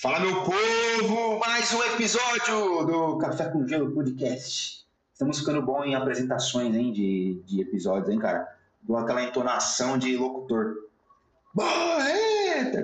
Fala, 0.00 0.18
meu 0.18 0.34
povo! 0.44 1.38
Mais 1.40 1.74
um 1.74 1.82
episódio 1.84 2.86
do 2.86 3.18
Café 3.18 3.50
com 3.50 3.68
Gelo 3.68 3.92
Podcast. 3.92 4.86
Estamos 5.12 5.40
ficando 5.40 5.60
bom 5.60 5.84
em 5.84 5.94
apresentações, 5.94 6.74
hein, 6.74 6.90
de, 6.90 7.42
de 7.44 7.60
episódios, 7.60 8.08
hein, 8.08 8.18
cara? 8.18 8.48
Dou 8.80 8.96
aquela 8.96 9.22
entonação 9.22 9.98
de 9.98 10.16
locutor. 10.16 10.72
Boa, 11.52 12.08
é, 12.08 12.64
tá? 12.64 12.82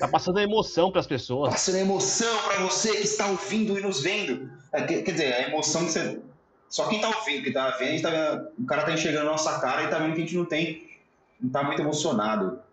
Tá 0.00 0.08
passando 0.08 0.38
emoção 0.38 0.90
para 0.90 1.00
as 1.00 1.06
pessoas. 1.06 1.50
Passando 1.50 1.78
emoção 1.78 2.42
para 2.46 2.60
você 2.60 2.90
que 2.90 3.04
está 3.04 3.28
ouvindo 3.28 3.78
e 3.78 3.80
nos 3.80 4.02
vendo. 4.02 4.50
É, 4.70 4.82
quer, 4.82 5.02
quer 5.02 5.12
dizer, 5.12 5.32
a 5.32 5.48
emoção 5.48 5.86
que 5.86 5.92
você. 5.92 6.20
Só 6.68 6.88
quem 6.88 7.00
tá 7.00 7.08
ouvindo, 7.08 7.44
que 7.44 7.52
tá 7.52 7.70
vendo, 7.70 8.02
tá 8.02 8.10
vendo, 8.10 8.48
o 8.58 8.66
cara 8.66 8.82
tá 8.82 8.92
enxergando 8.92 9.28
a 9.28 9.32
nossa 9.32 9.58
cara 9.60 9.84
e 9.84 9.88
tá 9.88 9.98
vendo 9.98 10.14
que 10.14 10.20
a 10.20 10.24
gente 10.24 10.36
não 10.36 10.44
tem. 10.44 10.86
Não 11.40 11.48
tá 11.48 11.62
muito 11.62 11.80
emocionado. 11.80 12.67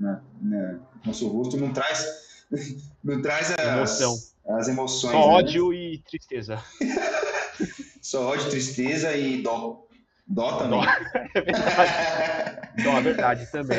Né? 0.00 0.20
né? 0.40 0.78
Nosso 1.04 1.28
rosto 1.28 1.56
não 1.56 1.72
traz. 1.72 2.30
Não 3.04 3.22
traz 3.22 3.52
as 3.52 3.64
Emoção. 3.64 4.16
As 4.48 4.68
emoções. 4.68 5.12
Só 5.12 5.18
né? 5.18 5.34
ódio 5.34 5.72
e 5.72 5.98
tristeza. 5.98 6.60
Só 8.02 8.26
ódio, 8.26 8.50
tristeza 8.50 9.14
e 9.14 9.40
dó. 9.40 9.86
Dó 10.26 10.58
também. 10.58 10.80
Dó. 10.80 10.86
É 11.32 11.40
verdade. 11.40 12.82
Dó, 12.82 12.90
é 12.90 13.02
verdade 13.02 13.52
também. 13.52 13.78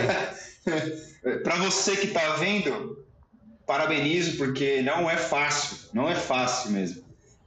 Para 1.43 1.55
você 1.57 1.97
que 1.97 2.07
tá 2.07 2.35
vendo, 2.35 3.05
parabenizo, 3.65 4.37
porque 4.37 4.81
não 4.81 5.09
é 5.09 5.17
fácil. 5.17 5.89
Não 5.93 6.09
é 6.09 6.15
fácil 6.15 6.71
mesmo. 6.71 7.03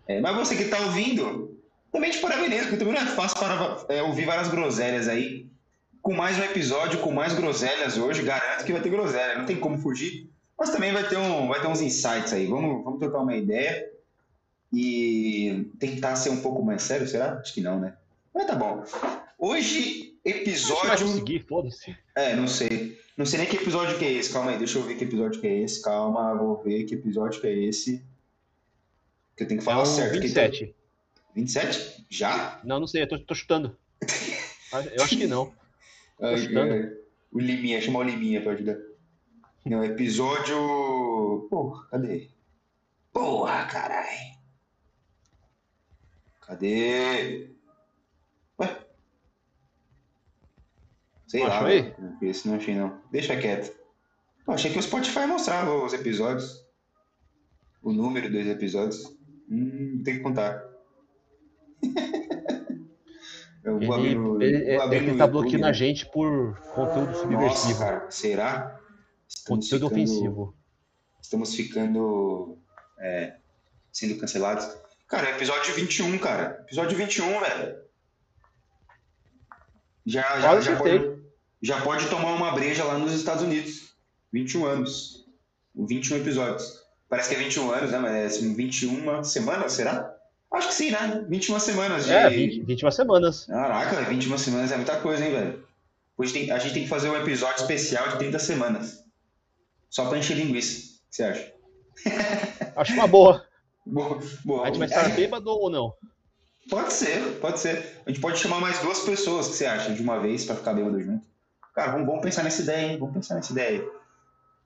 É, 0.07 0.21
mas 0.21 0.37
você 0.37 0.57
que 0.57 0.65
tá 0.65 0.79
ouvindo, 0.81 1.59
também 1.91 2.11
te 2.11 2.19
parabenizo, 2.19 2.65
porque 2.65 2.77
também 2.77 2.95
não 2.95 3.03
é 3.03 3.07
fácil 3.07 3.39
para, 3.39 3.85
é, 3.89 4.03
ouvir 4.03 4.27
várias 4.27 4.49
groselhas 4.49 5.09
aí. 5.09 5.47
Com 6.05 6.13
mais 6.13 6.39
um 6.39 6.43
episódio, 6.43 7.01
com 7.01 7.11
mais 7.11 7.33
groselhas 7.33 7.97
hoje, 7.97 8.23
garanto 8.23 8.63
que 8.63 8.73
vai 8.73 8.83
ter 8.83 8.91
groselha, 8.91 9.39
não 9.39 9.47
tem 9.47 9.57
como 9.57 9.79
fugir. 9.79 10.29
Mas 10.59 10.69
também 10.69 10.93
vai 10.93 11.09
ter, 11.09 11.17
um, 11.17 11.49
vai 11.49 11.63
ter 11.63 11.67
uns 11.67 11.81
insights 11.81 12.31
aí. 12.35 12.47
Vamos, 12.47 12.85
vamos 12.85 12.99
trocar 13.01 13.21
uma 13.21 13.35
ideia 13.35 13.91
e 14.71 15.67
tentar 15.79 16.15
ser 16.17 16.29
um 16.29 16.43
pouco 16.43 16.63
mais 16.63 16.83
sério, 16.83 17.09
será? 17.09 17.39
Acho 17.39 17.55
que 17.55 17.63
não, 17.63 17.81
né? 17.81 17.95
Mas 18.35 18.47
tá 18.47 18.55
bom. 18.55 18.85
Hoje, 19.39 20.15
episódio. 20.23 21.07
conseguir, 21.07 21.41
foda-se. 21.41 21.97
É, 22.15 22.37
não 22.37 22.47
sei. 22.49 23.01
Não 23.17 23.25
sei 23.25 23.39
nem 23.39 23.49
que 23.49 23.57
episódio 23.57 23.99
que 23.99 24.05
é 24.05 24.13
esse. 24.13 24.31
Calma 24.31 24.51
aí, 24.51 24.59
deixa 24.59 24.79
eu 24.79 24.83
ver 24.83 24.97
que 24.97 25.05
episódio 25.05 25.41
que 25.41 25.47
é 25.47 25.59
esse. 25.61 25.81
Calma, 25.83 26.35
vou 26.35 26.63
ver 26.63 26.85
que 26.85 26.97
episódio 26.97 27.41
que 27.41 27.47
é 27.47 27.65
esse. 27.65 28.05
Que 29.35 29.45
eu 29.45 29.49
tenho 29.49 29.59
que 29.59 29.65
É 29.67 29.73
falar 29.73 29.85
o 29.85 29.87
certo. 29.87 30.13
que 30.13 30.21
27. 30.21 30.75
27? 31.35 32.07
Já? 32.11 32.61
Não, 32.63 32.79
não 32.79 32.87
sei, 32.87 33.05
eu 33.05 33.09
tô, 33.09 33.19
tô 33.21 33.35
chutando. 33.35 33.75
Eu 34.95 35.05
acho 35.05 35.17
que 35.17 35.27
não. 35.27 35.53
Ai, 36.21 36.37
chutando. 36.39 36.73
ai. 36.75 36.93
O 37.33 37.39
Liminha, 37.41 37.81
chama 37.81 37.99
o 38.01 38.03
Liminha 38.03 38.43
pra 38.43 38.53
ajudar. 38.53 38.77
Não, 39.67 39.83
episódio. 39.85 41.49
Porra, 41.51 41.87
cadê? 41.89 42.31
Porra, 43.13 43.65
caralho. 43.67 44.35
Cadê? 46.43 47.51
Ué? 48.61 48.87
Sei 51.27 51.41
Não 51.41 51.49
lá. 51.49 51.55
achou 51.57 51.67
aí? 51.69 51.95
Esse 52.23 52.47
não 52.49 52.57
achei, 52.57 52.75
não. 52.75 53.01
Deixa 53.11 53.37
quieto. 53.41 53.75
Eu 54.47 54.53
achei 54.53 54.71
que 54.73 54.79
o 54.79 54.83
Spotify 54.83 55.27
mostrava 55.27 55.75
os 55.83 55.93
episódios. 55.95 56.65
O 57.83 57.93
número 57.93 58.31
dos 58.31 58.47
episódios. 58.47 59.17
Hum, 59.51 60.03
tem 60.05 60.17
que 60.17 60.21
contar. 60.21 60.63
Eu 63.65 63.81
vou 63.81 63.95
abrir 63.95 64.07
Ele, 64.09 64.15
no- 64.17 64.43
ele, 64.43 64.75
vou 64.75 64.83
abrir 64.85 64.97
ele 64.99 65.13
no 65.13 65.19
tá 65.19 65.25
YouTube, 65.25 65.33
bloqueando 65.43 65.65
né? 65.65 65.71
a 65.71 65.73
gente 65.73 66.07
por 66.11 66.59
conteúdo 66.75 67.07
Nossa, 67.07 67.21
subversivo. 67.23 67.79
cara, 67.79 68.11
será? 68.11 68.81
Estamos 69.27 69.65
conteúdo 69.69 69.89
ficando- 69.89 70.03
ofensivo. 70.13 70.57
Estamos 71.23 71.55
ficando 71.55 72.59
é, 73.01 73.37
sendo 73.91 74.19
cancelados. 74.19 74.69
Cara, 75.09 75.31
é 75.31 75.37
episódio 75.37 75.75
21, 75.75 76.19
cara. 76.19 76.59
Episódio 76.67 76.97
21, 76.99 77.41
velho. 77.41 77.77
Já, 80.07 80.39
já, 80.41 80.61
já, 80.61 80.77
pode, 80.77 81.19
já 81.63 81.81
pode 81.81 82.09
tomar 82.11 82.33
uma 82.35 82.53
breja 82.53 82.85
lá 82.85 82.99
nos 82.99 83.13
Estados 83.13 83.43
Unidos. 83.43 83.95
21 84.33 84.67
anos. 84.67 85.25
21 85.75 86.19
episódios. 86.19 86.83
Parece 87.09 87.31
que 87.31 87.35
é 87.37 87.39
21 87.39 87.71
anos, 87.71 87.91
né? 87.91 87.99
Mas 87.99 88.13
é 88.13 88.25
assim, 88.27 88.55
21 88.55 89.25
semanas, 89.25 89.73
será? 89.73 90.14
Acho 90.55 90.69
que 90.69 90.75
sim, 90.75 90.91
né? 90.91 91.25
21 91.29 91.59
semanas 91.61 92.05
de. 92.07 92.13
É, 92.13 92.29
20, 92.31 92.63
21 92.63 92.91
semanas. 92.91 93.47
Caraca, 93.47 93.97
velho, 93.97 94.09
21 94.09 94.39
semanas 94.39 94.73
é 94.73 94.77
muita 94.77 94.97
coisa, 94.97 95.25
hein, 95.25 95.33
velho? 95.33 95.65
Hoje 96.17 96.33
tem- 96.33 96.51
a 96.51 96.59
gente 96.59 96.75
tem 96.75 96.83
que 96.85 96.89
fazer 96.89 97.09
um 97.11 97.17
episódio 97.17 97.61
especial 97.63 98.09
de 98.09 98.19
30 98.19 98.39
semanas. 98.39 99.03
Só 99.91 100.07
pra 100.09 100.19
encher 100.19 100.37
linguiça. 100.37 100.79
O 100.79 101.11
que 101.11 101.17
você 101.17 101.23
acha? 101.25 101.53
Acho 102.77 102.93
uma 102.95 103.07
boa. 103.07 103.45
Boa, 103.87 104.19
boa. 104.45 104.63
A 104.63 104.67
gente 104.67 104.79
vai 104.79 104.89
estar 104.89 105.09
bêbado 105.15 105.51
ou 105.51 105.69
não? 105.71 105.93
Pode 106.71 106.93
ser, 106.93 107.21
pode 107.41 107.61
ser. 107.61 108.01
A 108.07 108.11
gente 108.11 108.21
pode 108.21 108.39
chamar 108.39 108.61
mais 108.61 108.79
duas 108.79 109.01
pessoas, 109.01 109.47
o 109.47 109.51
que 109.51 109.57
você 109.57 109.67
acha? 109.67 109.93
De 109.93 110.01
uma 110.03 110.19
vez, 110.21 110.45
pra 110.45 110.57
ficar 110.57 110.73
bêbado 110.73 111.01
junto. 111.01 111.25
Cara, 111.75 111.93
vamos, 111.93 112.07
vamos 112.07 112.23
pensar 112.23 112.43
nessa 112.43 112.63
ideia, 112.63 112.93
hein? 112.93 112.99
Vamos 112.99 113.15
pensar 113.15 113.35
nessa 113.35 113.53
ideia. 113.53 113.81
aí. 113.81 113.89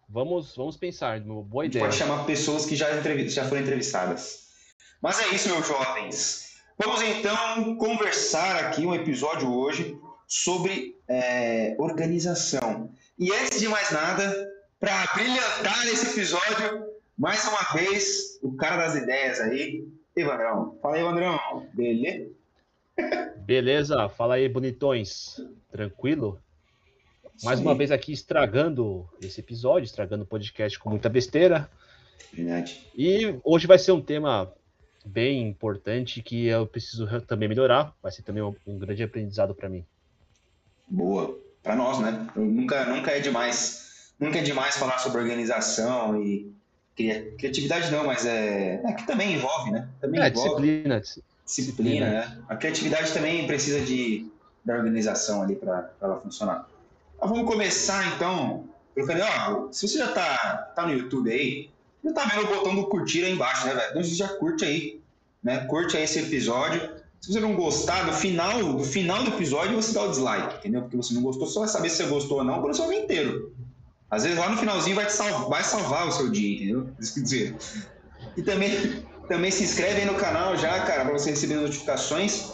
Vamos, 0.09 0.55
vamos 0.57 0.77
pensar. 0.77 1.19
Boa 1.21 1.63
A 1.63 1.65
gente 1.65 1.73
ideia. 1.75 1.85
pode 1.87 1.97
chamar 1.97 2.25
pessoas 2.25 2.65
que 2.65 2.77
já, 2.77 2.89
já 3.29 3.45
foram 3.47 3.63
entrevistadas. 3.63 4.48
Mas 5.01 5.21
é 5.21 5.29
isso, 5.35 5.49
meus 5.49 5.67
jovens. 5.67 6.57
Vamos 6.77 7.01
então 7.03 7.77
conversar 7.77 8.65
aqui 8.65 8.85
um 8.85 8.95
episódio 8.95 9.53
hoje 9.53 9.97
sobre 10.27 10.97
é, 11.07 11.77
organização. 11.79 12.91
E 13.17 13.33
antes 13.33 13.61
de 13.61 13.69
mais 13.69 13.93
nada, 13.93 14.49
para 14.81 15.07
brilhantar 15.15 15.87
esse 15.87 16.19
episódio, 16.19 16.85
mais 17.17 17.47
uma 17.47 17.63
vez, 17.75 18.39
o 18.43 18.57
cara 18.57 18.77
das 18.77 18.97
ideias 18.97 19.41
aí, 19.41 19.87
Evandrão. 20.17 20.77
Fala 20.83 20.97
aí, 20.97 21.03
Evandrão. 21.03 21.39
Beleza? 21.73 22.31
Beleza? 23.47 24.09
Fala 24.09 24.35
aí, 24.35 24.49
bonitões. 24.49 25.37
Tranquilo? 25.71 26.41
Mais 27.45 27.61
uma 27.61 27.73
vez 27.73 27.93
aqui 27.93 28.13
estragando 28.13 29.09
esse 29.23 29.39
episódio, 29.41 29.85
estragando 29.85 30.25
o 30.25 30.27
podcast 30.27 30.77
com 30.77 30.91
muita 30.91 31.09
besteira. 31.09 31.71
Verdade. 32.33 32.85
E 32.97 33.39
hoje 33.45 33.69
vai 33.69 33.79
ser 33.79 33.93
um 33.93 34.03
tema 34.03 34.53
bem 35.05 35.49
importante 35.49 36.23
que 36.23 36.47
eu 36.47 36.67
preciso 36.67 37.05
re- 37.05 37.21
também 37.21 37.49
melhorar. 37.49 37.93
Vai 38.03 38.13
ser 38.13 38.23
também 38.23 38.43
um, 38.43 38.79
grande 38.79 39.03
aprendizado 39.03 39.55
para 39.55 39.69
mim. 39.69 39.85
Boa. 40.87 41.39
Para 41.63 41.77
nós, 41.77 41.99
né? 42.01 42.27
Nunca, 42.37 42.85
nunca 42.87 43.11
é 43.11 43.21
demais. 43.21 44.13
Nunca 44.19 44.39
é 44.39 44.43
demais 44.43 44.77
falar 44.77 44.99
sobre 44.99 45.21
organização 45.21 46.23
e 46.23 46.53
cria- 46.97 47.31
criatividade 47.37 47.91
não, 47.91 48.05
mas 48.07 48.25
é, 48.27 48.81
é 48.85 48.93
que 48.93 49.07
também 49.07 49.35
envolve, 49.35 49.71
né? 49.71 49.89
Também 50.01 50.21
É, 50.21 50.29
envolve 50.29 50.63
disciplina. 50.63 51.03
disciplina, 51.45 52.11
né? 52.11 52.43
A 52.49 52.57
criatividade 52.57 53.13
também 53.13 53.47
precisa 53.47 53.81
de 53.81 54.27
da 54.65 54.75
organização 54.77 55.43
ali 55.43 55.57
para 55.57 55.91
ela 56.01 56.21
funcionar. 56.21 56.69
Mas 57.21 57.31
vamos 57.31 57.47
começar 57.47 58.15
então. 58.15 58.69
Eu 58.95 59.07
falei, 59.07 59.23
ó, 59.23 59.71
se 59.73 59.87
você 59.89 59.99
já 59.99 60.13
tá, 60.13 60.73
tá 60.75 60.87
no 60.87 60.93
YouTube 60.93 61.31
aí, 61.31 61.71
já 62.09 62.15
tá 62.15 62.25
vendo 62.27 62.45
o 62.45 62.55
botão 62.57 62.75
do 62.75 62.87
curtir 62.87 63.25
aí 63.25 63.33
embaixo, 63.33 63.67
né, 63.67 63.75
velho? 63.75 63.91
Então 63.91 64.03
você 64.05 64.15
já 64.15 64.29
curte 64.29 64.65
aí, 64.65 65.01
né? 65.43 65.59
Curte 65.67 65.97
aí 65.97 66.05
esse 66.05 66.19
episódio. 66.19 66.97
Se 67.21 67.33
você 67.33 67.41
não 67.41 67.55
gostar, 67.57 68.07
no 68.07 68.13
final, 68.13 68.59
no 68.63 68.85
final 68.85 69.23
do 69.25 69.31
episódio 69.31 69.75
você 69.75 69.93
dá 69.93 70.03
o 70.05 70.11
dislike, 70.11 70.59
entendeu? 70.59 70.83
Porque 70.83 70.97
você 70.97 71.13
não 71.15 71.23
gostou, 71.23 71.47
você 71.47 71.55
só 71.55 71.61
vai 71.61 71.69
saber 71.69 71.91
se 71.91 71.97
você 71.97 72.05
gostou 72.05 72.39
ou 72.39 72.45
não 72.45 72.63
você 72.63 72.81
ouvir 72.81 72.97
inteiro. 72.99 73.53
Às 74.11 74.23
vezes 74.23 74.39
lá 74.39 74.49
no 74.49 74.57
finalzinho 74.57 74.95
vai, 74.97 75.05
te 75.07 75.13
sal- 75.13 75.49
vai 75.51 75.63
salvar 75.65 76.07
o 76.07 76.13
seu 76.13 76.31
dia, 76.31 76.55
entendeu? 76.57 76.89
Isso 76.99 77.13
que 77.15 77.21
eu 77.21 77.25
dizer. 77.25 77.57
E 78.37 78.43
também, 78.43 79.05
também 79.29 79.51
se 79.51 79.65
inscreve 79.65 80.01
aí 80.01 80.07
no 80.07 80.15
canal 80.15 80.57
já, 80.57 80.81
cara, 80.85 81.05
pra 81.05 81.13
você 81.13 81.31
receber 81.31 81.57
notificações. 81.57 82.51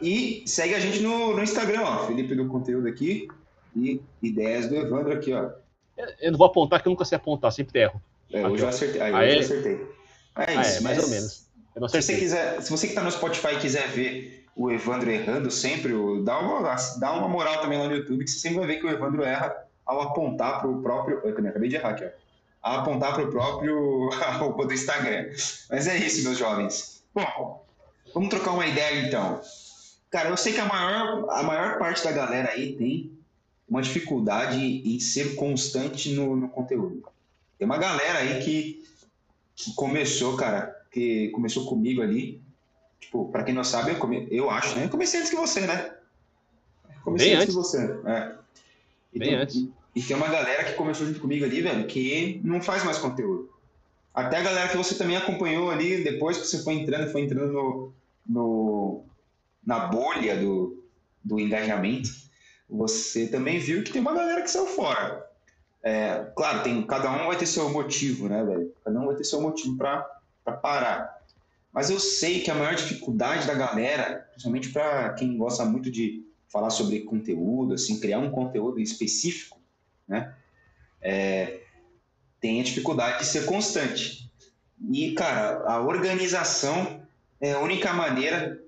E 0.00 0.42
segue 0.46 0.74
a 0.74 0.80
gente 0.80 1.00
no, 1.00 1.34
no 1.34 1.42
Instagram, 1.42 1.82
ó. 1.82 2.06
Felipe 2.06 2.34
do 2.34 2.46
Conteúdo 2.48 2.86
aqui. 2.88 3.28
E 3.74 4.00
ideias 4.22 4.68
do 4.68 4.76
Evandro 4.76 5.12
aqui, 5.12 5.32
ó. 5.32 5.50
Eu 6.20 6.32
não 6.32 6.38
vou 6.38 6.46
apontar, 6.46 6.82
que 6.82 6.88
eu 6.88 6.90
nunca 6.90 7.04
sei 7.04 7.16
apontar, 7.16 7.50
sempre 7.52 7.80
erro. 7.80 8.00
É, 8.32 8.46
hoje 8.46 8.62
eu 8.62 8.68
acertei. 8.68 9.00
Aí, 9.00 9.12
Ah, 9.12 9.18
hoje 9.18 9.28
eu 9.30 9.36
é? 9.36 9.38
acertei. 9.40 9.72
É 10.36 10.56
Ah, 10.56 10.60
isso, 10.62 10.78
é, 10.78 10.80
mais 10.80 10.96
mas 10.96 11.04
ou 11.04 11.10
menos. 11.10 11.46
Eu 11.74 11.80
não 11.82 11.88
Se 11.88 12.02
você, 12.02 12.16
quiser, 12.16 12.62
se 12.62 12.70
você 12.70 12.88
que 12.88 12.94
tá 12.94 13.02
no 13.02 13.10
Spotify 13.10 13.58
quiser 13.60 13.88
ver 13.88 14.44
o 14.54 14.70
Evandro 14.70 15.10
errando 15.10 15.50
sempre, 15.50 15.92
o- 15.94 16.22
dá 16.22 16.38
uma, 16.38 16.74
dá 16.98 17.12
uma 17.12 17.28
moral 17.28 17.60
também 17.60 17.78
lá 17.78 17.88
no 17.88 17.94
YouTube, 17.96 18.24
que 18.24 18.30
você 18.30 18.38
sempre 18.38 18.58
vai 18.58 18.66
ver 18.66 18.76
que 18.80 18.86
o 18.86 18.90
Evandro 18.90 19.22
erra 19.22 19.54
ao 19.84 20.00
apontar 20.02 20.60
pro 20.60 20.82
próprio. 20.82 21.20
Eu 21.24 21.30
acabei 21.30 21.68
de 21.68 21.76
errar 21.76 21.90
aqui, 21.90 22.04
ó. 22.04 22.08
Ao 22.62 22.80
apontar 22.80 23.14
pro 23.14 23.30
próprio 23.30 24.08
roupa 24.38 24.66
do 24.66 24.72
Instagram. 24.72 25.30
Mas 25.70 25.86
é 25.88 25.96
isso, 25.96 26.22
meus 26.22 26.38
jovens. 26.38 27.02
Bom, 27.14 27.64
vamos 28.14 28.28
trocar 28.28 28.52
uma 28.52 28.66
ideia 28.66 29.06
então. 29.06 29.40
Cara, 30.10 30.28
eu 30.28 30.36
sei 30.36 30.52
que 30.52 30.60
a 30.60 30.66
maior, 30.66 31.26
a 31.30 31.42
maior 31.42 31.78
parte 31.78 32.04
da 32.04 32.12
galera 32.12 32.50
aí 32.50 32.74
tem 32.76 33.18
uma 33.68 33.80
dificuldade 33.82 34.58
em 34.60 35.00
ser 35.00 35.34
constante 35.36 36.12
no, 36.14 36.36
no 36.36 36.48
conteúdo. 36.50 37.02
Tem 37.58 37.66
uma 37.66 37.78
galera 37.78 38.18
aí 38.18 38.42
que, 38.42 38.84
que 39.54 39.74
começou, 39.74 40.36
cara, 40.36 40.74
que 40.90 41.28
começou 41.30 41.66
comigo 41.66 42.02
ali. 42.02 42.40
Tipo, 43.00 43.30
pra 43.30 43.42
quem 43.42 43.54
não 43.54 43.64
sabe, 43.64 43.92
eu, 43.92 43.98
come, 43.98 44.28
eu 44.30 44.50
acho, 44.50 44.76
né? 44.76 44.84
Eu 44.84 44.88
comecei 44.88 45.20
antes 45.20 45.30
que 45.30 45.36
você, 45.36 45.60
né? 45.62 45.94
Comecei 47.02 47.30
Bem 47.30 47.36
antes 47.36 47.48
que 47.48 47.54
você. 47.54 47.78
É. 48.06 48.34
E 49.12 49.18
Bem 49.18 49.28
tem, 49.28 49.38
antes. 49.38 49.56
e 49.56 49.72
E 49.94 50.02
tem 50.02 50.16
uma 50.16 50.28
galera 50.28 50.64
que 50.64 50.74
começou 50.74 51.06
junto 51.06 51.20
comigo 51.20 51.44
ali, 51.44 51.60
velho, 51.60 51.86
que 51.86 52.40
não 52.44 52.62
faz 52.62 52.84
mais 52.84 52.98
conteúdo. 52.98 53.50
Até 54.14 54.38
a 54.38 54.42
galera 54.42 54.68
que 54.68 54.76
você 54.76 54.94
também 54.94 55.16
acompanhou 55.16 55.70
ali, 55.70 56.04
depois 56.04 56.36
que 56.36 56.46
você 56.46 56.62
foi 56.62 56.74
entrando, 56.74 57.10
foi 57.10 57.22
entrando 57.22 57.52
no, 57.52 57.92
no 58.26 59.04
na 59.64 59.86
bolha 59.86 60.36
do, 60.36 60.84
do 61.24 61.40
engajamento, 61.40 62.10
você 62.68 63.26
também 63.26 63.58
viu 63.58 63.82
que 63.82 63.92
tem 63.92 64.00
uma 64.00 64.14
galera 64.14 64.42
que 64.42 64.50
saiu 64.50 64.66
fora. 64.66 65.26
É, 65.82 66.30
claro, 66.36 66.62
tem, 66.62 66.86
cada 66.86 67.10
um 67.10 67.26
vai 67.26 67.36
ter 67.36 67.46
seu 67.46 67.68
motivo, 67.70 68.28
né, 68.28 68.44
velho? 68.44 68.72
Cada 68.84 69.00
um 69.00 69.06
vai 69.06 69.16
ter 69.16 69.24
seu 69.24 69.40
motivo 69.40 69.76
para 69.76 70.02
parar. 70.62 71.20
Mas 71.72 71.90
eu 71.90 71.98
sei 71.98 72.40
que 72.40 72.50
a 72.50 72.54
maior 72.54 72.74
dificuldade 72.74 73.46
da 73.46 73.54
galera, 73.54 74.26
principalmente 74.30 74.68
para 74.68 75.14
quem 75.14 75.36
gosta 75.36 75.64
muito 75.64 75.90
de 75.90 76.24
falar 76.48 76.70
sobre 76.70 77.00
conteúdo, 77.00 77.74
assim, 77.74 77.98
criar 77.98 78.18
um 78.18 78.30
conteúdo 78.30 78.78
específico, 78.78 79.58
né? 80.06 80.34
É, 81.00 81.62
tem 82.40 82.60
a 82.60 82.64
dificuldade 82.64 83.20
de 83.20 83.26
ser 83.26 83.46
constante. 83.46 84.30
E, 84.90 85.12
cara, 85.12 85.64
a 85.66 85.80
organização 85.80 87.00
é 87.40 87.52
a 87.52 87.60
única 87.60 87.92
maneira 87.92 88.60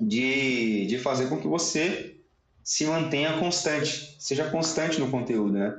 de, 0.00 0.86
de 0.86 0.98
fazer 0.98 1.28
com 1.28 1.40
que 1.40 1.48
você 1.48 2.16
se 2.62 2.84
mantenha 2.84 3.38
constante, 3.38 4.16
seja 4.18 4.50
constante 4.50 5.00
no 5.00 5.10
conteúdo, 5.10 5.52
né? 5.52 5.74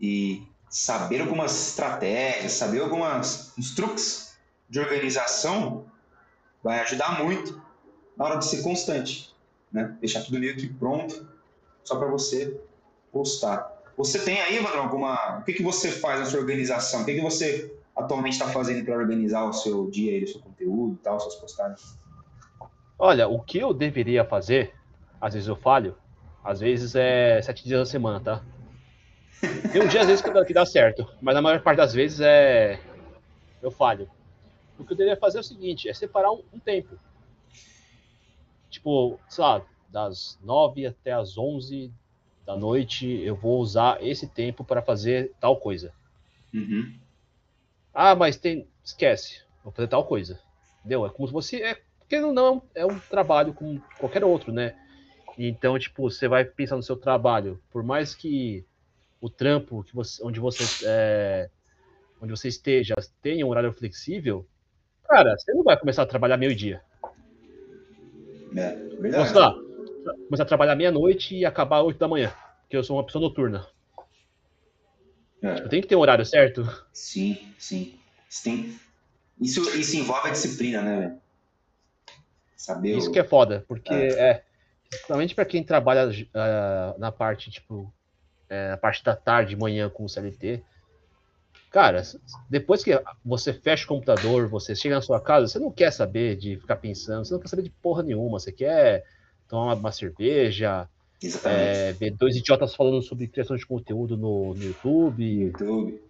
E 0.00 0.46
saber 0.68 1.20
algumas 1.20 1.68
estratégias, 1.68 2.52
saber 2.52 2.80
algumas 2.80 3.52
uns 3.58 3.74
truques 3.74 4.38
de 4.68 4.78
organização 4.78 5.84
vai 6.62 6.80
ajudar 6.80 7.22
muito 7.22 7.60
na 8.16 8.24
hora 8.24 8.36
de 8.36 8.46
ser 8.46 8.62
constante, 8.62 9.34
né? 9.72 9.96
Deixar 10.00 10.22
tudo 10.22 10.38
meio 10.38 10.56
que 10.56 10.68
pronto 10.68 11.26
só 11.84 11.96
para 11.96 12.08
você 12.08 12.60
postar. 13.12 13.80
Você 13.96 14.18
tem 14.20 14.40
aí, 14.40 14.60
mano, 14.60 14.80
alguma. 14.80 15.38
O 15.38 15.44
que, 15.44 15.52
que 15.52 15.62
você 15.62 15.90
faz 15.90 16.20
na 16.20 16.26
sua 16.26 16.40
organização? 16.40 17.02
O 17.02 17.04
que, 17.04 17.14
que 17.14 17.20
você 17.20 17.74
atualmente 17.96 18.34
está 18.34 18.48
fazendo 18.48 18.84
para 18.84 18.96
organizar 18.96 19.44
o 19.44 19.52
seu 19.52 19.90
dia 19.90 20.12
aí, 20.12 20.24
o 20.24 20.28
seu 20.28 20.40
conteúdo 20.40 20.94
e 20.94 20.98
tal, 20.98 21.20
suas 21.20 21.34
postagens? 21.34 21.98
Olha, 22.98 23.28
o 23.28 23.40
que 23.40 23.58
eu 23.58 23.74
deveria 23.74 24.24
fazer, 24.24 24.74
às 25.20 25.34
vezes 25.34 25.48
eu 25.48 25.56
falho, 25.56 25.96
às 26.44 26.60
vezes 26.60 26.94
é 26.94 27.40
sete 27.42 27.64
dias 27.64 27.80
da 27.80 27.86
semana, 27.86 28.20
tá? 28.20 28.42
Tem 29.40 29.82
um 29.82 29.88
dia 29.88 30.00
às 30.02 30.06
vezes 30.06 30.22
que 30.22 30.30
dá, 30.30 30.44
que 30.44 30.52
dá 30.52 30.66
certo, 30.66 31.06
mas 31.20 31.36
a 31.36 31.42
maior 31.42 31.62
parte 31.62 31.78
das 31.78 31.92
vezes 31.92 32.20
é 32.20 32.80
eu 33.62 33.70
falho. 33.70 34.10
O 34.78 34.84
que 34.84 34.92
eu 34.92 34.96
deveria 34.96 35.18
fazer 35.18 35.38
é 35.38 35.40
o 35.40 35.44
seguinte, 35.44 35.88
é 35.88 35.94
separar 35.94 36.32
um, 36.32 36.42
um 36.52 36.58
tempo. 36.58 36.98
Tipo, 38.70 39.18
sei 39.28 39.44
lá, 39.44 39.66
das 39.88 40.38
nove 40.42 40.86
até 40.86 41.12
as 41.12 41.36
onze 41.36 41.92
da 42.46 42.56
noite, 42.56 43.06
eu 43.06 43.36
vou 43.36 43.60
usar 43.60 44.02
esse 44.02 44.26
tempo 44.26 44.64
para 44.64 44.82
fazer 44.82 45.32
tal 45.40 45.56
coisa. 45.56 45.92
Uhum. 46.54 46.98
Ah, 47.92 48.14
mas 48.14 48.36
tem. 48.36 48.66
Esquece, 48.82 49.42
vou 49.62 49.72
fazer 49.72 49.88
tal 49.88 50.04
coisa. 50.04 50.40
Entendeu? 50.80 51.04
É 51.04 51.10
como 51.10 51.28
se 51.28 51.32
você. 51.32 51.62
É, 51.62 51.80
porque 51.98 52.18
não 52.20 52.62
é 52.74 52.84
um 52.84 52.98
trabalho 52.98 53.52
como 53.52 53.80
qualquer 53.98 54.24
outro, 54.24 54.52
né? 54.52 54.74
Então, 55.38 55.78
tipo, 55.78 56.10
você 56.10 56.26
vai 56.26 56.44
pensar 56.44 56.76
no 56.76 56.82
seu 56.82 56.96
trabalho, 56.96 57.62
por 57.70 57.82
mais 57.82 58.14
que 58.14 58.64
o 59.20 59.28
trampo 59.28 59.82
que 59.84 59.94
você, 59.94 60.22
onde 60.24 60.40
você 60.40 60.64
é, 60.86 61.50
onde 62.20 62.30
você 62.30 62.48
esteja 62.48 62.94
tenha 63.20 63.46
um 63.46 63.50
horário 63.50 63.72
flexível, 63.72 64.46
cara, 65.08 65.36
você 65.36 65.52
não 65.52 65.62
vai 65.62 65.78
começar 65.78 66.02
a 66.02 66.06
trabalhar 66.06 66.36
meio-dia. 66.36 66.82
É, 68.56 68.74
verdade. 68.74 69.28
Você, 69.28 69.38
lá, 69.38 69.54
começar 70.26 70.42
a 70.42 70.46
trabalhar 70.46 70.76
meia-noite 70.76 71.36
e 71.36 71.44
acabar 71.44 71.78
às 71.78 71.86
8 71.86 71.98
da 71.98 72.08
manhã, 72.08 72.32
porque 72.62 72.76
eu 72.76 72.84
sou 72.84 72.96
uma 72.96 73.04
pessoa 73.04 73.22
noturna. 73.22 73.66
É. 75.42 75.54
Tipo, 75.54 75.68
tem 75.68 75.80
que 75.80 75.86
ter 75.86 75.96
um 75.96 76.00
horário 76.00 76.24
certo. 76.24 76.64
Sim, 76.92 77.54
sim. 77.58 77.98
Isso, 78.28 78.44
tem... 78.44 78.78
isso, 79.40 79.60
isso 79.78 79.96
envolve 79.96 80.28
a 80.28 80.32
disciplina, 80.32 80.82
né, 80.82 81.00
velho? 81.00 81.20
Saber 82.56 82.96
Isso 82.96 83.08
o... 83.08 83.12
que 83.12 83.18
é 83.18 83.24
foda, 83.24 83.64
porque 83.66 83.92
é, 83.92 84.30
é 84.30 84.44
principalmente 84.90 85.34
para 85.34 85.46
quem 85.46 85.64
trabalha 85.64 86.08
uh, 86.08 86.98
na 86.98 87.10
parte, 87.10 87.50
tipo, 87.50 87.92
é, 88.50 88.70
na 88.70 88.76
parte 88.76 89.04
da 89.04 89.14
tarde, 89.14 89.56
manhã 89.56 89.88
com 89.88 90.04
o 90.04 90.08
CLT, 90.08 90.62
cara, 91.70 92.02
depois 92.50 92.82
que 92.82 93.00
você 93.24 93.54
fecha 93.54 93.84
o 93.84 93.88
computador, 93.88 94.48
você 94.48 94.74
chega 94.74 94.96
na 94.96 95.00
sua 95.00 95.20
casa, 95.20 95.46
você 95.46 95.58
não 95.58 95.70
quer 95.70 95.92
saber 95.92 96.36
de 96.36 96.56
ficar 96.56 96.76
pensando, 96.76 97.24
você 97.24 97.32
não 97.32 97.40
quer 97.40 97.48
saber 97.48 97.62
de 97.62 97.70
porra 97.70 98.02
nenhuma, 98.02 98.40
você 98.40 98.50
quer 98.50 99.04
tomar 99.48 99.74
uma 99.74 99.92
cerveja, 99.92 100.88
é, 101.44 101.92
ver 101.92 102.10
dois 102.12 102.34
idiotas 102.34 102.74
falando 102.74 103.00
sobre 103.02 103.28
criação 103.28 103.56
de 103.56 103.64
conteúdo 103.64 104.16
no, 104.16 104.54
no 104.54 104.62
YouTube. 104.62 105.24
YouTube. 105.24 106.02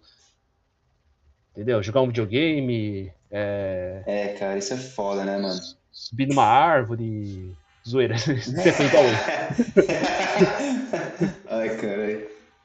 Entendeu? 1.51 1.83
Jogar 1.83 2.01
um 2.01 2.07
videogame. 2.07 3.11
É... 3.29 4.01
é, 4.05 4.27
cara, 4.29 4.57
isso 4.57 4.73
é 4.73 4.77
foda, 4.77 5.25
né, 5.25 5.37
mano? 5.37 5.59
Subir 5.91 6.27
numa 6.27 6.45
árvore. 6.45 7.53
Zoeira. 7.87 8.15
Ai, 11.49 11.77
cara. 11.77 12.00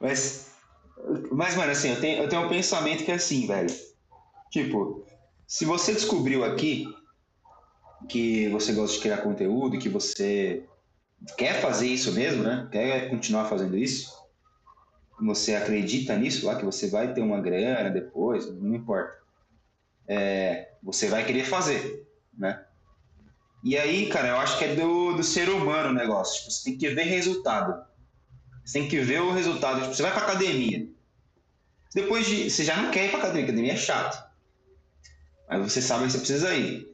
Mas, 0.07 0.53
mas, 1.33 1.57
mano, 1.57 1.73
assim, 1.73 1.91
eu 1.91 2.01
tenho, 2.01 2.23
eu 2.23 2.29
tenho 2.29 2.47
um 2.47 2.49
pensamento 2.49 3.05
que 3.05 3.11
é 3.11 3.17
assim, 3.17 3.45
velho. 3.45 3.75
Tipo, 4.53 5.05
se 5.49 5.65
você 5.65 5.93
descobriu 5.93 6.45
aqui 6.45 6.87
que 8.09 8.49
você 8.51 8.73
gosta 8.73 8.95
de 8.95 9.03
criar 9.03 9.19
conteúdo, 9.19 9.81
que 9.81 9.89
você 9.89 10.65
quer 11.37 11.61
fazer 11.61 11.89
isso 11.89 12.13
mesmo, 12.13 12.45
né? 12.45 12.69
Quer 12.71 13.11
continuar 13.11 13.47
fazendo 13.47 13.77
isso, 13.77 14.13
você 15.21 15.57
acredita 15.57 16.17
nisso 16.17 16.47
lá, 16.47 16.55
que 16.55 16.65
você 16.65 16.89
vai 16.89 17.13
ter 17.13 17.21
uma 17.21 17.41
grana 17.41 17.91
depois, 17.91 18.47
não 18.47 18.77
importa. 18.77 19.13
É, 20.07 20.71
você 20.81 21.09
vai 21.09 21.25
querer 21.25 21.45
fazer, 21.45 22.07
né? 22.39 22.65
E 23.65 23.77
aí, 23.77 24.09
cara, 24.09 24.29
eu 24.29 24.37
acho 24.37 24.57
que 24.57 24.67
é 24.67 24.77
do, 24.77 25.15
do 25.15 25.25
ser 25.25 25.49
humano 25.49 25.89
o 25.89 25.95
negócio. 25.95 26.39
Tipo, 26.39 26.51
você 26.53 26.65
tem 26.65 26.79
que 26.79 26.89
ver 26.91 27.07
resultado. 27.07 27.85
Você 28.67 28.81
tem 28.81 28.89
que 28.89 28.99
ver 28.99 29.21
o 29.21 29.33
resultado. 29.33 29.81
Tipo, 29.81 29.95
você 29.95 30.03
vai 30.03 30.13
pra 30.13 30.23
academia. 30.23 30.89
Depois 31.95 32.27
de. 32.27 32.51
Você 32.51 32.65
já 32.65 32.77
não 32.77 32.91
quer 32.91 33.07
ir 33.07 33.11
pra 33.11 33.21
academia, 33.21 33.45
academia 33.45 33.73
é 33.73 33.77
chato. 33.77 34.27
Mas 35.49 35.73
você 35.73 35.81
sabe 35.81 36.05
que 36.05 36.11
você 36.11 36.19
precisa 36.19 36.53
ir. 36.53 36.89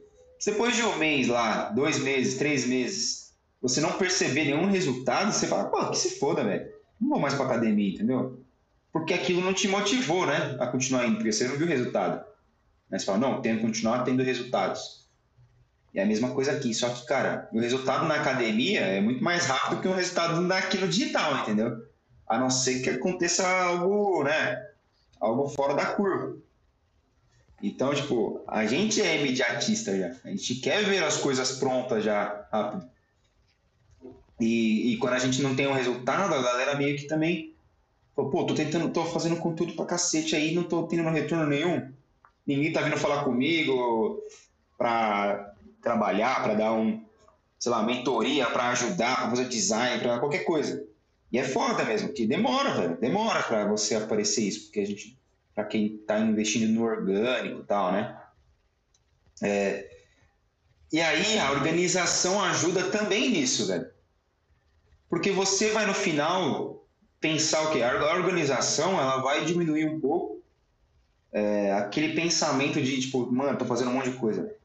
Depois 0.45 0.75
de 0.75 0.83
um 0.83 0.97
mês 0.97 1.27
lá, 1.27 1.69
dois 1.69 1.97
meses, 1.97 2.37
três 2.37 2.67
meses, 2.67 3.33
você 3.59 3.81
não 3.81 3.93
perceber 3.93 4.45
nenhum 4.45 4.69
resultado, 4.69 5.31
você 5.31 5.47
fala, 5.47 5.65
pô, 5.65 5.89
que 5.89 5.97
se 5.97 6.19
foda, 6.19 6.43
velho. 6.43 6.69
Não 7.01 7.09
vou 7.09 7.19
mais 7.19 7.33
pra 7.33 7.45
academia, 7.45 7.95
entendeu? 7.95 8.39
Porque 8.91 9.13
aquilo 9.13 9.41
não 9.41 9.53
te 9.53 9.67
motivou, 9.67 10.27
né? 10.27 10.55
A 10.59 10.67
continuar 10.67 11.07
indo, 11.07 11.15
porque 11.15 11.31
você 11.31 11.47
não 11.47 11.55
viu 11.55 11.65
resultado. 11.65 12.23
Mas 12.91 13.01
você 13.01 13.05
fala, 13.07 13.17
não, 13.17 13.41
tenho 13.41 13.55
que 13.55 13.63
continuar 13.63 14.03
tendo 14.03 14.21
resultados. 14.21 15.02
É 15.93 16.01
a 16.01 16.05
mesma 16.05 16.31
coisa 16.31 16.51
aqui, 16.53 16.73
só 16.73 16.89
que, 16.89 17.05
cara, 17.05 17.47
o 17.53 17.59
resultado 17.59 18.05
na 18.05 18.15
academia 18.15 18.81
é 18.81 18.99
muito 18.99 19.23
mais 19.23 19.45
rápido 19.45 19.81
que 19.81 19.87
o 19.87 19.93
resultado 19.93 20.41
naquilo 20.41 20.87
digital, 20.87 21.41
entendeu? 21.41 21.85
A 22.27 22.39
não 22.39 22.49
ser 22.49 22.81
que 22.81 22.89
aconteça 22.89 23.47
algo, 23.47 24.23
né? 24.23 24.65
Algo 25.19 25.47
fora 25.49 25.75
da 25.75 25.85
curva. 25.85 26.35
Então, 27.61 27.93
tipo, 27.93 28.43
a 28.47 28.65
gente 28.65 29.01
é 29.01 29.21
imediatista 29.21 29.97
já. 29.97 30.15
A 30.25 30.29
gente 30.29 30.55
quer 30.55 30.83
ver 30.83 31.03
as 31.03 31.17
coisas 31.17 31.53
prontas 31.59 32.03
já 32.03 32.45
rápido. 32.51 32.89
E, 34.39 34.93
e 34.93 34.97
quando 34.97 35.13
a 35.13 35.19
gente 35.19 35.41
não 35.41 35.55
tem 35.55 35.67
um 35.67 35.73
resultado, 35.73 36.33
a 36.33 36.41
galera 36.41 36.75
meio 36.75 36.97
que 36.97 37.05
também. 37.05 37.53
Pô, 38.15 38.45
tô 38.45 38.53
tentando, 38.53 38.89
tô 38.89 39.05
fazendo 39.05 39.37
conteúdo 39.37 39.73
pra 39.73 39.85
cacete 39.85 40.35
aí, 40.35 40.53
não 40.53 40.63
tô 40.63 40.83
tendo 40.83 41.07
retorno 41.09 41.45
nenhum. 41.45 41.89
Ninguém 42.45 42.73
tá 42.73 42.81
vindo 42.81 42.97
falar 42.97 43.23
comigo 43.23 44.21
pra 44.77 45.52
trabalhar, 45.83 46.41
pra 46.41 46.55
dar 46.55 46.73
um, 46.73 47.03
sei 47.59 47.71
lá, 47.71 47.83
mentoria, 47.83 48.47
pra 48.47 48.69
ajudar, 48.69 49.17
pra 49.17 49.29
fazer 49.29 49.47
design, 49.49 50.01
pra 50.01 50.19
qualquer 50.19 50.45
coisa. 50.45 50.83
E 51.31 51.37
é 51.37 51.43
foda 51.43 51.83
mesmo, 51.83 52.09
que 52.09 52.25
demora, 52.25 52.73
velho. 52.73 52.97
Demora 52.97 53.43
pra 53.43 53.65
você 53.65 53.95
aparecer 53.95 54.43
isso, 54.43 54.63
porque 54.63 54.79
a 54.79 54.85
gente 54.85 55.17
para 55.53 55.65
quem 55.65 55.95
está 55.95 56.19
investindo 56.19 56.71
no 56.71 56.83
orgânico 56.83 57.61
e 57.61 57.63
tal, 57.65 57.91
né? 57.91 58.17
É, 59.41 59.87
e 60.91 60.99
aí 60.99 61.37
a 61.37 61.51
organização 61.51 62.41
ajuda 62.41 62.89
também 62.89 63.29
nisso, 63.29 63.67
velho. 63.67 63.87
Porque 65.09 65.31
você 65.31 65.71
vai 65.71 65.85
no 65.85 65.93
final 65.93 66.87
pensar 67.19 67.61
o 67.63 67.71
quê? 67.71 67.83
A 67.83 68.13
organização 68.15 68.99
ela 68.99 69.17
vai 69.17 69.45
diminuir 69.45 69.87
um 69.87 69.99
pouco 69.99 70.41
é, 71.31 71.71
aquele 71.73 72.13
pensamento 72.13 72.81
de 72.81 73.01
tipo, 73.01 73.31
mano, 73.31 73.57
tô 73.57 73.65
fazendo 73.65 73.89
um 73.89 73.93
monte 73.93 74.11
de 74.11 74.17
coisa. 74.17 74.55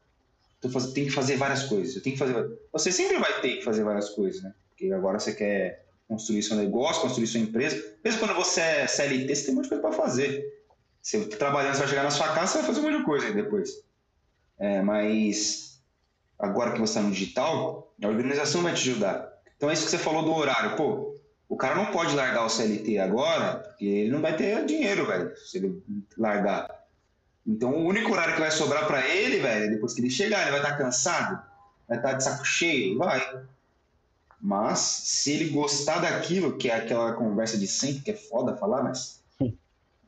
Fazendo, 0.71 0.93
tem 0.93 1.05
que 1.05 1.11
fazer 1.11 1.37
várias 1.37 1.63
coisas. 1.63 1.95
Eu 1.95 2.01
tenho 2.01 2.15
que 2.15 2.19
fazer. 2.19 2.59
Você 2.73 2.91
sempre 2.91 3.17
vai 3.17 3.39
ter 3.41 3.57
que 3.57 3.63
fazer 3.63 3.83
várias 3.83 4.09
coisas, 4.09 4.41
né? 4.41 4.53
Porque 4.69 4.91
agora 4.91 5.19
você 5.19 5.33
quer 5.33 5.85
construir 6.07 6.43
seu 6.43 6.57
negócio, 6.57 7.01
construir 7.01 7.27
sua 7.27 7.39
empresa. 7.39 7.81
Mesmo 8.03 8.19
quando 8.19 8.35
você 8.35 8.61
é 8.61 8.87
CLT, 8.87 9.35
você 9.35 9.45
tem 9.45 9.53
um 9.53 9.57
monte 9.57 9.65
de 9.65 9.69
coisa 9.69 9.87
para 9.87 9.95
fazer. 9.95 10.43
Você 11.01 11.25
trabalhando, 11.27 11.73
você 11.73 11.79
vai 11.79 11.87
chegar 11.87 12.03
na 12.03 12.11
sua 12.11 12.27
casa, 12.33 12.47
você 12.47 12.57
vai 12.57 12.67
fazer 12.67 12.79
um 12.79 12.83
monte 12.83 12.97
de 12.97 13.05
coisa 13.05 13.31
depois. 13.31 13.69
É, 14.57 14.81
mas 14.81 15.81
agora 16.37 16.73
que 16.73 16.79
você 16.79 16.91
está 16.91 17.01
no 17.01 17.11
digital, 17.13 17.93
a 18.01 18.07
organização 18.07 18.61
vai 18.61 18.73
te 18.73 18.89
ajudar. 18.89 19.31
Então 19.55 19.69
é 19.69 19.73
isso 19.73 19.85
que 19.85 19.91
você 19.91 19.97
falou 19.97 20.23
do 20.23 20.33
horário. 20.33 20.75
Pô, 20.75 21.15
O 21.49 21.57
cara 21.57 21.75
não 21.75 21.87
pode 21.87 22.15
largar 22.15 22.45
o 22.45 22.49
CLT 22.49 22.99
agora, 22.99 23.55
porque 23.57 23.85
ele 23.85 24.11
não 24.11 24.21
vai 24.21 24.35
ter 24.35 24.63
dinheiro, 24.65 25.07
velho, 25.07 25.35
se 25.35 25.57
ele 25.57 25.81
largar. 26.15 26.69
Então 27.49 27.71
o 27.71 27.87
único 27.87 28.11
horário 28.11 28.35
que 28.35 28.39
vai 28.39 28.51
sobrar 28.51 28.85
para 28.85 29.07
ele, 29.07 29.39
velho, 29.39 29.71
depois 29.71 29.95
que 29.95 30.01
ele 30.01 30.09
chegar, 30.11 30.43
ele 30.43 30.51
vai 30.51 30.59
estar 30.59 30.73
tá 30.73 30.77
cansado, 30.77 31.41
vai 31.87 31.97
estar 31.97 32.11
tá 32.11 32.17
de 32.17 32.23
saco 32.23 32.45
cheio, 32.45 32.95
vai. 32.95 33.43
Mas 34.39 34.79
se 34.79 35.31
ele 35.31 35.49
gostar 35.49 35.99
daquilo, 35.99 36.57
que 36.57 36.69
é 36.69 36.75
aquela 36.75 37.13
conversa 37.13 37.57
de 37.57 37.65
sempre, 37.65 38.01
que 38.01 38.11
é 38.11 38.15
foda 38.15 38.55
falar, 38.55 38.83
mas. 38.83 39.19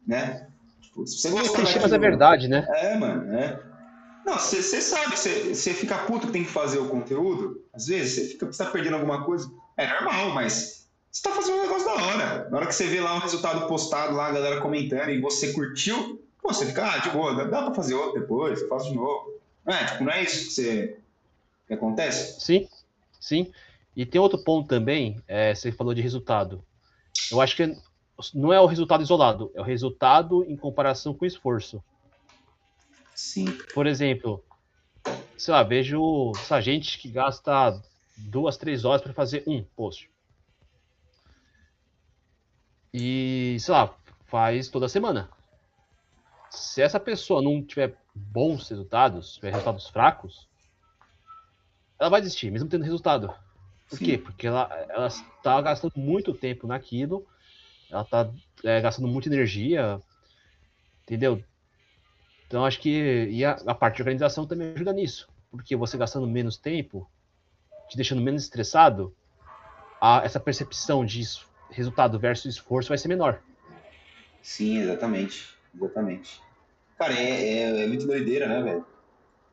Né? 0.05 0.48
Tipo, 0.81 1.05
se 1.07 1.17
você 1.17 1.29
gostar 1.31 1.63
daquilo, 1.63 1.81
mas 1.81 1.93
é 1.93 1.98
verdade, 1.98 2.48
né? 2.48 2.65
É, 2.69 2.95
mano, 2.95 3.36
é. 3.36 3.60
Não, 4.24 4.36
você 4.36 4.62
sabe, 4.79 5.17
você 5.17 5.74
fica 5.74 5.98
puto 5.98 6.27
que 6.27 6.33
tem 6.33 6.43
que 6.43 6.51
fazer 6.51 6.77
o 6.77 6.89
conteúdo, 6.89 7.65
às 7.74 7.88
vezes 7.88 8.13
você 8.13 8.25
fica 8.29 8.45
você 8.45 8.63
tá 8.63 8.69
perdendo 8.69 8.98
alguma 8.98 9.25
coisa. 9.25 9.51
É 9.75 9.88
normal, 9.88 10.29
mas 10.29 10.88
você 11.12 11.24
tá 11.24 11.31
fazendo 11.31 11.57
um 11.57 11.62
negócio 11.63 11.86
da 11.86 11.93
hora. 11.93 12.50
Na 12.51 12.57
hora 12.57 12.67
que 12.67 12.75
você 12.75 12.86
vê 12.86 13.01
lá 13.01 13.15
um 13.15 13.19
resultado 13.19 13.67
postado 13.67 14.13
lá, 14.13 14.27
a 14.27 14.31
galera 14.31 14.62
comentando 14.62 15.10
e 15.10 15.19
você 15.19 15.51
curtiu, 15.53 16.21
pô, 16.41 16.53
você 16.53 16.65
fica, 16.65 16.91
ah, 16.91 16.98
de 16.98 17.10
boa, 17.10 17.36
dá, 17.36 17.43
dá 17.45 17.62
pra 17.63 17.75
fazer 17.75 17.93
outro 17.93 18.19
depois, 18.19 18.62
eu 18.62 18.67
faço 18.67 18.89
de 18.89 18.95
novo. 18.95 19.39
Não 19.65 19.74
é, 19.74 19.86
tipo, 19.86 20.03
não 20.03 20.12
é 20.12 20.24
isso 20.24 20.45
que, 20.45 20.51
você, 20.51 21.00
que 21.67 21.74
acontece? 21.74 22.41
Sim, 22.41 22.67
sim. 23.19 23.51
E 23.95 24.05
tem 24.05 24.19
outro 24.19 24.43
ponto 24.43 24.67
também, 24.67 25.21
é, 25.27 25.53
você 25.53 25.71
falou 25.71 25.93
de 25.93 26.01
resultado. 26.01 26.63
Eu 27.31 27.41
acho 27.41 27.55
que 27.55 27.77
não 28.33 28.51
é 28.51 28.60
o 28.60 28.65
resultado 28.65 29.03
isolado, 29.03 29.51
é 29.53 29.62
o 29.62 29.63
resultado 29.63 30.43
em 30.45 30.55
comparação 30.55 31.13
com 31.13 31.25
o 31.25 31.27
esforço. 31.27 31.83
Sim. 33.13 33.45
Por 33.74 33.86
exemplo, 33.86 34.43
sei 35.38 35.53
lá, 35.53 35.63
vejo 35.63 36.31
essa 36.36 36.62
gente 36.62 36.98
que 36.98 37.10
gasta 37.10 37.79
duas, 38.17 38.57
três 38.57 38.86
horas 38.86 39.01
para 39.01 39.13
fazer 39.13 39.43
um 39.45 39.63
post. 39.75 40.10
E, 42.93 43.57
sei 43.60 43.74
lá, 43.74 43.93
faz 44.25 44.69
toda 44.69 44.89
semana. 44.89 45.29
Se 46.51 46.81
essa 46.81 47.00
pessoa 47.00 47.41
não 47.41 47.63
tiver 47.63 47.98
bons 48.13 48.70
resultados, 48.70 49.36
tiver 49.36 49.51
resultados 49.51 49.88
fracos, 49.88 50.48
ela 51.98 52.10
vai 52.10 52.22
desistir, 52.22 52.51
mesmo 52.51 52.67
tendo 52.67 52.84
resultado. 52.84 53.34
Por 53.89 53.98
Sim. 53.98 54.05
quê? 54.05 54.17
Porque 54.17 54.48
ela, 54.48 54.70
ela 54.89 55.08
está 55.08 55.62
gastando 55.62 55.93
muito 55.96 56.34
tempo 56.34 56.67
naquilo, 56.67 57.25
ela 57.89 58.01
está 58.01 58.29
é, 58.63 58.81
gastando 58.81 59.08
muita 59.08 59.29
energia, 59.29 60.01
entendeu? 61.03 61.43
Então 62.48 62.65
acho 62.65 62.79
que 62.79 63.27
e 63.29 63.46
a, 63.46 63.51
a, 63.65 63.74
parte 63.74 63.98
de 63.98 64.01
organização 64.01 64.46
também 64.46 64.74
ajuda 64.74 64.91
nisso, 64.91 65.29
porque 65.50 65.75
você 65.75 65.98
gastando 65.98 66.27
menos 66.27 66.58
tempo, 66.58 67.10
te 67.89 67.96
deixando 67.96 68.22
menos 68.22 68.43
estressado, 68.43 69.15
a, 70.01 70.22
essa 70.24 70.39
percepção 70.39 71.05
de 71.05 71.22
resultado 71.70 72.20
versus 72.20 72.53
esforço 72.55 72.89
vai 72.89 72.98
ser 72.98 73.08
menor. 73.08 73.41
Sim, 74.41 74.79
exatamente, 74.79 75.55
exatamente. 75.75 76.42
Cara, 76.98 77.13
é, 77.13 77.60
é, 77.60 77.84
é 77.84 77.88
muito 77.88 78.06
doideira, 78.06 78.48
né, 78.48 78.62
velho? 78.62 78.86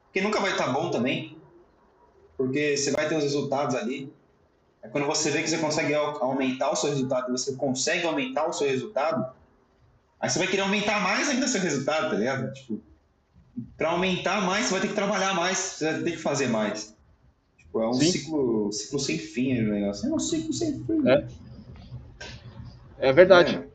Porque 0.05 0.21
nunca 0.21 0.41
vai 0.41 0.53
estar 0.53 0.67
tá 0.67 0.73
bom 0.73 0.91
também, 0.91 1.37
porque 2.37 2.77
você 2.77 2.91
vai 2.91 3.09
ter 3.09 3.17
os 3.17 3.25
resultados 3.25 3.75
ali, 3.75 4.13
é 4.83 4.89
quando 4.89 5.07
você 5.07 5.31
vê 5.31 5.43
que 5.43 5.49
você 5.49 5.59
consegue 5.59 5.95
aumentar 5.95 6.71
o 6.71 6.77
seu 6.77 6.91
resultado, 6.91 7.31
você 7.31 7.55
consegue 7.55 8.07
aumentar 8.07 8.47
o 8.47 8.53
seu 8.53 8.69
resultado, 8.69 9.33
aí 10.21 10.31
você 10.31 10.39
vai 10.39 10.49
querer 10.49 10.63
aumentar 10.63 11.01
mais 11.01 11.29
ainda 11.29 11.49
seu 11.49 11.61
resultado, 11.61 12.11
tá 12.11 12.17
ligado? 12.17 12.53
Tipo, 12.53 12.81
para 13.77 13.91
aumentar 13.91 14.41
mais, 14.43 14.67
você 14.67 14.73
vai 14.73 14.81
ter 14.81 14.89
que 14.89 14.95
trabalhar 14.95 15.35
mais, 15.35 15.59
você 15.59 15.93
vai 15.93 16.03
ter 16.03 16.11
que 16.13 16.19
fazer 16.19 16.49
mais. 16.49 16.95
Tipo, 17.57 17.83
é 17.83 17.89
um 17.89 17.95
ciclo, 17.95 18.73
ciclo 18.73 18.99
sem 18.99 19.19
fim 19.19 19.61
o 19.61 19.71
negócio. 19.71 20.09
É 20.09 20.15
um 20.15 20.19
ciclo 20.19 20.53
sem 20.53 20.85
fim. 20.85 21.09
É, 21.09 21.27
é 23.09 23.13
verdade. 23.13 23.57
É. 23.57 23.68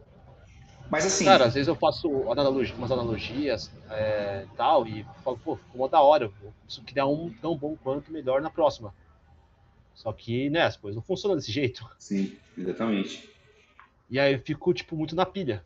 Mas 0.94 1.08
assim. 1.08 1.26
Cara, 1.26 1.46
às 1.46 1.56
vezes 1.56 1.68
eu 1.68 1.76
faço 1.76 2.32
analogia, 2.32 2.76
umas 2.76 2.92
analogias 2.92 3.72
é, 3.90 4.46
tal, 4.56 4.86
e 4.88 5.04
falo, 5.24 5.40
pô, 5.40 5.56
ficou 5.56 5.90
da 5.90 6.00
hora. 6.00 6.32
Se 6.70 6.82
criar 6.82 7.08
um 7.08 7.34
tão 7.42 7.58
bom 7.58 7.76
quanto 7.76 8.12
melhor 8.12 8.44
na 8.44 8.52
próxima. 8.52 8.94
Só 9.96 10.14
que, 10.14 10.52
né, 10.52 10.62
as 10.62 10.78
coisas 10.78 10.96
não 10.96 11.02
funcionam 11.02 11.36
desse 11.36 11.52
jeito. 11.52 11.84
Sim, 11.98 12.38
exatamente. 12.56 13.28
E 14.08 14.20
aí 14.20 14.34
eu 14.34 14.40
fico, 14.40 14.72
tipo, 14.72 14.96
muito 14.96 15.16
na 15.16 15.26
pilha. 15.26 15.66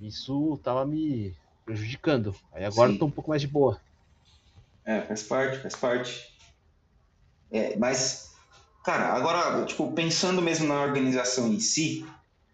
Isso 0.00 0.58
tava 0.64 0.84
me 0.84 1.36
prejudicando. 1.64 2.34
Aí 2.52 2.64
agora 2.64 2.88
Sim. 2.88 2.94
eu 2.96 2.98
tô 2.98 3.06
um 3.06 3.12
pouco 3.12 3.30
mais 3.30 3.40
de 3.40 3.46
boa. 3.46 3.80
É, 4.84 5.02
faz 5.02 5.22
parte, 5.22 5.58
faz 5.58 5.76
parte. 5.76 6.34
É, 7.52 7.76
mas, 7.76 8.34
cara, 8.84 9.12
agora, 9.12 9.64
tipo, 9.66 9.92
pensando 9.92 10.42
mesmo 10.42 10.66
na 10.66 10.82
organização 10.82 11.46
em 11.46 11.60
si, 11.60 12.04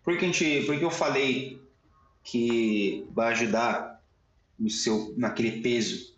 por 0.03 0.19
que, 0.19 0.27
a 0.27 0.29
gente, 0.29 0.67
por 0.67 0.79
que 0.79 0.85
eu 0.85 0.91
falei 0.91 1.63
que 2.25 3.07
vai 3.11 3.33
ajudar 3.33 4.02
no 4.59 4.71
seu, 4.71 5.14
naquele 5.16 5.61
peso, 5.61 6.14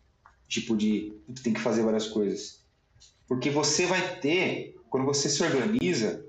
tipo 0.48 0.76
de 0.76 1.12
tem 1.42 1.52
que 1.52 1.60
fazer 1.60 1.82
várias 1.82 2.06
coisas? 2.06 2.60
Porque 3.26 3.50
você 3.50 3.84
vai 3.84 4.20
ter 4.20 4.76
quando 4.88 5.04
você 5.04 5.28
se 5.28 5.42
organiza, 5.42 6.24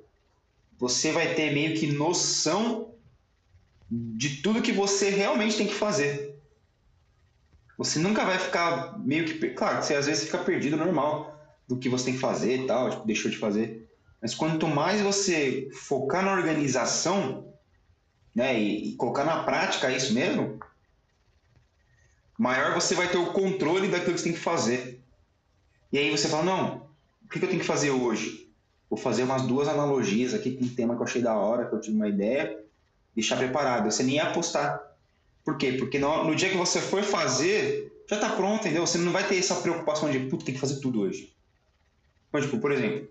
você 0.78 1.12
vai 1.12 1.36
ter 1.36 1.54
meio 1.54 1.78
que 1.78 1.88
noção 1.88 2.94
de 3.90 4.42
tudo 4.42 4.62
que 4.62 4.72
você 4.72 5.10
realmente 5.10 5.58
tem 5.58 5.68
que 5.68 5.74
fazer. 5.74 6.36
Você 7.78 8.00
nunca 8.00 8.26
vai 8.26 8.40
ficar 8.40 8.98
meio 9.00 9.26
que. 9.26 9.50
Claro, 9.52 9.84
você 9.84 9.94
às 9.94 10.08
vezes 10.08 10.26
fica 10.26 10.40
perdido 10.40 10.76
normal 10.76 11.38
do 11.68 11.78
que 11.78 11.88
você 11.88 12.06
tem 12.06 12.14
que 12.16 12.20
fazer 12.20 12.64
e 12.64 12.68
tal, 12.68 12.90
tipo, 12.90 13.06
deixou 13.06 13.30
de 13.30 13.38
fazer. 13.38 13.88
Mas 14.22 14.34
quanto 14.34 14.68
mais 14.68 15.02
você 15.02 15.70
focar 15.72 16.26
na 16.26 16.34
organização, 16.34 17.54
né, 18.38 18.60
e, 18.60 18.90
e 18.90 18.96
colocar 18.98 19.24
na 19.24 19.42
prática 19.42 19.92
isso 19.92 20.14
mesmo, 20.14 20.60
maior 22.38 22.76
você 22.76 22.94
vai 22.94 23.10
ter 23.10 23.18
o 23.18 23.34
controle 23.34 23.88
daquilo 23.88 24.14
que 24.14 24.20
você 24.20 24.26
tem 24.26 24.34
que 24.34 24.40
fazer. 24.40 25.02
E 25.92 25.98
aí 25.98 26.12
você 26.12 26.28
fala, 26.28 26.44
não, 26.44 26.88
o 27.26 27.30
que 27.30 27.44
eu 27.44 27.48
tenho 27.48 27.60
que 27.60 27.66
fazer 27.66 27.90
hoje? 27.90 28.48
Vou 28.88 29.00
fazer 29.00 29.24
umas 29.24 29.42
duas 29.42 29.68
analogias 29.68 30.36
aqui 30.36 30.52
com 30.52 30.66
um 30.66 30.70
tema 30.70 30.96
que 30.96 31.02
eu 31.02 31.06
achei 31.06 31.20
da 31.20 31.34
hora, 31.34 31.66
que 31.66 31.74
eu 31.74 31.82
tive 31.82 31.96
uma 31.96 32.08
ideia, 32.08 32.64
deixar 33.16 33.38
preparado. 33.38 33.90
Você 33.90 34.04
nem 34.04 34.18
ia 34.18 34.26
apostar. 34.26 34.84
Por 35.44 35.58
quê? 35.58 35.72
Porque 35.72 35.98
no, 35.98 36.26
no 36.26 36.36
dia 36.36 36.52
que 36.52 36.58
você 36.58 36.80
for 36.80 37.02
fazer, 37.02 37.92
já 38.08 38.18
está 38.18 38.30
pronto, 38.30 38.60
entendeu? 38.60 38.86
Você 38.86 39.00
não 39.00 39.12
vai 39.12 39.28
ter 39.28 39.40
essa 39.40 39.56
preocupação 39.56 40.12
de, 40.12 40.20
puta, 40.20 40.46
tem 40.46 40.54
que 40.54 40.62
fazer 40.62 40.80
tudo 40.80 41.02
hoje. 41.02 41.34
Então, 42.30 42.40
tipo, 42.40 42.60
por 42.60 42.72
exemplo, 42.72 43.10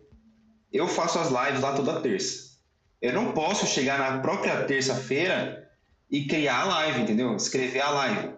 eu 0.73 0.87
faço 0.87 1.19
as 1.19 1.31
lives 1.31 1.61
lá 1.61 1.75
toda 1.75 2.01
terça. 2.01 2.56
Eu 3.01 3.13
não 3.13 3.33
posso 3.33 3.67
chegar 3.67 3.99
na 3.99 4.19
própria 4.21 4.65
terça-feira 4.65 5.71
e 6.11 6.27
criar 6.27 6.63
a 6.63 6.65
live, 6.65 7.03
entendeu? 7.03 7.37
Escrever 7.37 7.81
a 7.81 7.91
live. 7.91 8.35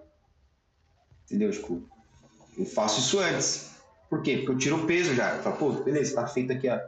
Entendeu? 1.27 1.51
Tipo, 1.51 1.83
eu 2.57 2.65
faço 2.65 3.01
isso 3.01 3.19
antes. 3.19 3.71
Por 4.09 4.23
quê? 4.23 4.39
Porque 4.39 4.53
eu 4.53 4.59
tiro 4.59 4.77
o 4.77 4.87
peso 4.87 5.15
já. 5.15 5.37
Eu 5.37 5.43
falo, 5.43 5.57
pô, 5.57 5.71
beleza, 5.71 6.15
tá 6.15 6.27
feito 6.27 6.53
aqui 6.53 6.69
a 6.69 6.83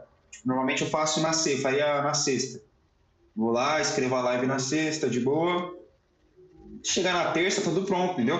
Normalmente 0.45 0.83
eu 0.83 0.89
faço 0.89 1.21
na 1.21 1.33
sexta, 1.33 1.61
faria 1.61 2.01
na 2.01 2.13
sexta. 2.13 2.61
Vou 3.35 3.51
lá, 3.51 3.79
escrevo 3.79 4.15
a 4.15 4.21
live 4.21 4.47
na 4.47 4.59
sexta, 4.59 5.09
de 5.09 5.19
boa. 5.19 5.75
Chegar 6.83 7.13
na 7.13 7.31
terça, 7.31 7.61
tudo 7.61 7.83
pronto, 7.83 8.13
entendeu? 8.13 8.39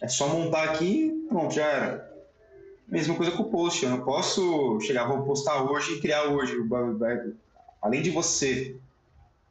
É 0.00 0.08
só 0.08 0.28
montar 0.28 0.64
aqui 0.64 1.10
pronto, 1.28 1.54
já 1.54 1.64
era. 1.64 2.12
Mesma 2.86 3.14
coisa 3.14 3.32
com 3.32 3.44
o 3.44 3.50
post. 3.50 3.82
Eu 3.82 3.90
não 3.90 4.04
posso 4.04 4.78
chegar, 4.80 5.06
vou 5.06 5.22
postar 5.22 5.62
hoje 5.62 5.94
e 5.94 6.00
criar 6.00 6.24
hoje. 6.24 6.54
Além 7.82 8.00
de 8.00 8.10
você 8.10 8.76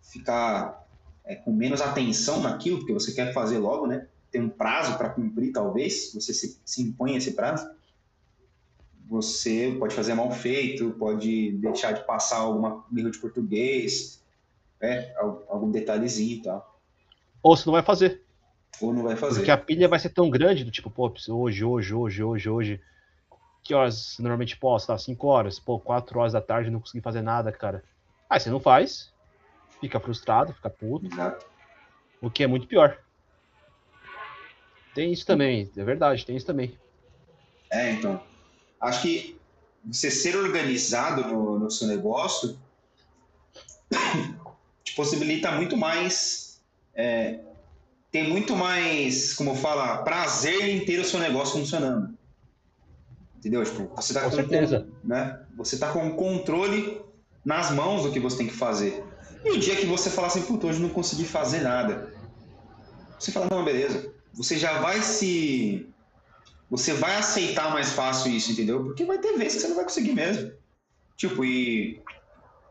ficar 0.02 0.88
é, 1.26 1.36
com 1.36 1.52
menos 1.52 1.82
atenção 1.82 2.42
naquilo, 2.42 2.80
porque 2.80 2.94
você 2.94 3.12
quer 3.12 3.34
fazer 3.34 3.60
logo, 3.60 3.86
né? 3.86 4.08
Tem 4.32 4.42
um 4.42 4.50
prazo 4.50 4.98
para 4.98 5.10
cumprir, 5.10 5.52
talvez, 5.52 6.14
você 6.14 6.34
se, 6.34 6.58
se 6.66 6.82
impõe 6.82 7.18
esse 7.18 7.34
prazo 7.34 7.70
você 9.12 9.76
pode 9.78 9.94
fazer 9.94 10.14
mal 10.14 10.32
feito, 10.32 10.92
pode 10.92 11.52
deixar 11.58 11.92
de 11.92 12.06
passar 12.06 12.38
alguma 12.38 12.86
erro 12.96 13.12
de 13.12 13.20
português, 13.20 14.24
né? 14.80 15.14
algum 15.50 15.70
detalhezinho 15.70 16.38
e 16.38 16.42
tal. 16.42 16.80
Ou 17.44 17.58
você 17.58 17.66
não 17.66 17.74
vai 17.74 17.84
fazer. 17.84 18.22
Ou 18.80 18.94
não 18.94 19.04
vai 19.04 19.18
fazer. 19.18 19.40
Porque 19.40 19.52
a 19.52 19.58
pilha 19.58 19.90
vai 19.90 20.00
ser 20.00 20.12
tão 20.12 20.30
grande, 20.30 20.64
do 20.64 20.72
tipo, 20.72 20.90
pô, 20.90 21.14
hoje, 21.28 21.66
hoje, 21.66 21.94
hoje, 21.94 22.24
hoje, 22.24 22.50
hoje. 22.50 22.82
Que 23.62 23.74
horas 23.74 24.16
normalmente 24.18 24.56
posta? 24.56 24.98
5 24.98 25.28
horas. 25.28 25.60
Pô, 25.60 25.78
4 25.78 26.18
horas 26.18 26.32
da 26.32 26.40
tarde 26.40 26.72
não 26.72 26.80
consegui 26.80 27.02
fazer 27.02 27.22
nada, 27.22 27.52
cara. 27.52 27.84
Aí 28.32 28.40
você 28.40 28.50
não 28.50 28.62
faz, 28.62 29.12
fica 29.82 30.00
frustrado, 30.00 30.54
fica 30.54 30.70
puto. 30.70 31.06
Exato. 31.06 31.46
O 32.22 32.32
que 32.32 32.44
é 32.44 32.48
muito 32.48 32.66
pior. 32.66 32.98
Tem 34.96 35.12
isso 35.12 35.26
também, 35.26 35.70
é 35.76 35.84
verdade, 35.84 36.26
tem 36.26 36.38
isso 36.38 36.46
também. 36.46 36.80
É, 37.70 37.92
então 37.92 38.24
acho 38.80 39.02
que 39.02 39.38
você 39.86 40.10
ser 40.10 40.38
organizado 40.38 41.26
no, 41.28 41.60
no 41.60 41.70
seu 41.70 41.90
negócio 41.90 42.58
te 44.82 44.96
possibilita 44.96 45.52
muito 45.52 45.76
mais, 45.76 46.62
é, 46.96 47.42
tem 48.14 48.30
muito 48.30 48.56
mais, 48.56 49.34
como 49.34 49.56
fala, 49.56 50.04
prazer 50.04 50.70
em 50.70 50.86
ter 50.86 51.00
o 51.00 51.06
seu 51.06 51.20
negócio 51.20 51.60
funcionando. 51.60 52.18
Entendeu? 53.36 53.62
Tipo, 53.66 53.94
você 53.94 54.14
tá 54.14 54.22
com, 54.22 54.30
com 54.30 54.36
certeza. 54.38 54.88
né? 55.04 55.46
Você 55.58 55.78
tá 55.78 55.92
com 55.92 56.16
controle 56.16 57.11
nas 57.44 57.72
mãos 57.72 58.04
do 58.04 58.12
que 58.12 58.20
você 58.20 58.38
tem 58.38 58.48
que 58.48 58.56
fazer. 58.56 59.04
E 59.44 59.52
o 59.52 59.60
dia 59.60 59.76
que 59.76 59.86
você 59.86 60.10
falar 60.10 60.28
assim, 60.28 60.44
puta, 60.44 60.68
hoje 60.68 60.80
não 60.80 60.90
consegui 60.90 61.26
fazer 61.26 61.62
nada. 61.62 62.14
Você 63.18 63.32
fala, 63.32 63.48
não, 63.50 63.64
beleza. 63.64 64.14
Você 64.34 64.58
já 64.58 64.80
vai 64.80 65.02
se. 65.02 65.88
Você 66.70 66.94
vai 66.94 67.16
aceitar 67.16 67.72
mais 67.72 67.92
fácil 67.92 68.32
isso, 68.32 68.52
entendeu? 68.52 68.84
Porque 68.84 69.04
vai 69.04 69.18
ter 69.18 69.38
vezes 69.38 69.56
que 69.56 69.62
você 69.62 69.68
não 69.68 69.76
vai 69.76 69.84
conseguir 69.84 70.14
mesmo. 70.14 70.52
Tipo, 71.18 71.44
e 71.44 72.02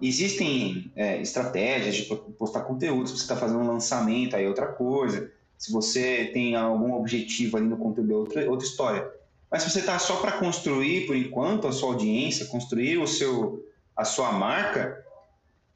existem 0.01 0.91
é, 0.97 1.21
estratégias 1.21 1.97
de 1.97 2.03
postar 2.39 2.63
conteúdo. 2.63 3.09
Se 3.09 3.17
você 3.17 3.23
está 3.23 3.37
fazendo 3.37 3.61
um 3.61 3.67
lançamento, 3.67 4.35
aí 4.35 4.45
é 4.45 4.49
outra 4.49 4.67
coisa. 4.67 5.31
Se 5.59 5.71
você 5.71 6.31
tem 6.33 6.57
algum 6.57 6.95
objetivo 6.95 7.59
ali 7.59 7.67
no 7.67 7.77
conteúdo, 7.77 8.13
é 8.13 8.17
outra, 8.17 8.51
outra 8.51 8.67
história. 8.67 9.11
Mas 9.51 9.63
se 9.63 9.71
você 9.71 9.81
está 9.81 9.99
só 9.99 10.17
para 10.17 10.33
construir, 10.33 11.07
por 11.07 11.15
enquanto, 11.15 11.67
a 11.67 11.73
sua 11.73 11.91
audiência, 11.91 12.47
construir 12.47 12.99
o 12.99 13.07
seu, 13.07 13.63
a 14.01 14.05
sua 14.05 14.33
marca, 14.33 15.05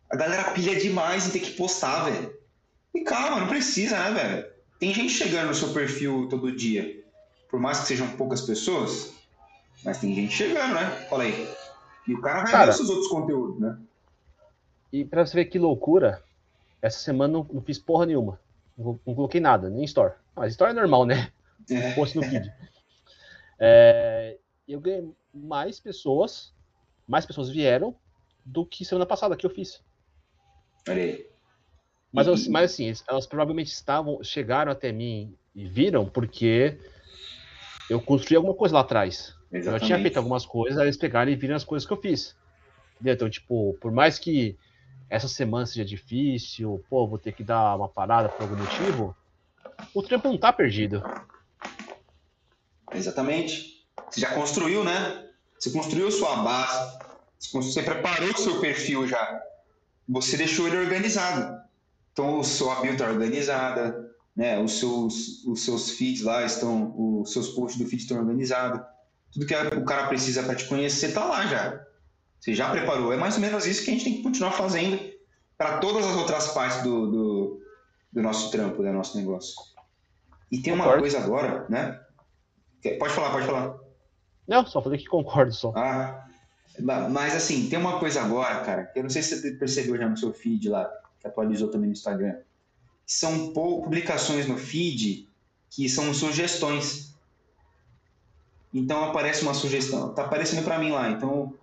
a 0.09 0.17
galera 0.17 0.53
pilha 0.53 0.75
demais 0.81 1.27
em 1.27 1.31
ter 1.31 1.41
que 1.41 1.51
postar, 1.51 2.05
velho. 2.05 2.35
E 2.95 3.03
calma, 3.03 3.41
não 3.41 3.49
precisa, 3.49 3.99
né, 3.99 4.11
velho? 4.13 4.47
Tem 4.79 4.95
gente 4.95 5.13
chegando 5.13 5.49
no 5.49 5.55
seu 5.55 5.75
perfil 5.75 6.27
todo 6.31 6.57
dia. 6.57 7.05
Por 7.51 7.61
mais 7.61 7.81
que 7.81 7.87
sejam 7.87 8.17
poucas 8.17 8.41
pessoas, 8.41 9.13
mas 9.85 9.99
tem 9.99 10.15
gente 10.15 10.33
chegando, 10.33 10.75
né? 10.75 11.07
Fala 11.11 11.25
aí. 11.25 11.49
E 12.09 12.15
o 12.15 12.21
cara 12.23 12.43
vai 12.43 12.51
cara, 12.51 12.73
ver 12.73 12.81
os 12.81 12.89
outros 12.89 13.09
conteúdos, 13.09 13.61
né? 13.61 13.79
E 14.91 15.05
pra 15.05 15.27
você 15.27 15.35
ver 15.35 15.45
que 15.45 15.59
loucura, 15.59 16.23
essa 16.81 16.99
semana 16.99 17.35
não, 17.35 17.47
não 17.53 17.61
fiz 17.61 17.79
porra 17.79 18.07
nenhuma. 18.07 18.41
Não, 18.77 18.99
não, 19.07 19.15
coloquei 19.15 19.41
nada, 19.41 19.69
nem 19.69 19.85
store. 19.85 20.15
Mas 20.35 20.53
store 20.53 20.71
é 20.71 20.75
normal, 20.75 21.05
né? 21.05 21.31
É. 21.71 21.93
Post 21.95 22.17
no 22.17 22.23
feed. 22.23 22.51
É, 23.59 24.39
eu 24.67 24.81
ganhei 24.81 25.13
mais 25.33 25.79
pessoas, 25.79 26.55
mais 27.07 27.27
pessoas 27.27 27.51
vieram 27.51 27.95
do 28.45 28.67
que 28.67 28.85
semana 28.85 29.07
passada 29.07 29.37
que 29.37 29.47
eu 29.47 29.51
fiz. 29.51 29.83
Peraí. 30.85 31.27
Mas, 32.13 32.27
eu, 32.27 32.35
mas 32.51 32.73
assim, 32.73 32.93
elas 33.09 33.27
provavelmente 33.27 33.69
estavam, 33.69 34.23
chegaram 34.23 34.71
até 34.71 34.93
mim 34.93 35.37
e 35.55 35.67
viram 35.67 36.07
porque 36.07 36.79
eu 37.91 38.01
construí 38.01 38.37
alguma 38.37 38.55
coisa 38.55 38.75
lá 38.75 38.83
atrás. 38.83 39.35
Exatamente. 39.51 39.83
Eu 39.83 39.87
tinha 39.87 40.01
feito 40.01 40.17
algumas 40.17 40.47
coisas, 40.47 40.79
aí 40.79 40.87
eles 40.87 40.97
pegaram 40.97 41.31
e 41.31 41.37
viram 41.37 41.57
as 41.57 41.65
coisas 41.65 41.87
que 41.87 41.93
eu 41.93 42.01
fiz. 42.01 42.37
Entendeu? 42.95 43.15
Então, 43.15 43.31
tipo, 43.31 43.77
por 43.81 43.91
mais 43.91 44.19
que 44.19 44.57
essa 45.11 45.29
semana 45.29 45.67
seja 45.67 45.85
difícil, 45.85 46.85
pô, 46.89 47.07
vou 47.07 47.19
ter 47.19 47.33
que 47.33 47.43
dar 47.43 47.77
uma 47.77 47.89
parada 47.89 48.29
por 48.29 48.43
algum 48.43 48.57
motivo, 48.57 49.17
o 49.93 50.03
trampo 50.03 50.29
não 50.29 50.39
tá 50.39 50.53
perdido. 50.53 51.03
Exatamente. 52.93 53.87
Você 54.11 54.21
já 54.21 54.33
construiu, 54.35 54.85
né? 54.85 55.29
Você 55.59 55.71
construiu 55.71 56.11
sua 56.11 56.37
base, 56.37 56.99
você 57.53 57.83
preparou 57.83 58.31
o 58.31 58.39
seu 58.39 58.61
perfil 58.61 59.07
já. 59.07 59.43
Você 60.09 60.37
deixou 60.37 60.67
ele 60.67 60.79
organizado. 60.79 61.63
Então, 62.13 62.41
a 62.41 62.45
sua 62.45 62.77
build 62.77 62.93
está 62.93 63.11
organizada, 63.11 64.15
né? 64.37 64.59
os, 64.61 64.79
seus, 64.79 65.45
os 65.45 65.65
seus 65.65 65.91
feeds 65.91 66.23
lá 66.23 66.45
estão, 66.45 66.95
os 67.21 67.33
seus 67.33 67.49
posts 67.51 67.83
do 67.83 67.89
feed 67.89 68.03
estão 68.03 68.19
organizados. 68.19 68.81
Tudo 69.33 69.47
que 69.47 69.55
o 69.55 69.85
cara 69.85 70.07
precisa 70.07 70.43
para 70.43 70.55
te 70.55 70.67
conhecer 70.67 71.09
está 71.09 71.25
lá 71.25 71.47
já. 71.47 71.85
Você 72.39 72.55
já 72.55 72.71
preparou. 72.71 73.13
É 73.13 73.17
mais 73.17 73.35
ou 73.35 73.41
menos 73.41 73.67
isso 73.67 73.85
que 73.85 73.91
a 73.91 73.95
gente 73.95 74.05
tem 74.05 74.17
que 74.17 74.23
continuar 74.23 74.53
fazendo 74.53 75.01
para 75.57 75.79
todas 75.79 76.07
as 76.07 76.17
outras 76.17 76.49
partes 76.49 76.83
do, 76.83 77.11
do, 77.11 77.63
do 78.13 78.23
nosso 78.23 78.51
trampo, 78.51 78.83
do 78.83 78.93
nosso 78.93 79.17
negócio. 79.17 79.55
E 80.53 80.61
tem 80.61 80.73
uma 80.73 80.99
coisa 80.99 81.19
agora, 81.19 81.67
né? 81.69 82.01
Pode 82.99 83.13
falar, 83.15 83.33
pode 83.33 83.47
falar. 83.47 83.77
Não, 84.47 84.65
só 84.67 84.83
falei 84.83 84.99
que 84.99 85.07
concordo 85.07 85.53
só. 85.53 85.73
Ah, 85.75 86.24
mas 86.79 87.35
assim, 87.35 87.69
tem 87.69 87.79
uma 87.79 87.99
coisa 87.99 88.21
agora, 88.21 88.61
cara, 88.61 88.85
que 88.85 88.99
eu 88.99 89.03
não 89.03 89.11
sei 89.11 89.23
se 89.23 89.41
você 89.41 89.53
percebeu 89.53 89.97
já 89.97 90.09
no 90.09 90.17
seu 90.17 90.33
feed 90.33 90.69
lá, 90.69 90.91
que 91.21 91.27
atualizou 91.27 91.69
também 91.69 91.87
no 91.87 91.93
Instagram. 91.93 92.37
São 93.07 93.53
publicações 93.53 94.47
no 94.49 94.57
feed 94.57 95.29
que 95.71 95.89
são 95.89 96.13
sugestões. 96.13 97.15
Então 98.73 99.05
aparece 99.05 99.43
uma 99.43 99.55
sugestão, 99.55 100.13
tá 100.15 100.25
aparecendo 100.25 100.65
para 100.65 100.79
mim 100.79 100.91
lá. 100.91 101.11
Então 101.11 101.55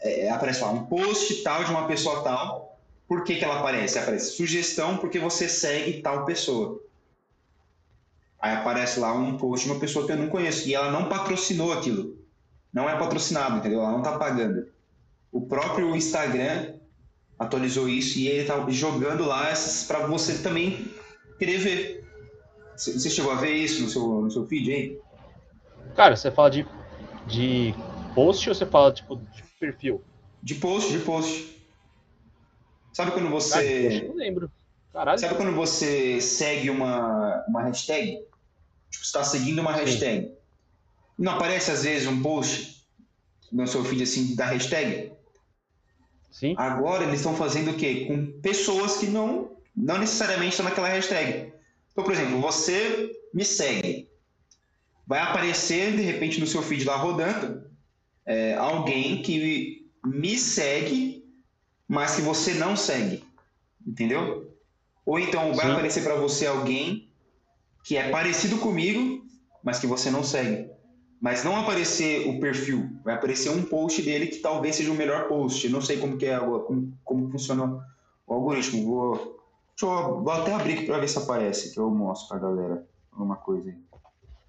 é, 0.00 0.30
aparece 0.30 0.62
lá 0.62 0.70
um 0.70 0.86
post 0.86 1.42
tal 1.42 1.64
de 1.64 1.70
uma 1.70 1.86
pessoa 1.86 2.22
tal. 2.22 2.78
Por 3.06 3.24
que, 3.24 3.36
que 3.36 3.44
ela 3.44 3.60
aparece? 3.60 3.98
Aparece 3.98 4.32
sugestão 4.32 4.96
porque 4.96 5.18
você 5.18 5.48
segue 5.48 6.00
tal 6.00 6.24
pessoa. 6.24 6.80
Aí 8.40 8.54
aparece 8.54 8.98
lá 8.98 9.12
um 9.12 9.36
post 9.36 9.66
de 9.66 9.72
uma 9.72 9.80
pessoa 9.80 10.06
que 10.06 10.12
eu 10.12 10.16
não 10.16 10.28
conheço 10.28 10.68
e 10.68 10.74
ela 10.74 10.90
não 10.90 11.08
patrocinou 11.08 11.72
aquilo. 11.72 12.19
Não 12.72 12.88
é 12.88 12.96
patrocinado, 12.98 13.56
entendeu? 13.56 13.80
Ela 13.80 13.92
não 13.92 13.98
está 13.98 14.18
pagando. 14.18 14.66
O 15.32 15.40
próprio 15.42 15.94
Instagram 15.94 16.74
atualizou 17.38 17.88
isso 17.88 18.18
e 18.18 18.28
ele 18.28 18.42
está 18.42 18.68
jogando 18.70 19.24
lá 19.24 19.52
para 19.88 20.06
você 20.06 20.38
também 20.42 20.86
querer 21.38 21.58
ver. 21.58 22.04
Você 22.76 23.10
chegou 23.10 23.32
a 23.32 23.36
ver 23.36 23.52
isso 23.52 23.82
no 23.82 23.88
seu, 23.88 24.20
no 24.22 24.30
seu 24.30 24.46
feed 24.46 24.72
aí? 24.72 24.98
Cara, 25.94 26.16
você 26.16 26.30
fala 26.30 26.50
de, 26.50 26.66
de 27.26 27.74
post 28.14 28.48
ou 28.48 28.54
você 28.54 28.66
fala 28.66 28.92
tipo, 28.92 29.16
de 29.16 29.42
perfil? 29.58 30.02
De 30.42 30.54
post, 30.54 30.90
de 30.90 30.98
post. 31.00 31.60
Sabe 32.92 33.10
quando 33.12 33.28
você. 33.28 34.04
Não 34.08 34.14
lembro. 34.14 34.50
Caralho. 34.92 35.18
Sabe 35.18 35.34
quando 35.34 35.54
você 35.54 36.20
segue 36.20 36.70
uma, 36.70 37.44
uma 37.48 37.62
hashtag? 37.62 38.22
Tipo, 38.90 39.04
está 39.04 39.22
seguindo 39.22 39.60
uma 39.60 39.72
hashtag. 39.72 40.26
Sim. 40.26 40.39
Não 41.20 41.32
aparece 41.32 41.70
às 41.70 41.84
vezes 41.84 42.08
um 42.08 42.22
post 42.22 42.82
no 43.52 43.66
seu 43.66 43.84
feed 43.84 44.02
assim 44.02 44.34
da 44.34 44.46
hashtag? 44.46 45.12
Sim. 46.30 46.54
Agora 46.56 47.04
eles 47.04 47.16
estão 47.16 47.36
fazendo 47.36 47.72
o 47.72 47.76
quê? 47.76 48.06
Com 48.06 48.40
pessoas 48.40 48.96
que 48.96 49.06
não, 49.06 49.54
não 49.76 49.98
necessariamente 49.98 50.52
estão 50.52 50.64
naquela 50.64 50.88
hashtag. 50.88 51.52
Então, 51.92 52.04
por 52.04 52.14
exemplo, 52.14 52.40
você 52.40 53.12
me 53.34 53.44
segue. 53.44 54.08
Vai 55.06 55.20
aparecer 55.20 55.94
de 55.94 56.00
repente 56.00 56.40
no 56.40 56.46
seu 56.46 56.62
feed 56.62 56.84
lá 56.84 56.96
rodando 56.96 57.68
é, 58.24 58.54
alguém 58.54 59.20
que 59.20 59.90
me 60.02 60.38
segue, 60.38 61.22
mas 61.86 62.16
que 62.16 62.22
você 62.22 62.54
não 62.54 62.74
segue. 62.74 63.22
Entendeu? 63.86 64.56
Ou 65.04 65.18
então 65.18 65.52
vai 65.52 65.66
Sim. 65.66 65.72
aparecer 65.72 66.02
para 66.02 66.14
você 66.14 66.46
alguém 66.46 67.10
que 67.84 67.98
é 67.98 68.08
parecido 68.08 68.56
comigo, 68.56 69.22
mas 69.62 69.78
que 69.78 69.86
você 69.86 70.10
não 70.10 70.24
segue. 70.24 70.69
Mas 71.20 71.44
não 71.44 71.54
aparecer 71.56 72.26
o 72.28 72.40
perfil, 72.40 72.88
vai 73.04 73.14
aparecer 73.14 73.50
um 73.50 73.62
post 73.62 74.00
dele 74.00 74.28
que 74.28 74.38
talvez 74.38 74.76
seja 74.76 74.90
o 74.90 74.94
melhor 74.94 75.28
post. 75.28 75.68
Não 75.68 75.82
sei 75.82 75.98
como 75.98 76.16
que 76.16 76.24
é, 76.24 76.38
como, 76.38 76.96
como 77.04 77.30
funciona 77.30 77.86
o 78.26 78.32
algoritmo. 78.32 78.86
Vou, 78.86 79.40
deixa 79.76 79.84
eu, 79.84 80.22
vou 80.22 80.32
até 80.32 80.54
abrir 80.54 80.74
aqui 80.74 80.86
para 80.86 80.98
ver 80.98 81.08
se 81.08 81.18
aparece, 81.18 81.74
que 81.74 81.78
eu 81.78 81.90
mostro 81.90 82.28
pra 82.28 82.48
galera 82.48 82.86
alguma 83.12 83.36
coisa 83.36 83.68
aí. 83.68 83.76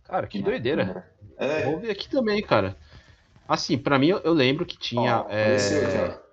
Cara, 0.05 0.27
que 0.27 0.41
doideira. 0.41 1.11
É. 1.37 1.65
Vou 1.65 1.79
ver 1.79 1.91
aqui 1.91 2.09
também, 2.09 2.41
cara. 2.41 2.77
Assim, 3.47 3.77
para 3.77 3.99
mim 3.99 4.09
eu 4.09 4.31
lembro 4.31 4.65
que 4.65 4.77
tinha. 4.77 5.17
Ó, 5.17 5.21
apareceu 5.21 5.83
é... 5.83 6.07
ó. 6.07 6.31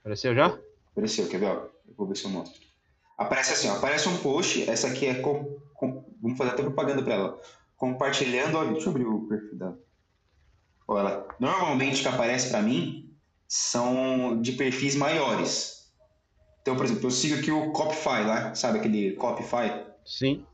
Apareceu 0.00 0.34
já? 0.34 0.58
Apareceu, 0.92 1.28
quer 1.28 1.40
ver? 1.40 1.50
Eu 1.50 1.70
vou 1.96 2.06
ver 2.06 2.16
se 2.16 2.24
eu 2.24 2.30
mostro. 2.30 2.58
Aparece 3.18 3.52
assim, 3.52 3.68
ó, 3.68 3.76
aparece 3.76 4.08
um 4.08 4.16
post, 4.18 4.68
essa 4.70 4.88
aqui 4.88 5.06
é 5.06 5.14
com, 5.14 5.58
com, 5.74 6.04
vamos 6.22 6.38
fazer 6.38 6.50
até 6.50 6.62
propaganda 6.62 7.02
para 7.02 7.14
ela. 7.14 7.40
Compartilhando, 7.76 8.56
olha, 8.56 8.72
deixa 8.72 8.86
eu 8.86 8.90
abrir 8.90 9.06
o 9.06 9.28
perfil 9.28 9.58
dela. 9.58 9.78
Olha, 10.88 11.08
ela, 11.08 11.28
normalmente 11.38 12.02
que 12.02 12.08
aparece 12.08 12.48
para 12.50 12.62
mim 12.62 13.14
são 13.46 14.40
de 14.40 14.52
perfis 14.52 14.96
maiores. 14.96 15.92
Então, 16.62 16.74
por 16.74 16.84
exemplo, 16.84 17.06
eu 17.06 17.10
sigo 17.10 17.38
aqui 17.38 17.50
o 17.50 17.72
Copify 17.72 18.24
lá, 18.24 18.54
sabe 18.54 18.78
aquele 18.78 19.12
Copify? 19.12 19.86
Sim. 20.04 20.44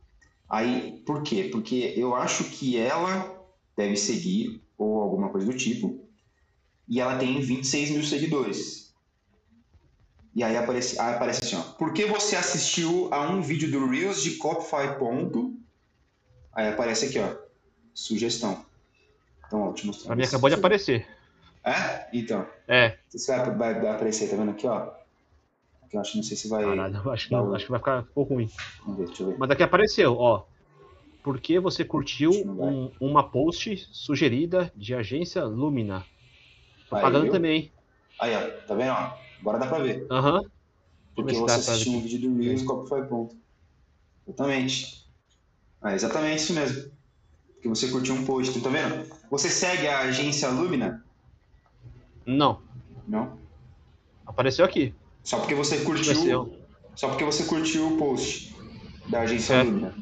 Aí, 0.49 1.03
por 1.07 1.23
quê? 1.23 1.49
Porque 1.51 1.95
eu 1.97 2.15
acho 2.15 2.45
que 2.45 2.77
ela 2.77 3.41
deve 3.77 3.97
seguir, 3.97 4.63
ou 4.77 5.01
alguma 5.01 5.31
coisa 5.31 5.47
do 5.47 5.57
tipo, 5.57 6.07
e 6.87 7.01
ela 7.01 7.17
tem 7.17 7.41
26 7.41 7.91
mil 7.91 8.03
seguidores. 8.03 8.93
E 10.35 10.43
aí 10.43 10.57
aparece, 10.57 10.99
aí 10.99 11.15
aparece 11.15 11.45
assim, 11.45 11.57
ó. 11.57 11.63
Por 11.75 11.93
que 11.93 12.05
você 12.05 12.37
assistiu 12.37 13.09
a 13.13 13.31
um 13.31 13.41
vídeo 13.41 13.71
do 13.71 13.87
Reels 13.87 14.23
de 14.23 14.37
Copify 14.37 14.99
ponto? 14.99 15.59
Aí 16.53 16.69
aparece 16.69 17.07
aqui, 17.07 17.19
ó. 17.19 17.37
Sugestão. 17.95 18.65
Então, 19.47 19.69
ó, 19.69 19.73
te 19.73 19.87
mostrar. 19.87 20.09
Pra 20.09 20.17
mim 20.17 20.25
acabou 20.25 20.49
de 20.49 20.57
aparecer. 20.57 21.07
É? 21.65 22.09
Então. 22.13 22.47
É. 22.67 22.99
Isso 23.15 23.27
vai, 23.27 23.45
vai, 23.57 23.81
vai 23.81 23.91
aparecer, 23.91 24.29
tá 24.29 24.37
vendo 24.37 24.51
aqui, 24.51 24.67
ó? 24.67 24.91
Aqui 25.83 25.97
eu 25.97 26.01
acho, 26.01 26.17
não 26.17 26.23
sei 26.23 26.37
se 26.37 26.49
vai. 26.49 26.65
Caralho, 26.65 27.11
acho 27.11 27.29
que 27.29 27.33
não, 27.35 27.55
acho 27.55 27.65
que 27.65 27.71
vai 27.71 27.81
ficar 27.81 28.01
um 28.01 28.05
pouco 28.15 28.35
ruim. 28.35 28.51
Vamos 28.81 28.99
ver, 28.99 29.07
deixa 29.07 29.23
eu 29.23 29.29
ver. 29.29 29.37
Mas 29.39 29.51
aqui 29.51 29.63
apareceu, 29.63 30.17
ó. 30.17 30.45
Por 31.23 31.41
que 31.41 31.61
você 31.61 31.85
curtiu 31.85 32.33
um, 32.33 32.91
uma 33.01 33.23
post 33.23 33.89
sugerida 33.93 34.73
de 34.75 34.95
agência 34.95 35.45
Lumina? 35.45 36.05
Tô 36.89 36.97
pagando 36.97 37.31
também. 37.31 37.73
Aí, 38.19 38.35
ó, 38.35 38.67
tá 38.67 38.75
vendo, 38.75 38.91
ó? 38.91 39.17
Agora 39.41 39.59
dá 39.59 39.67
pra 39.67 39.79
ver. 39.79 40.07
Aham. 40.11 40.41
Uhum. 40.41 40.51
Porque 41.15 41.35
você 41.35 41.71
assistiu 41.71 41.93
um 41.93 42.01
vídeo 42.01 42.31
do 42.31 42.43
Reels, 42.43 42.63
qual 42.63 42.87
foi 42.87 43.05
ponto. 43.07 43.37
Exatamente. 44.27 45.02
É 45.85 45.95
exatamente 45.95 46.43
isso 46.43 46.53
mesmo. 46.53 46.91
Porque 47.55 47.69
você 47.69 47.89
curtiu 47.89 48.15
um 48.15 48.25
post, 48.25 48.61
tá 48.61 48.71
vendo? 48.71 49.07
Você 49.31 49.49
segue 49.49 49.87
a 49.87 50.01
agência 50.01 50.49
Lumina? 50.49 51.05
Não. 52.27 52.61
Não? 53.07 53.39
Apareceu 54.27 54.65
aqui. 54.65 54.95
Só 55.23 55.39
porque 55.39 55.55
você 55.55 55.79
curtiu 55.79 56.63
só 56.95 57.09
porque 57.09 57.25
você 57.25 57.45
curtiu 57.45 57.89
o 57.89 57.97
post 57.97 58.55
da 59.09 59.21
agência 59.21 59.55
é. 59.55 59.63
Luna. 59.63 59.95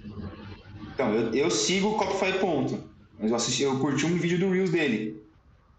Então, 0.93 1.15
eu, 1.15 1.35
eu 1.35 1.51
sigo 1.51 1.89
o 1.89 1.95
Copify 1.95 2.39
ponto, 2.39 2.83
mas 3.19 3.31
eu, 3.31 3.37
assisti, 3.37 3.63
eu 3.63 3.79
curti 3.79 4.07
um 4.07 4.17
vídeo 4.17 4.39
do 4.39 4.51
Reels 4.51 4.71
dele. 4.71 5.23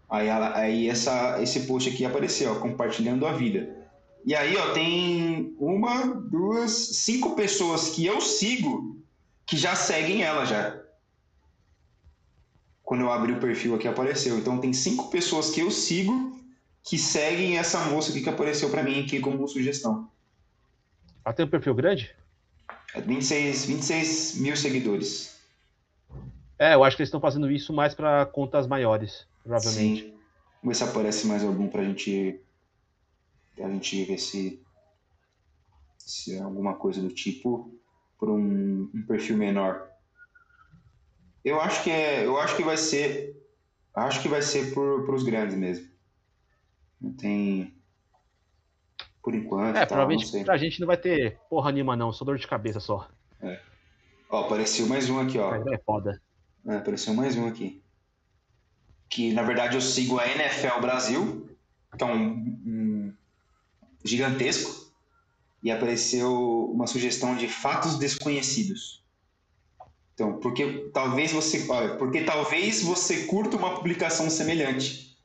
Aí, 0.08 0.28
aí 0.28 0.88
essa, 0.88 1.40
esse 1.42 1.60
post 1.60 1.88
aqui 1.88 2.04
apareceu, 2.04 2.52
ó, 2.52 2.54
compartilhando 2.56 3.26
a 3.26 3.32
vida. 3.32 3.76
E 4.24 4.34
aí, 4.34 4.56
ó, 4.56 4.72
tem 4.72 5.54
uma, 5.58 6.06
duas, 6.06 6.70
cinco 6.70 7.34
pessoas 7.34 7.90
que 7.90 8.06
eu 8.06 8.20
sigo 8.20 9.01
que 9.46 9.56
já 9.56 9.74
seguem 9.74 10.22
ela 10.22 10.44
já. 10.44 10.80
Quando 12.82 13.02
eu 13.02 13.12
abri 13.12 13.32
o 13.32 13.40
perfil 13.40 13.74
aqui 13.74 13.88
apareceu. 13.88 14.38
Então 14.38 14.58
tem 14.58 14.72
cinco 14.72 15.10
pessoas 15.10 15.50
que 15.50 15.60
eu 15.60 15.70
sigo 15.70 16.38
que 16.82 16.98
seguem 16.98 17.58
essa 17.58 17.84
moça 17.86 18.10
aqui 18.10 18.22
que 18.22 18.28
apareceu 18.28 18.68
para 18.70 18.82
mim 18.82 19.00
aqui 19.00 19.20
como 19.20 19.46
sugestão. 19.46 20.10
Ela 21.24 21.34
tem 21.34 21.46
um 21.46 21.50
perfil 21.50 21.74
grande? 21.74 22.14
É 22.94 23.00
26, 23.00 23.66
26 23.66 24.34
mil 24.36 24.56
seguidores. 24.56 25.40
É, 26.58 26.74
eu 26.74 26.84
acho 26.84 26.96
que 26.96 27.02
eles 27.02 27.08
estão 27.08 27.20
fazendo 27.20 27.50
isso 27.50 27.72
mais 27.72 27.94
para 27.94 28.26
contas 28.26 28.66
maiores, 28.66 29.26
provavelmente. 29.42 30.02
Sim. 30.02 30.14
Vamos 30.62 30.78
ver 30.78 30.84
se 30.84 30.90
aparece 30.90 31.26
mais 31.26 31.42
algum 31.42 31.68
pra 31.68 31.82
gente, 31.82 32.40
pra 33.56 33.68
gente 33.68 34.04
ver 34.04 34.18
se, 34.18 34.62
se 35.98 36.36
é 36.36 36.40
alguma 36.40 36.74
coisa 36.74 37.00
do 37.00 37.08
tipo 37.08 37.72
por 38.22 38.30
um, 38.30 38.88
um 38.94 39.02
perfil 39.02 39.36
menor. 39.36 39.90
Eu 41.44 41.60
acho 41.60 41.82
que 41.82 41.90
é, 41.90 42.24
eu 42.24 42.38
acho 42.38 42.54
que 42.54 42.62
vai 42.62 42.76
ser, 42.76 43.36
acho 43.92 44.22
que 44.22 44.28
vai 44.28 44.40
ser 44.40 44.72
por, 44.72 45.04
por 45.04 45.16
os 45.16 45.24
grandes 45.24 45.56
mesmo. 45.56 45.88
Não 47.00 47.12
tem, 47.14 47.74
por 49.20 49.34
enquanto. 49.34 49.76
É, 49.76 49.84
provavelmente 49.84 50.44
pra 50.44 50.56
gente 50.56 50.78
não 50.78 50.86
vai 50.86 50.96
ter 50.96 51.36
porra 51.50 51.72
nenhuma 51.72 51.96
não, 51.96 52.12
só 52.12 52.24
dor 52.24 52.38
de 52.38 52.46
cabeça 52.46 52.78
só. 52.78 53.08
É. 53.40 53.60
Ó, 54.30 54.44
apareceu 54.44 54.86
mais 54.86 55.10
um 55.10 55.18
aqui, 55.18 55.38
ó. 55.38 55.56
É 55.56 55.78
foda. 55.78 56.22
É, 56.64 56.76
apareceu 56.76 57.14
mais 57.14 57.36
um 57.36 57.48
aqui. 57.48 57.82
Que 59.08 59.32
na 59.32 59.42
verdade 59.42 59.74
eu 59.74 59.80
sigo 59.80 60.20
a 60.20 60.28
NFL 60.28 60.80
Brasil, 60.80 61.50
que 61.98 62.04
é 62.04 62.06
um, 62.06 62.34
um 62.64 63.14
gigantesco 64.04 64.81
e 65.62 65.70
apareceu 65.70 66.70
uma 66.72 66.86
sugestão 66.86 67.36
de 67.36 67.48
fatos 67.48 67.98
desconhecidos. 67.98 69.02
Então, 70.14 70.38
porque 70.38 70.90
talvez 70.92 71.32
você, 71.32 71.66
porque 71.98 72.22
talvez 72.22 72.82
você 72.82 73.24
curta 73.24 73.56
uma 73.56 73.76
publicação 73.76 74.28
semelhante. 74.28 75.16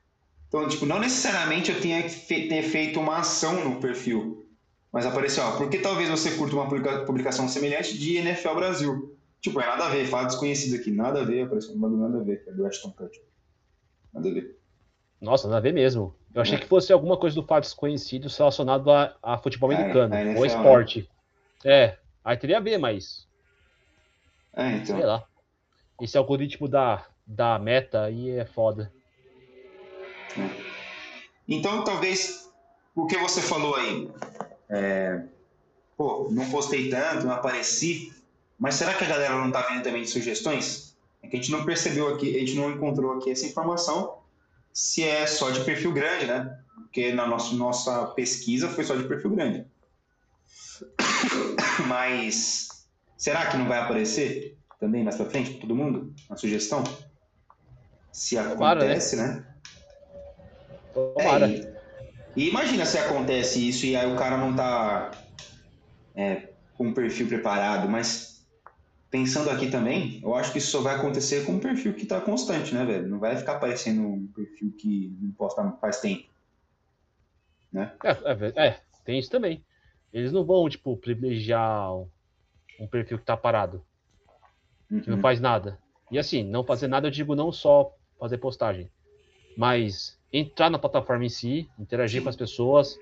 Então, 0.48 0.68
tipo, 0.68 0.86
não 0.86 1.00
necessariamente 1.00 1.72
eu 1.72 1.82
tenha 1.82 2.04
ter 2.04 2.64
feito 2.64 3.00
uma 3.00 3.18
ação 3.18 3.64
no 3.66 3.82
perfil, 3.82 4.46
mas 4.92 5.06
apareceu, 5.06 5.44
ó, 5.44 5.58
porque 5.58 5.80
talvez 5.80 6.10
você 6.10 6.32
curta 6.32 6.56
uma 6.56 6.70
publicação 7.06 7.50
semelhante 7.50 7.98
de 7.98 8.16
NFL 8.16 8.56
Brasil. 8.56 9.18
Tipo, 9.42 9.60
é 9.60 9.68
nada 9.68 9.86
a 9.86 9.90
ver, 9.90 10.08
fato 10.08 10.28
desconhecido 10.28 10.76
aqui, 10.76 10.90
nada 10.90 11.22
a 11.22 11.26
ver, 11.26 11.44
apareceu 11.44 11.76
um 11.76 11.80
bagulho 11.80 12.02
nada 12.02 12.20
a 12.20 12.24
ver, 12.24 12.44
é 12.48 12.52
do 12.52 12.66
Ashton 12.66 12.92
Kutcher. 12.92 13.24
Nada 14.14 14.30
a 14.30 14.34
ver. 14.34 14.58
Nossa, 15.20 15.48
nada 15.48 15.58
a 15.58 15.62
ver 15.62 15.74
mesmo. 15.74 16.16
Eu 16.38 16.42
achei 16.44 16.56
é. 16.56 16.60
que 16.60 16.68
fosse 16.68 16.94
alguma 16.94 17.18
coisa 17.18 17.36
do 17.36 17.42
fato 17.42 17.64
desconhecido 17.64 18.28
relacionado 18.28 18.92
a, 18.92 19.16
a 19.24 19.40
futebol 19.40 19.72
americano 19.72 20.14
é, 20.14 20.38
ou 20.38 20.46
esporte. 20.46 21.10
Né? 21.66 21.74
É, 21.74 21.98
aí 22.24 22.38
teria 22.38 22.58
a 22.58 22.60
ver, 22.60 22.78
mas. 22.78 23.28
É, 24.56 24.74
então. 24.74 24.96
Sei 24.96 25.04
lá. 25.04 25.24
Esse 26.00 26.16
algoritmo 26.16 26.68
da, 26.68 27.04
da 27.26 27.58
meta 27.58 28.04
aí 28.04 28.30
é 28.30 28.46
foda. 28.46 28.94
É. 30.38 30.48
Então, 31.50 31.84
talvez 31.84 32.52
o 32.94 33.08
que 33.08 33.18
você 33.18 33.42
falou 33.42 33.74
aí. 33.74 34.08
É, 34.70 35.24
pô, 35.98 36.28
não 36.30 36.48
postei 36.52 36.88
tanto, 36.92 37.26
não 37.26 37.34
apareci. 37.34 38.14
Mas 38.60 38.76
será 38.76 38.94
que 38.94 39.04
a 39.04 39.08
galera 39.08 39.34
não 39.34 39.52
tá 39.52 39.64
vendo 39.64 39.82
também 39.82 40.04
de 40.04 40.10
sugestões? 40.10 40.96
É 41.24 41.28
que 41.28 41.36
a 41.36 41.42
gente 41.42 41.52
não 41.52 41.66
percebeu 41.66 42.14
aqui, 42.14 42.36
a 42.36 42.40
gente 42.42 42.54
não 42.54 42.70
encontrou 42.70 43.14
aqui 43.14 43.32
essa 43.32 43.48
informação 43.48 44.20
se 44.78 45.04
é 45.04 45.26
só 45.26 45.50
de 45.50 45.62
perfil 45.62 45.92
grande, 45.92 46.28
né? 46.28 46.56
Porque 46.76 47.12
na 47.12 47.26
nossa, 47.26 47.56
nossa 47.56 48.06
pesquisa 48.10 48.70
foi 48.70 48.84
só 48.84 48.96
de 48.96 49.08
perfil 49.08 49.32
grande. 49.32 49.66
Mas 51.88 52.68
será 53.18 53.48
que 53.48 53.58
não 53.58 53.68
vai 53.68 53.80
aparecer 53.80 54.56
também 54.80 55.04
mais 55.04 55.16
pra 55.16 55.26
frente 55.26 55.50
para 55.50 55.62
todo 55.62 55.76
mundo? 55.76 56.14
Uma 56.30 56.38
sugestão? 56.38 56.84
Se 58.12 58.38
acontece, 58.38 59.16
Para, 59.16 59.28
né? 59.28 59.46
né? 60.96 61.14
É, 61.18 61.48
e, 62.36 62.44
e, 62.44 62.50
imagina 62.50 62.86
se 62.86 63.00
acontece 63.00 63.68
isso 63.68 63.84
e 63.88 63.96
aí 63.96 64.14
o 64.14 64.16
cara 64.16 64.38
não 64.38 64.56
tá 64.56 65.10
é, 66.16 66.50
com 66.78 66.90
um 66.90 66.94
perfil 66.94 67.28
preparado, 67.28 67.90
mas 67.90 68.37
pensando 69.10 69.50
aqui 69.50 69.70
também, 69.70 70.20
eu 70.22 70.36
acho 70.36 70.52
que 70.52 70.58
isso 70.58 70.72
só 70.72 70.82
vai 70.82 70.96
acontecer 70.96 71.46
com 71.46 71.54
um 71.54 71.60
perfil 71.60 71.94
que 71.94 72.04
está 72.04 72.20
constante, 72.20 72.74
né, 72.74 72.86
velho? 72.86 73.08
Não 73.08 73.20
vai 73.20 73.36
ficar 73.36 73.54
aparecendo 73.54 74.02
um 74.02 74.28
perfil 74.28 74.74
que 74.78 75.16
não 75.22 75.32
posta 75.32 75.70
faz 75.80 76.00
tempo. 76.02 76.28
Né? 77.72 77.94
É, 78.04 78.12
é, 78.12 78.68
é, 78.68 78.80
tem 79.06 79.20
isso 79.20 79.30
também. 79.30 79.64
Eles 80.12 80.32
não 80.32 80.44
vão, 80.46 80.68
tipo, 80.70 80.96
privilegiar 80.98 81.94
um 82.80 82.88
perfil 82.90 83.18
que 83.18 83.24
está 83.24 83.36
parado, 83.36 83.84
uhum. 84.90 85.02
que 85.02 85.10
não 85.10 85.18
uhum. 85.18 85.22
faz 85.22 85.40
nada. 85.40 85.78
E 86.12 86.18
assim, 86.18 86.44
não 86.44 86.64
fazer 86.64 86.88
nada 86.88 87.08
eu 87.08 87.12
digo 87.12 87.36
não 87.36 87.52
só 87.52 87.94
fazer 88.20 88.38
postagem, 88.38 88.90
mas 89.58 90.18
entrar 90.32 90.70
na 90.70 90.80
plataforma 90.80 91.26
em 91.26 91.30
si, 91.30 91.70
interagir 91.78 92.24
com 92.24 92.30
as 92.30 92.36
pessoas. 92.36 92.98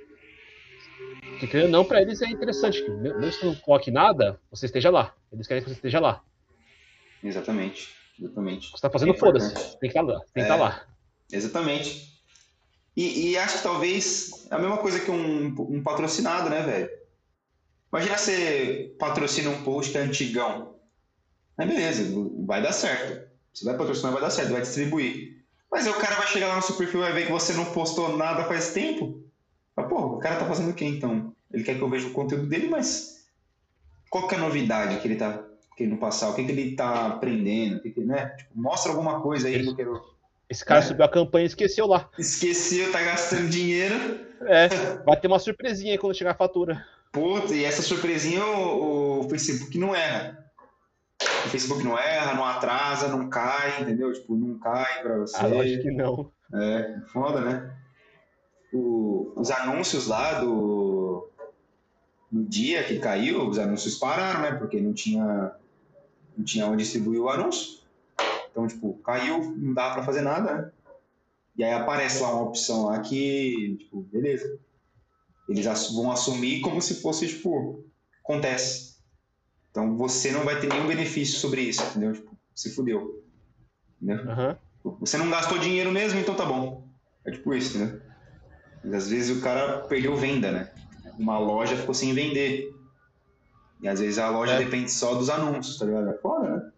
Que 1.40 1.48
querendo 1.48 1.72
não, 1.72 1.84
para 1.84 2.02
eles 2.02 2.22
é 2.22 2.28
interessante. 2.28 2.84
Que 2.84 2.90
mesmo 2.90 3.40
que 3.40 3.46
não 3.46 3.56
coloque 3.56 3.92
nada, 3.92 4.40
você 4.50 4.66
esteja 4.66 4.90
lá. 4.90 5.14
Eles 5.32 5.48
querem 5.48 5.64
que 5.64 5.70
você 5.70 5.76
esteja 5.76 6.00
lá. 6.00 6.22
Exatamente. 7.24 7.94
Exatamente. 8.20 8.70
Você 8.70 8.76
está 8.76 8.90
fazendo 8.90 9.14
é 9.14 9.18
foda-se. 9.18 9.54
Tem 9.80 9.90
que 9.90 9.98
estar 9.98 10.02
lá. 10.02 10.20
Tem 10.20 10.28
que 10.34 10.42
estar 10.42 10.56
lá. 10.56 10.86
Exatamente. 11.32 12.16
E, 12.96 13.32
e, 13.32 13.38
acho 13.38 13.58
que 13.58 13.64
talvez 13.64 14.48
é 14.50 14.56
a 14.56 14.60
mesma 14.60 14.78
coisa 14.78 15.00
que 15.02 15.12
um, 15.12 15.48
um 15.48 15.84
patrocinado, 15.84 16.50
né, 16.50 16.62
velho? 16.62 16.90
Imagina 17.92 18.18
você 18.18 18.96
patrocina 18.98 19.50
um 19.50 19.64
post 19.64 19.98
antigão. 19.98 20.76
Aí 21.58 21.68
beleza, 21.68 22.04
vai 22.46 22.62
dar 22.62 22.72
certo. 22.72 23.30
Você 23.54 23.66
vai 23.66 23.78
patrocinar, 23.78 24.14
vai 24.14 24.22
dar 24.22 24.30
certo, 24.30 24.52
vai 24.52 24.62
distribuir. 24.62 25.46
Mas 25.70 25.86
aí 25.86 25.92
o 25.92 26.00
cara 26.00 26.16
vai 26.16 26.28
chegar 26.28 26.48
lá 26.48 26.56
no 26.56 26.62
seu 26.62 26.76
perfil 26.76 27.02
e 27.02 27.04
vai 27.04 27.14
ver 27.14 27.26
que 27.26 27.32
você 27.32 27.54
não 27.54 27.66
postou 27.66 28.16
nada 28.16 28.46
faz 28.46 28.72
tempo. 28.72 29.25
Mas, 29.76 29.88
pô, 29.88 29.98
o 29.98 30.20
cara 30.20 30.38
tá 30.38 30.46
fazendo 30.46 30.72
o 30.72 30.74
quê 30.74 30.86
então? 30.86 31.34
Ele 31.52 31.64
quer 31.64 31.76
que 31.76 31.82
eu 31.82 31.90
veja 31.90 32.08
o 32.08 32.12
conteúdo 32.12 32.48
dele, 32.48 32.68
mas 32.68 33.28
qual 34.10 34.28
que 34.28 34.36
é 34.36 34.38
a 34.38 34.42
novidade 34.42 35.00
que 35.00 35.08
ele 35.08 35.16
tá 35.16 35.44
querendo 35.76 35.98
passar? 35.98 36.30
O 36.30 36.36
que, 36.36 36.44
que 36.44 36.52
ele 36.52 36.76
tá 36.76 37.08
aprendendo? 37.08 37.82
Que 37.82 37.92
que, 37.92 38.02
né? 38.02 38.30
Tipo, 38.38 38.52
mostra 38.56 38.92
alguma 38.92 39.22
coisa 39.22 39.48
aí 39.48 39.76
que 39.76 39.82
eu. 39.82 40.02
Esse 40.50 40.64
cara 40.64 40.80
é. 40.80 40.84
subiu 40.84 41.06
a 41.06 41.10
campanha 41.10 41.44
e 41.44 41.48
esqueceu 41.48 41.88
lá. 41.88 42.10
Esqueceu, 42.18 42.92
tá 42.92 43.02
gastando 43.02 43.50
dinheiro. 43.50 44.20
É, 44.42 44.68
vai 45.04 45.20
ter 45.20 45.28
uma 45.28 45.40
surpresinha 45.40 45.94
aí 45.94 45.98
quando 45.98 46.16
chegar 46.16 46.32
a 46.32 46.36
fatura. 46.36 46.86
Puta, 47.12 47.54
e 47.54 47.64
essa 47.64 47.82
surpresinha 47.82 48.46
o, 48.46 49.22
o 49.22 49.30
Facebook 49.30 49.78
não 49.78 49.96
erra. 49.96 50.46
O 51.46 51.50
Facebook 51.50 51.84
não 51.84 51.98
erra, 51.98 52.36
não 52.36 52.46
atrasa, 52.46 53.08
não 53.08 53.30
cai, 53.30 53.82
entendeu? 53.82 54.12
Tipo, 54.14 54.36
não 54.36 54.60
cai 54.60 55.02
pra 55.02 55.18
você. 55.18 55.38
Ah, 55.38 55.62
acho 55.62 55.82
que 55.82 55.92
não. 55.92 56.32
É, 56.54 57.00
foda, 57.08 57.42
né? 57.42 57.76
O, 58.76 59.34
os 59.36 59.50
anúncios 59.52 60.08
lá 60.08 60.40
do. 60.40 61.30
No 62.32 62.44
dia 62.44 62.84
que 62.84 63.00
caiu, 63.00 63.48
os 63.48 63.58
anúncios 63.58 63.96
pararam, 63.96 64.42
né? 64.42 64.52
Porque 64.54 64.82
não 64.82 64.94
tinha, 64.94 65.52
não 66.38 66.44
tinha 66.44 66.68
onde 66.68 66.84
distribuir 66.84 67.22
o 67.22 67.30
anúncio. 67.30 67.80
Então, 68.52 68.68
tipo, 68.68 68.94
caiu, 69.04 69.54
não 69.58 69.74
dá 69.74 69.92
para 69.92 70.04
fazer 70.04 70.22
nada, 70.22 70.54
né? 70.54 70.72
E 71.58 71.64
aí 71.64 71.74
aparece 71.74 72.22
lá 72.22 72.34
uma 72.34 72.44
opção 72.44 72.86
lá 72.86 73.00
que, 73.00 73.78
tipo, 73.80 74.02
beleza. 74.04 74.60
Eles 75.48 75.66
vão 75.94 76.12
assumir 76.12 76.62
como 76.62 76.82
se 76.82 77.02
fosse, 77.02 77.28
tipo, 77.28 77.84
acontece. 78.24 78.96
Então 79.72 79.96
você 79.96 80.32
não 80.32 80.44
vai 80.44 80.60
ter 80.60 80.68
nenhum 80.68 80.88
benefício 80.88 81.38
sobre 81.38 81.62
isso, 81.62 81.84
entendeu? 81.84 82.14
Tipo, 82.14 82.36
se 82.54 82.74
fudeu. 82.74 83.24
Entendeu? 84.02 84.26
Uhum. 84.26 84.98
Você 85.00 85.18
não 85.18 85.30
gastou 85.30 85.58
dinheiro 85.60 85.92
mesmo, 85.92 86.20
então 86.20 86.36
tá 86.36 86.46
bom. 86.46 86.88
É 87.26 87.32
tipo 87.32 87.54
isso, 87.54 87.78
né? 87.78 88.00
Às 88.94 89.10
vezes 89.10 89.38
o 89.38 89.42
cara 89.42 89.80
perdeu 89.82 90.16
venda, 90.16 90.52
né? 90.52 90.72
Uma 91.18 91.40
loja 91.40 91.76
ficou 91.76 91.94
sem 91.94 92.14
vender. 92.14 92.74
E 93.82 93.88
às 93.88 94.00
vezes 94.00 94.18
a 94.18 94.30
loja 94.30 94.54
é. 94.54 94.58
depende 94.60 94.92
só 94.92 95.16
dos 95.16 95.30
anúncios, 95.30 95.78
tá 95.78 95.86
ligado? 95.86 96.10
É 96.10 96.18
foda, 96.18 96.50
né? 96.50 96.72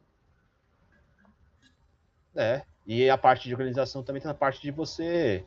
É. 2.35 2.61
E 2.85 3.09
a 3.09 3.17
parte 3.17 3.47
de 3.47 3.53
organização 3.53 4.03
também 4.03 4.21
tem 4.21 4.31
a 4.31 4.33
parte 4.33 4.61
de 4.61 4.71
você 4.71 5.43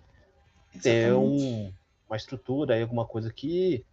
Exatamente. 0.75 0.83
ter 0.83 1.13
um, 1.15 1.73
uma 2.09 2.17
estrutura 2.17 2.75
aí, 2.75 2.83
alguma 2.83 3.07
coisa 3.07 3.33
que. 3.33 3.85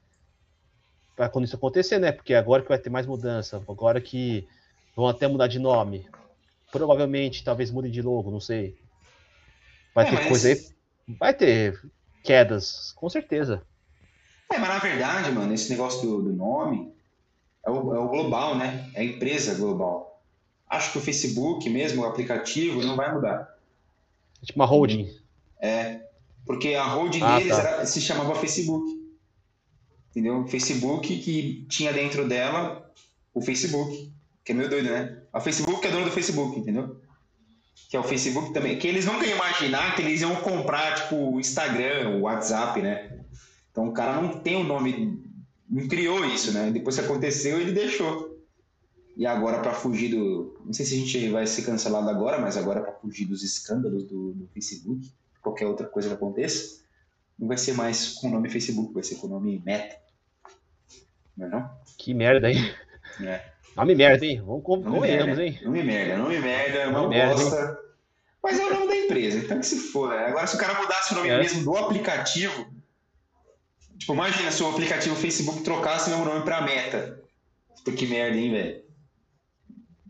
para 1.15 1.29
quando 1.29 1.45
isso 1.45 1.55
acontecer, 1.55 1.99
né? 1.99 2.11
Porque 2.11 2.33
agora 2.33 2.61
que 2.61 2.69
vai 2.69 2.79
ter 2.79 2.89
mais 2.89 3.05
mudança, 3.05 3.63
agora 3.67 4.01
que 4.01 4.47
vão 4.95 5.07
até 5.07 5.27
mudar 5.27 5.47
de 5.47 5.59
nome. 5.59 6.09
Provavelmente, 6.71 7.43
talvez 7.43 7.71
mudem 7.71 7.91
de 7.91 8.01
logo, 8.01 8.29
não 8.29 8.41
sei. 8.41 8.77
Vai 9.95 10.05
é, 10.05 10.09
ter 10.09 10.15
mas... 10.15 10.27
coisa 10.27 10.49
aí. 10.49 10.67
Vai 11.17 11.33
ter 11.33 11.79
quedas, 12.27 12.91
com 12.97 13.09
certeza. 13.09 13.63
É, 14.51 14.57
mas 14.57 14.67
na 14.67 14.79
verdade, 14.79 15.31
mano, 15.31 15.53
esse 15.53 15.69
negócio 15.69 16.01
do, 16.01 16.21
do 16.23 16.33
nome 16.33 16.93
é 17.65 17.71
o, 17.71 17.95
é 17.95 17.99
o, 17.99 18.09
global, 18.09 18.57
né? 18.57 18.89
É 18.93 19.01
a 19.01 19.03
empresa 19.03 19.55
global. 19.55 20.21
Acho 20.69 20.91
que 20.91 20.97
o 20.97 21.01
Facebook 21.01 21.69
mesmo, 21.69 22.01
o 22.01 22.05
aplicativo, 22.05 22.83
não 22.83 22.97
vai 22.97 23.13
mudar. 23.13 23.57
Tipo 24.43 24.59
uma 24.59 24.65
holding. 24.65 25.09
É, 25.59 26.01
porque 26.45 26.75
a 26.75 26.83
holding 26.83 27.23
ah, 27.23 27.39
deles 27.39 27.55
tá. 27.55 27.61
era, 27.61 27.85
se 27.85 28.01
chamava 28.01 28.35
Facebook. 28.35 28.85
Entendeu? 30.11 30.45
Facebook 30.47 31.17
que 31.19 31.65
tinha 31.69 31.93
dentro 31.93 32.27
dela 32.27 32.91
o 33.33 33.41
Facebook. 33.41 34.11
Que 34.43 34.51
é 34.51 34.55
meio 34.55 34.69
doido, 34.69 34.89
né? 34.89 35.21
A 35.31 35.39
Facebook 35.39 35.85
é 35.85 35.91
dona 35.91 36.05
do 36.05 36.11
Facebook, 36.11 36.59
entendeu? 36.59 36.97
Que 37.89 37.95
é 37.95 37.99
o 37.99 38.03
Facebook 38.03 38.53
também. 38.53 38.77
Que 38.77 38.87
eles 38.87 39.05
nunca 39.05 39.25
iam 39.25 39.37
imaginar 39.37 39.95
que 39.95 40.01
eles 40.01 40.21
iam 40.21 40.35
comprar, 40.37 40.95
tipo, 40.95 41.15
o 41.15 41.39
Instagram, 41.39 42.17
o 42.17 42.21
WhatsApp, 42.21 42.81
né? 42.81 43.19
Então 43.71 43.87
o 43.87 43.93
cara 43.93 44.19
não 44.19 44.39
tem 44.39 44.55
o 44.55 44.59
um 44.59 44.63
nome, 44.63 45.23
não 45.69 45.87
criou 45.87 46.25
isso, 46.25 46.51
né? 46.51 46.71
Depois 46.71 46.97
que 46.97 47.05
aconteceu, 47.05 47.59
ele 47.59 47.71
deixou. 47.71 48.37
E 49.15 49.25
agora, 49.25 49.59
para 49.59 49.73
fugir 49.73 50.09
do. 50.09 50.59
Não 50.63 50.73
sei 50.73 50.85
se 50.85 50.93
a 50.93 50.97
gente 50.97 51.29
vai 51.29 51.47
ser 51.47 51.63
cancelado 51.63 52.09
agora, 52.09 52.39
mas 52.39 52.55
agora, 52.55 52.81
para 52.81 52.93
fugir 52.93 53.25
dos 53.25 53.43
escândalos 53.43 54.03
do, 54.03 54.33
do, 54.33 54.47
Facebook, 54.53 55.11
qualquer 55.41 55.65
outra 55.65 55.87
coisa 55.87 56.07
que 56.07 56.13
aconteça, 56.13 56.83
não 57.37 57.47
vai 57.47 57.57
ser 57.57 57.73
mais 57.73 58.09
com 58.09 58.27
o 58.27 58.31
nome 58.31 58.49
Facebook, 58.49 58.93
vai 58.93 59.03
ser 59.03 59.15
com 59.15 59.27
o 59.27 59.29
nome 59.29 59.61
Meta. 59.65 59.97
Não 61.35 61.47
é 61.47 61.49
não? 61.49 61.69
Que 61.97 62.13
merda, 62.13 62.51
hein? 62.51 62.71
É. 63.21 63.56
Nome 63.77 63.95
merda, 63.95 64.25
hein? 64.25 64.41
Vamos 64.45 64.63
convenhamos, 64.63 65.39
hein? 65.39 65.59
Nome 65.63 65.83
merda, 65.83 66.17
nome 66.17 66.39
merda, 66.39 66.79
é 66.79 66.87
uma 66.87 67.07
bosta. 67.07 67.79
Mas 68.43 68.59
é 68.59 68.65
o 68.65 68.73
nome 68.73 68.87
da 68.87 68.95
empresa, 68.95 69.39
então 69.39 69.59
que 69.59 69.65
se 69.65 69.77
for. 69.91 70.09
Né? 70.09 70.25
Agora, 70.27 70.47
se 70.47 70.55
o 70.55 70.59
cara 70.59 70.81
mudasse 70.81 71.13
o 71.13 71.17
nome 71.17 71.29
é. 71.29 71.37
mesmo 71.37 71.63
do 71.63 71.77
aplicativo, 71.77 72.67
Tipo, 73.97 74.13
imagina 74.13 74.51
se 74.51 74.63
o 74.63 74.69
aplicativo 74.69 75.15
Facebook 75.15 75.63
trocasse 75.63 76.09
meu 76.09 76.23
nome 76.23 76.41
pra 76.43 76.61
meta. 76.61 77.21
Puta 77.75 77.91
que 77.91 78.05
merda, 78.05 78.37
hein, 78.37 78.51
velho? 78.51 78.81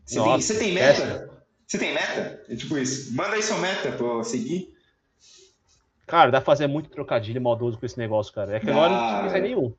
Você, 0.06 0.21
tem, 0.21 0.41
você 0.41 0.60
tem 0.60 0.73
meta? 0.73 1.03
Essa. 1.03 1.43
Você 1.65 1.77
tem 1.77 1.93
meta? 1.93 2.43
É 2.49 2.56
tipo 2.56 2.77
isso. 2.77 3.15
Manda 3.15 3.36
aí 3.36 3.43
sua 3.43 3.58
meta 3.58 3.91
pra 3.91 4.06
eu 4.06 4.23
seguir. 4.23 4.73
Cara, 6.06 6.32
dá 6.32 6.39
pra 6.39 6.45
fazer 6.45 6.67
muito 6.67 6.89
trocadilho 6.89 7.41
maldoso 7.41 7.77
com 7.77 7.86
esse 7.86 7.97
negócio, 7.97 8.34
cara. 8.34 8.56
É 8.56 8.60
que 8.60 8.69
agora 8.69 8.89
não 8.89 9.19
precisa 9.21 9.41
nenhum. 9.41 9.73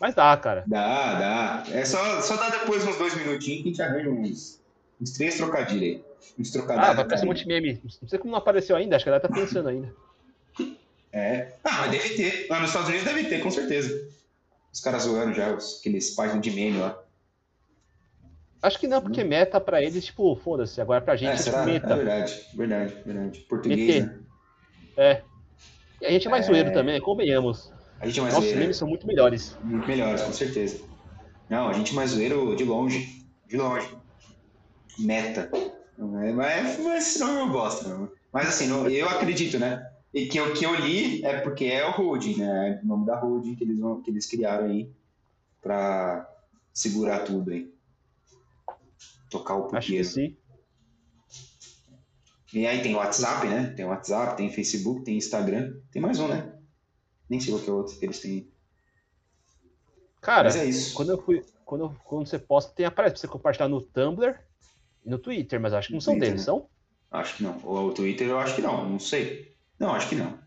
Mas 0.00 0.14
dá, 0.14 0.36
cara. 0.36 0.64
Dá, 0.66 1.18
dá. 1.18 1.64
É 1.72 1.84
só, 1.84 2.20
só 2.20 2.36
dá 2.36 2.50
depois 2.50 2.86
uns 2.86 2.96
dois 2.96 3.14
minutinhos 3.16 3.62
que 3.62 3.68
a 3.68 3.70
gente 3.70 3.82
arranja 3.82 4.10
uns, 4.10 4.60
uns 5.00 5.12
três 5.12 5.36
trocadilhos 5.36 5.82
aí. 5.82 6.04
Uns 6.38 6.50
trocadilhos. 6.50 6.88
Ah, 6.88 6.92
vai 6.92 7.04
aparecer 7.04 7.24
um 7.24 7.28
monte 7.28 7.42
de 7.42 7.48
meme. 7.48 7.80
Não 8.02 8.08
sei 8.08 8.18
como 8.18 8.32
não 8.32 8.38
apareceu 8.38 8.76
ainda, 8.76 8.96
acho 8.96 9.04
que 9.04 9.08
ela 9.08 9.20
tá 9.20 9.28
pensando 9.28 9.68
ainda. 9.68 9.94
É. 11.12 11.52
Ah, 11.62 11.82
mas 11.82 11.90
deve 11.92 12.10
ter. 12.10 12.46
Lá 12.50 12.60
nos 12.60 12.70
Estados 12.70 12.88
Unidos 12.88 13.06
deve 13.06 13.24
ter, 13.24 13.40
com 13.40 13.50
certeza. 13.50 14.08
Os 14.72 14.80
caras 14.80 15.04
zoando 15.04 15.32
já, 15.32 15.54
os, 15.54 15.78
aqueles 15.78 16.10
páginas 16.10 16.42
de 16.42 16.50
meme 16.50 16.78
lá. 16.78 17.00
Acho 18.60 18.80
que 18.80 18.88
não, 18.88 19.00
porque 19.00 19.22
hum. 19.22 19.28
meta 19.28 19.60
pra 19.60 19.80
eles, 19.80 20.06
tipo, 20.06 20.34
foda-se. 20.36 20.80
Agora 20.80 21.00
pra 21.00 21.14
gente 21.14 21.30
é, 21.30 21.34
é 21.34 21.36
tipo 21.36 21.64
meta. 21.64 21.92
É 21.92 21.96
verdade, 21.96 22.46
verdade, 22.54 22.96
verdade. 23.04 23.40
Português, 23.40 24.06
né? 24.06 24.18
É. 24.96 25.22
E 26.00 26.06
a 26.06 26.10
gente 26.10 26.26
é 26.26 26.30
mais 26.30 26.46
é... 26.46 26.48
zoeiro 26.48 26.72
também, 26.72 27.00
convenhamos. 27.00 27.73
A 28.00 28.06
gente 28.06 28.18
é 28.18 28.22
mais 28.22 28.34
Nossos 28.34 28.48
zoeiro. 28.48 28.60
memes 28.60 28.76
são 28.76 28.88
muito 28.88 29.06
melhores. 29.06 29.56
Muito 29.62 29.86
melhores, 29.86 30.22
com 30.22 30.32
certeza. 30.32 30.80
Não, 31.48 31.68
a 31.68 31.72
gente 31.72 31.92
é 31.92 31.94
mais 31.94 32.10
zoeiro 32.10 32.54
de 32.56 32.64
longe. 32.64 33.24
De 33.46 33.56
longe. 33.56 33.88
Meta. 34.98 35.50
Mas, 35.96 36.78
mas 36.80 37.08
esse 37.08 37.20
nome 37.20 37.40
eu 37.40 37.48
gosto, 37.50 37.88
não. 37.88 38.10
Mas 38.32 38.48
assim, 38.48 38.68
eu 38.92 39.08
acredito, 39.08 39.58
né? 39.58 39.90
E 40.12 40.26
que 40.26 40.40
o 40.40 40.52
que 40.52 40.64
eu 40.64 40.74
li 40.74 41.24
é 41.24 41.40
porque 41.40 41.64
é 41.66 41.86
o 41.86 41.92
holding, 41.92 42.36
né? 42.36 42.78
É 42.80 42.84
o 42.84 42.86
nome 42.86 43.06
da 43.06 43.18
holding 43.18 43.54
que 43.54 43.64
eles, 43.64 43.78
vão, 43.78 44.00
que 44.00 44.10
eles 44.10 44.26
criaram 44.26 44.66
aí 44.66 44.90
para 45.60 46.28
segurar 46.72 47.20
tudo 47.20 47.50
aí. 47.50 47.72
Tocar 49.30 49.56
o. 49.56 49.74
Acho 49.74 49.88
que 49.88 50.04
sim. 50.04 50.36
E 52.52 52.66
aí 52.66 52.80
tem 52.82 52.94
o 52.94 52.98
WhatsApp, 52.98 53.48
né? 53.48 53.72
Tem 53.76 53.84
o 53.84 53.88
WhatsApp, 53.88 54.36
tem 54.36 54.52
Facebook, 54.52 55.02
tem 55.02 55.16
Instagram. 55.16 55.74
Tem 55.90 56.00
mais 56.00 56.20
um, 56.20 56.28
né? 56.28 56.53
Nem 57.28 57.40
sei 57.40 57.52
qual 57.52 57.62
que 57.62 57.70
é 57.70 57.72
o 57.72 57.76
outro 57.76 57.98
que 57.98 58.04
eles 58.04 58.20
têm. 58.20 58.48
Cara, 60.20 60.44
Mas 60.44 60.56
é 60.56 60.64
isso. 60.64 60.94
Quando 60.94 61.10
eu 61.10 61.22
fui. 61.22 61.44
Quando, 61.64 61.96
quando 62.04 62.26
você 62.26 62.38
posta, 62.38 62.72
tem 62.74 62.84
aparece 62.84 63.14
pra 63.14 63.20
você 63.20 63.28
compartilhar 63.28 63.68
no 63.68 63.80
Tumblr 63.80 64.38
e 65.04 65.08
no 65.08 65.18
Twitter, 65.18 65.58
mas 65.58 65.72
acho 65.72 65.88
que 65.88 65.94
não 65.94 66.00
são 66.00 66.14
Twitter, 66.14 66.30
deles, 66.30 66.42
né? 66.42 66.44
são? 66.44 66.68
Acho 67.10 67.36
que 67.36 67.42
não. 67.42 67.60
Ou 67.64 67.88
o 67.88 67.94
Twitter 67.94 68.28
eu 68.28 68.38
acho 68.38 68.54
que 68.54 68.62
não, 68.62 68.88
não 68.88 68.98
sei. 68.98 69.54
Não, 69.78 69.94
acho 69.94 70.08
que 70.08 70.14
não. 70.14 70.38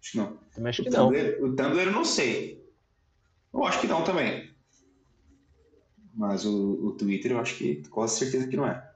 Acho 0.00 0.12
que 0.12 0.18
não. 0.18 0.36
Também 0.54 0.70
acho 0.70 0.82
o 0.82 0.84
que 0.84 0.90
Tumblr, 0.90 1.40
não. 1.40 1.48
O 1.48 1.56
Tumblr 1.56 1.86
eu 1.86 1.92
não 1.92 2.04
sei. 2.04 2.64
Eu 3.52 3.64
acho 3.64 3.80
que 3.80 3.86
não 3.86 4.02
também. 4.02 4.50
Mas 6.12 6.44
o, 6.44 6.86
o 6.86 6.92
Twitter 6.92 7.32
eu 7.32 7.38
acho 7.38 7.56
que 7.56 7.82
quase 7.88 8.18
certeza 8.18 8.48
que 8.48 8.56
não 8.56 8.66
é. 8.66 8.90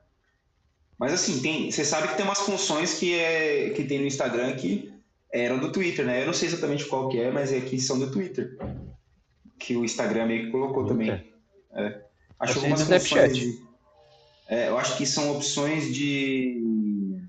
Mas 0.99 1.13
assim, 1.13 1.41
tem, 1.41 1.71
você 1.71 1.85
sabe 1.85 2.09
que 2.09 2.17
tem 2.17 2.25
umas 2.25 2.41
funções 2.41 2.99
que, 2.99 3.15
é, 3.15 3.71
que 3.71 3.85
tem 3.85 4.01
no 4.01 4.07
Instagram 4.07 4.57
que 4.57 4.93
eram 5.33 5.59
do 5.59 5.73
Twitter, 5.73 6.05
né? 6.05 6.23
Eu 6.23 6.27
não 6.27 6.33
sei 6.33 6.49
exatamente 6.49 6.87
qual 6.87 7.09
que 7.09 7.21
é, 7.21 7.31
mas 7.31 7.53
é 7.53 7.61
que 7.61 7.81
são 7.81 7.99
do 7.99 8.11
Twitter. 8.11 8.57
Que 9.59 9.77
o 9.77 9.85
Instagram 9.85 10.27
meio 10.27 10.47
que 10.47 10.51
colocou 10.53 10.87
também. 10.87 11.11
É. 11.73 12.03
Acho 12.39 12.59
algumas 12.59 12.83
funções 12.83 13.37
de, 13.37 13.69
é, 14.49 14.69
eu 14.69 14.79
acho 14.79 14.97
que 14.97 15.05
são 15.05 15.37
opções 15.37 15.95
de 15.95 17.23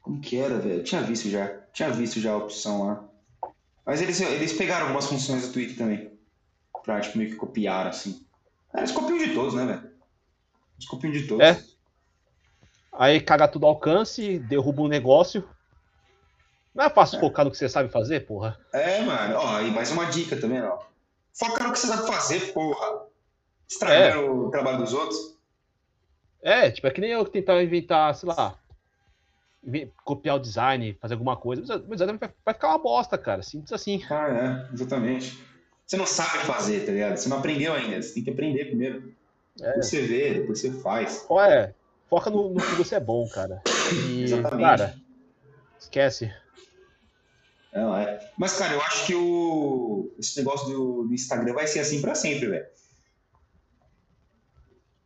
como 0.00 0.20
que 0.20 0.38
era, 0.38 0.58
velho? 0.58 0.82
Tinha 0.82 1.02
visto 1.02 1.28
já. 1.28 1.48
Tinha 1.72 1.90
visto 1.90 2.18
já 2.18 2.32
a 2.32 2.38
opção 2.38 2.86
lá. 2.86 3.04
Mas 3.84 4.00
eles, 4.00 4.18
eles 4.20 4.54
pegaram 4.54 4.86
algumas 4.86 5.06
funções 5.06 5.46
do 5.46 5.52
Twitter 5.52 5.76
também. 5.76 6.10
Pra, 6.82 7.00
tipo, 7.00 7.18
meio 7.18 7.30
que 7.30 7.36
copiar, 7.36 7.86
assim. 7.88 8.24
É, 8.72 8.78
eles 8.78 8.92
copiam 8.92 9.18
de 9.18 9.34
todos, 9.34 9.54
né, 9.54 9.66
velho? 9.66 9.90
Eles 10.78 10.88
copiam 10.88 11.12
de 11.12 11.26
todos. 11.26 11.44
É. 11.44 11.62
Aí 12.92 13.20
caga 13.20 13.46
tudo 13.46 13.66
ao 13.66 13.72
alcance, 13.72 14.38
derruba 14.38 14.82
um 14.82 14.88
negócio. 14.88 15.46
Não 16.76 16.84
é 16.84 16.90
fácil 16.90 17.16
é. 17.16 17.20
focar 17.20 17.42
no 17.42 17.50
que 17.50 17.56
você 17.56 17.70
sabe 17.70 17.88
fazer, 17.88 18.26
porra? 18.26 18.58
É, 18.70 19.00
mano. 19.00 19.36
Ó, 19.38 19.60
e 19.62 19.70
mais 19.70 19.90
uma 19.90 20.04
dica 20.04 20.36
também, 20.36 20.60
ó. 20.60 20.78
Foca 21.32 21.64
no 21.64 21.72
que 21.72 21.78
você 21.78 21.86
sabe 21.86 22.06
fazer, 22.06 22.52
porra. 22.52 23.06
Estragar 23.66 24.12
é. 24.12 24.16
o 24.18 24.50
trabalho 24.50 24.78
dos 24.78 24.92
outros. 24.92 25.38
É, 26.42 26.70
tipo, 26.70 26.86
é 26.86 26.90
que 26.90 27.00
nem 27.00 27.10
eu 27.10 27.24
que 27.24 27.30
tentava 27.30 27.62
inventar, 27.62 28.14
sei 28.14 28.28
lá, 28.28 28.58
copiar 30.04 30.36
o 30.36 30.38
design, 30.38 30.96
fazer 31.00 31.14
alguma 31.14 31.34
coisa. 31.34 31.76
O 31.76 31.96
design 31.96 32.18
vai, 32.44 32.54
ficar 32.54 32.68
uma 32.68 32.78
bosta, 32.78 33.16
cara. 33.16 33.42
Simples 33.42 33.72
assim. 33.72 34.04
Ah, 34.10 34.68
é, 34.70 34.74
exatamente. 34.74 35.42
Você 35.86 35.96
não 35.96 36.06
sabe 36.06 36.44
fazer, 36.44 36.84
tá 36.84 36.92
ligado? 36.92 37.16
Você 37.16 37.28
não 37.30 37.38
aprendeu 37.38 37.72
ainda. 37.72 38.02
Você 38.02 38.12
tem 38.12 38.24
que 38.24 38.30
aprender 38.30 38.66
primeiro. 38.66 39.14
É. 39.60 39.68
Depois 39.68 39.86
você 39.86 40.02
vê, 40.02 40.34
depois 40.34 40.60
você 40.60 40.70
faz. 40.70 41.26
é, 41.40 41.72
foca 42.10 42.28
no, 42.28 42.50
no, 42.50 42.60
que 42.60 42.74
você 42.74 42.96
é 42.96 43.00
bom, 43.00 43.26
cara. 43.28 43.62
E, 44.10 44.24
exatamente. 44.24 44.60
Cara, 44.62 44.94
esquece. 45.78 46.30
Não, 47.76 47.96
é. 47.96 48.30
Mas, 48.38 48.58
cara, 48.58 48.74
eu 48.74 48.80
acho 48.80 49.06
que 49.06 49.14
o... 49.14 50.14
esse 50.18 50.38
negócio 50.38 50.68
do, 50.68 51.04
do 51.04 51.14
Instagram 51.14 51.54
vai 51.54 51.66
ser 51.66 51.80
assim 51.80 52.00
pra 52.00 52.14
sempre, 52.14 52.48
velho. 52.48 52.66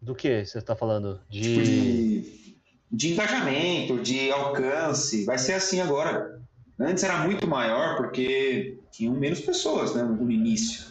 Do 0.00 0.14
que 0.14 0.44
você 0.44 0.62
tá 0.62 0.74
falando? 0.74 1.20
De... 1.28 1.42
Tipo 1.42 1.62
de 1.62 2.40
de 2.90 3.12
engajamento, 3.12 4.00
de 4.00 4.30
alcance. 4.32 5.24
Vai 5.24 5.38
ser 5.38 5.54
assim 5.54 5.80
agora. 5.80 6.40
Antes 6.78 7.04
era 7.04 7.18
muito 7.18 7.46
maior 7.46 7.96
porque 7.96 8.78
tinham 8.90 9.14
menos 9.14 9.40
pessoas 9.40 9.94
né, 9.94 10.02
no 10.02 10.30
início. 10.30 10.90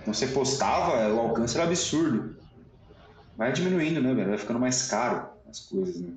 Então 0.00 0.12
você 0.12 0.26
postava, 0.26 1.12
o 1.12 1.20
alcance 1.20 1.56
era 1.56 1.66
absurdo. 1.66 2.36
Vai 3.36 3.52
diminuindo, 3.52 4.00
né, 4.02 4.12
velho? 4.14 4.30
Vai 4.30 4.38
ficando 4.38 4.58
mais 4.58 4.88
caro 4.88 5.28
as 5.48 5.60
coisas, 5.60 6.00
né? 6.00 6.12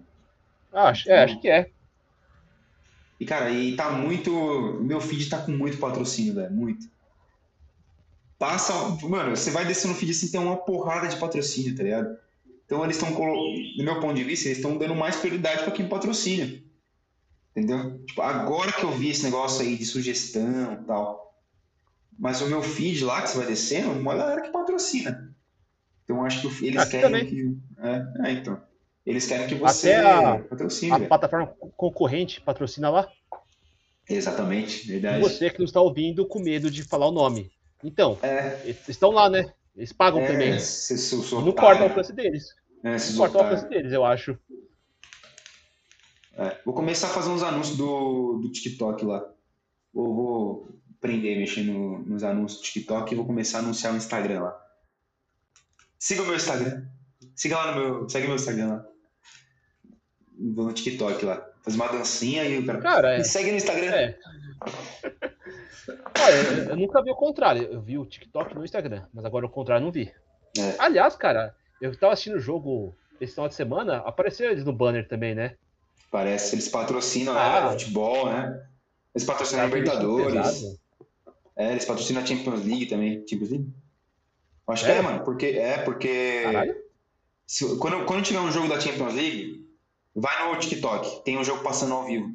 Acho, 0.74 1.12
é, 1.12 1.24
acho 1.24 1.40
que 1.40 1.50
é. 1.50 1.70
E, 3.22 3.26
cara, 3.26 3.52
e 3.52 3.76
tá 3.76 3.92
muito. 3.92 4.80
Meu 4.82 5.00
feed 5.00 5.30
tá 5.30 5.38
com 5.38 5.52
muito 5.52 5.78
patrocínio, 5.78 6.34
velho. 6.34 6.52
Muito. 6.52 6.90
Passa. 8.40 8.74
Mano, 9.08 9.36
você 9.36 9.52
vai 9.52 9.64
descendo 9.64 9.94
no 9.94 10.00
feed 10.00 10.12
assim, 10.12 10.32
tem 10.32 10.42
uma 10.42 10.58
porrada 10.58 11.08
de 11.08 11.18
patrocínio, 11.18 11.76
tá 11.76 11.84
ligado? 11.84 12.18
Então 12.66 12.84
eles 12.84 12.98
estão, 12.98 13.12
no 13.12 13.84
meu 13.84 14.00
ponto 14.00 14.16
de 14.16 14.24
vista, 14.24 14.48
eles 14.48 14.58
estão 14.58 14.76
dando 14.76 14.96
mais 14.96 15.18
prioridade 15.18 15.62
para 15.62 15.72
quem 15.72 15.88
patrocina. 15.88 16.52
Entendeu? 17.56 18.04
Tipo, 18.08 18.24
agora 18.24 18.72
que 18.72 18.84
eu 18.84 18.92
vi 18.92 19.12
esse 19.12 19.24
negócio 19.24 19.62
aí 19.62 19.76
de 19.78 19.86
sugestão 19.86 20.74
e 20.74 20.84
tal. 20.88 21.40
Mas 22.18 22.42
o 22.42 22.48
meu 22.48 22.64
feed 22.64 23.04
lá 23.04 23.22
que 23.22 23.30
você 23.30 23.38
vai 23.38 23.46
descendo, 23.46 23.92
uma 23.92 24.16
galera 24.16 24.42
que 24.42 24.50
patrocina. 24.50 25.32
Então 26.04 26.26
acho 26.26 26.42
que 26.42 26.66
eles 26.66 26.86
querem 26.86 27.02
também. 27.06 27.26
que. 27.28 27.56
É, 27.78 28.30
é, 28.30 28.32
então. 28.32 28.60
Eles 29.06 29.26
querem 29.26 29.48
que 29.48 29.56
você 29.56 29.94
Até 29.94 30.08
a, 30.08 30.40
patrocine. 30.40 30.92
A 30.92 30.98
velho. 30.98 31.08
plataforma 31.08 31.48
concorrente 31.76 32.42
patrocina 32.42 32.90
lá. 32.90 33.12
Exatamente, 34.08 34.88
verdade. 34.88 35.20
E 35.20 35.22
você 35.22 35.50
que 35.50 35.60
não 35.60 35.66
está 35.66 35.82
ouvindo 35.82 36.26
com 36.26 36.40
medo 36.40 36.70
de 36.70 36.84
falar 36.84 37.08
o 37.08 37.12
nome. 37.12 37.52
Então, 37.84 38.18
é. 38.22 38.60
eles 38.64 38.88
estão 38.88 39.12
lá, 39.12 39.30
né? 39.30 39.52
Eles 39.76 39.92
pagam 39.92 40.22
é, 40.22 40.28
também. 40.28 40.60
Se, 40.60 40.98
se, 40.98 41.24
se 41.24 41.36
não 41.36 41.52
corta 41.52 41.82
o 41.82 41.86
alcance 41.86 42.14
deles. 42.14 42.54
É, 42.84 42.98
Corta 43.16 43.38
o 43.38 43.42
alcance 43.42 43.70
deles, 43.70 43.92
eu 43.92 44.04
acho. 44.04 44.38
É, 46.34 46.58
vou 46.66 46.74
começar 46.74 47.08
a 47.08 47.12
fazer 47.12 47.30
uns 47.30 47.44
anúncios 47.44 47.78
do, 47.78 48.40
do 48.40 48.52
TikTok 48.52 49.06
lá. 49.06 49.24
Vou, 49.94 50.16
vou, 50.16 50.70
aprender 50.98 51.36
a 51.36 51.38
mexer 51.38 51.64
no, 51.64 52.00
nos 52.00 52.24
anúncios 52.24 52.62
do 52.62 52.64
TikTok 52.64 53.12
e 53.12 53.16
vou 53.16 53.26
começar 53.26 53.60
a 53.60 53.62
anunciar 53.62 53.94
o 53.94 53.98
Instagram 53.98 54.42
lá. 54.42 54.62
Siga 56.00 56.24
o 56.24 56.26
meu 56.26 56.36
Instagram. 56.36 56.88
Siga 57.36 57.58
lá 57.58 57.76
no 57.76 57.80
meu. 57.80 58.10
Segue 58.10 58.28
meu 58.28 58.36
Instagram 58.36 58.68
lá. 58.68 58.91
Vou 60.56 60.66
no 60.66 60.74
TikTok 60.74 61.24
lá. 61.26 61.48
Fazer 61.62 61.76
uma 61.76 61.88
dancinha 61.88 62.44
e 62.46 62.58
o 62.58 62.66
cara. 62.66 62.82
Cara, 62.82 63.14
é. 63.16 63.24
segue 63.24 63.52
no 63.52 63.58
Instagram. 63.58 63.92
É. 63.92 64.18
Olha, 66.20 66.34
eu, 66.34 66.70
eu, 66.70 66.76
nunca 66.76 67.02
vi 67.04 67.12
o 67.12 67.16
contrário. 67.16 67.64
Eu 67.64 67.82
vi 67.82 67.98
o 67.98 68.06
TikTok 68.06 68.56
no 68.56 68.64
Instagram, 68.64 69.04
mas 69.14 69.26
agora 69.26 69.46
o 69.46 69.50
contrário 69.50 69.82
eu 69.82 69.86
não 69.86 69.92
vi. 69.92 70.12
É. 70.58 70.76
Aliás, 70.80 71.16
cara, 71.16 71.56
eu 71.80 71.96
tava 71.98 72.14
assistindo 72.14 72.38
o 72.38 72.40
jogo 72.40 72.96
esse 73.20 73.34
final 73.34 73.48
de 73.48 73.56
semana, 73.56 73.98
apareceu 73.98 74.50
eles 74.50 74.66
no 74.66 74.74
banner 74.74 75.08
também, 75.08 75.36
né? 75.36 75.56
Parece, 76.10 76.56
eles 76.56 76.68
patrocinam 76.68 77.38
ah, 77.38 77.62
né, 77.62 77.72
futebol, 77.72 78.26
né? 78.26 78.68
Eles 79.14 79.26
patrocinam 79.26 79.64
a 79.64 79.66
Libertadores. 79.68 80.80
É, 81.56 81.72
eles 81.72 81.86
patrocinam 81.86 82.22
a 82.22 82.26
Champions 82.26 82.66
League 82.66 82.88
também. 82.88 83.26
Champions 83.28 83.52
League? 83.52 83.70
Acho 84.68 84.86
é? 84.86 84.92
que 84.92 85.00
é, 85.00 85.02
mano. 85.02 85.24
Porque, 85.24 85.46
é, 85.46 85.78
porque. 85.80 86.44
Se, 87.46 87.78
quando, 87.78 88.06
quando 88.06 88.24
tiver 88.24 88.40
um 88.40 88.52
jogo 88.52 88.68
da 88.68 88.80
Champions 88.80 89.14
League, 89.14 89.61
vai 90.16 90.54
no 90.54 90.60
TikTok. 90.60 91.24
Tem 91.24 91.38
um 91.38 91.44
jogo 91.44 91.64
passando 91.64 91.94
ao 91.94 92.06
vivo. 92.06 92.34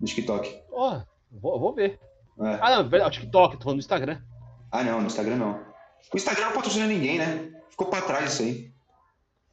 No 0.00 0.06
TikTok. 0.06 0.62
Ó, 0.70 0.96
oh, 0.96 1.02
vou, 1.40 1.58
vou 1.58 1.74
ver. 1.74 1.98
É. 2.40 2.58
Ah, 2.60 2.82
não, 2.82 3.06
o 3.06 3.10
TikTok, 3.10 3.56
tô 3.56 3.64
falando 3.64 3.78
do 3.78 3.82
Instagram. 3.82 4.20
Ah, 4.70 4.84
não, 4.84 5.00
no 5.00 5.06
Instagram 5.06 5.36
não. 5.36 5.60
O 6.12 6.16
Instagram 6.16 6.46
não 6.46 6.52
patrocina 6.52 6.86
ninguém, 6.86 7.18
né? 7.18 7.52
Ficou 7.70 7.88
pra 7.88 8.00
trás 8.00 8.32
isso 8.32 8.42
aí. 8.42 8.72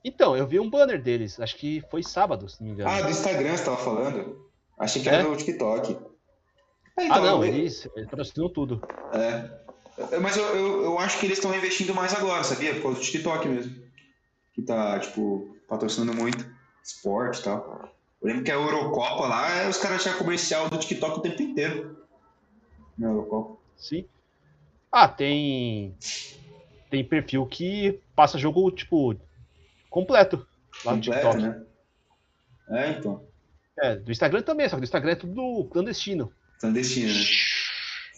Então, 0.03 0.37
eu 0.37 0.45
vi 0.45 0.59
um 0.59 0.69
banner 0.69 1.01
deles, 1.01 1.39
acho 1.39 1.55
que 1.57 1.83
foi 1.89 2.03
sábado, 2.03 2.47
se 2.47 2.61
não 2.61 2.67
me 2.67 2.73
engano. 2.73 2.89
Ah, 2.89 3.01
do 3.01 3.09
Instagram 3.09 3.57
você 3.57 3.65
tava 3.65 3.77
falando? 3.77 4.45
Achei 4.77 5.01
que 5.01 5.09
era 5.09 5.23
é? 5.23 5.23
do 5.23 5.35
TikTok. 5.35 5.97
Ah, 6.95 7.03
então, 7.03 7.17
ah 7.17 7.21
não, 7.21 7.43
eu... 7.43 7.45
eles, 7.45 7.89
eles 7.95 8.09
patrocinam 8.09 8.49
tudo. 8.49 8.81
É. 9.13 10.19
Mas 10.19 10.37
eu, 10.37 10.43
eu, 10.43 10.83
eu 10.83 10.99
acho 10.99 11.19
que 11.19 11.25
eles 11.25 11.39
estão 11.39 11.55
investindo 11.55 11.95
mais 11.95 12.13
agora, 12.13 12.43
sabia? 12.43 12.75
Por 12.75 12.83
causa 12.83 12.99
do 12.99 13.03
TikTok 13.03 13.47
mesmo. 13.47 13.83
Que 14.53 14.61
tá, 14.61 14.99
tipo, 14.99 15.57
patrocinando 15.67 16.13
muito 16.13 16.54
esporte 16.85 17.39
e 17.39 17.43
tal. 17.43 17.89
Eu 18.21 18.27
lembro 18.27 18.43
que 18.43 18.51
a 18.51 18.55
Eurocopa 18.55 19.27
lá, 19.27 19.67
os 19.67 19.77
caras 19.77 20.03
tinham 20.03 20.17
comercial 20.17 20.69
do 20.69 20.77
TikTok 20.77 21.19
o 21.19 21.21
tempo 21.21 21.41
inteiro. 21.41 22.05
Na 22.97 23.07
Eurocopa. 23.07 23.57
Sim. 23.75 24.05
Ah, 24.91 25.07
tem. 25.07 25.95
Tem 26.89 27.03
perfil 27.03 27.45
que 27.45 27.99
passa 28.15 28.37
jogo, 28.37 28.71
tipo, 28.71 29.15
completo 29.89 30.47
lá 30.85 30.93
completo, 30.93 30.95
no 30.95 31.01
TikTok. 31.01 31.41
Né? 31.41 31.63
É, 32.69 32.89
então. 32.91 33.23
É, 33.77 33.95
do 33.95 34.11
Instagram 34.11 34.41
também, 34.43 34.69
só 34.69 34.75
que 34.75 34.81
do 34.81 34.85
Instagram 34.85 35.11
é 35.11 35.15
tudo 35.15 35.67
clandestino. 35.71 36.31
Clandestino, 36.59 37.13
né? 37.13 37.19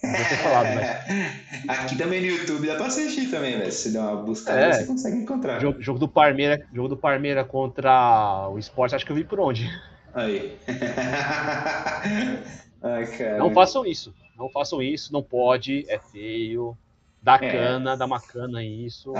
Falado, 0.02 0.76
né? 0.76 1.04
Aqui 1.68 1.98
também 1.98 2.22
no 2.22 2.28
YouTube 2.28 2.68
dá 2.68 2.76
pra 2.76 2.86
assistir 2.86 3.30
também, 3.30 3.58
velho. 3.58 3.72
Se 3.72 3.92
der 3.92 4.00
uma 4.00 4.18
buscada, 4.18 4.60
é. 4.60 4.74
você 4.74 4.86
consegue 4.86 5.18
encontrar. 5.18 5.60
Jogo, 5.60 5.82
jogo, 5.82 6.00
do 6.00 6.08
Parmeira, 6.08 6.66
jogo 6.74 6.90
do 6.90 6.98
Parmeira 6.98 7.44
contra 7.44 8.48
o 8.50 8.60
Esporte, 8.60 8.96
acho 8.96 9.06
que 9.06 9.12
eu 9.12 9.16
vi 9.16 9.24
por 9.24 9.40
onde. 9.40 9.68
Aí. 10.14 10.58
Ai, 12.82 13.08
não 13.40 13.54
façam 13.54 13.86
isso. 13.86 14.14
Não 14.38 14.50
façam 14.50 14.82
isso, 14.82 15.12
não 15.12 15.24
pode, 15.24 15.86
é 15.90 16.00
feio. 16.00 16.78
Dá 17.22 17.40
é. 17.42 17.52
cana, 17.52 17.98
dá 17.98 18.06
uma 18.06 18.22
cana 18.22 18.64
isso. 18.64 19.14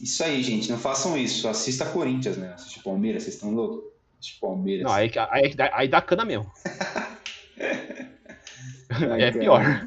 Isso 0.00 0.24
aí, 0.24 0.42
gente, 0.42 0.70
não 0.70 0.78
façam 0.78 1.16
isso. 1.16 1.48
Assista 1.48 1.86
Corinthians, 1.86 2.36
né? 2.36 2.52
Assiste 2.54 2.82
Palmeiras, 2.82 3.22
vocês 3.22 3.36
estão 3.36 3.52
loucos? 3.52 3.84
Assiste 4.18 4.40
Palmeiras. 4.40 4.84
Não, 4.84 4.92
aí, 4.92 5.10
aí, 5.30 5.54
aí 5.72 5.88
dá 5.88 6.02
cana 6.02 6.24
mesmo. 6.24 6.50
é 9.18 9.30
pior. 9.30 9.86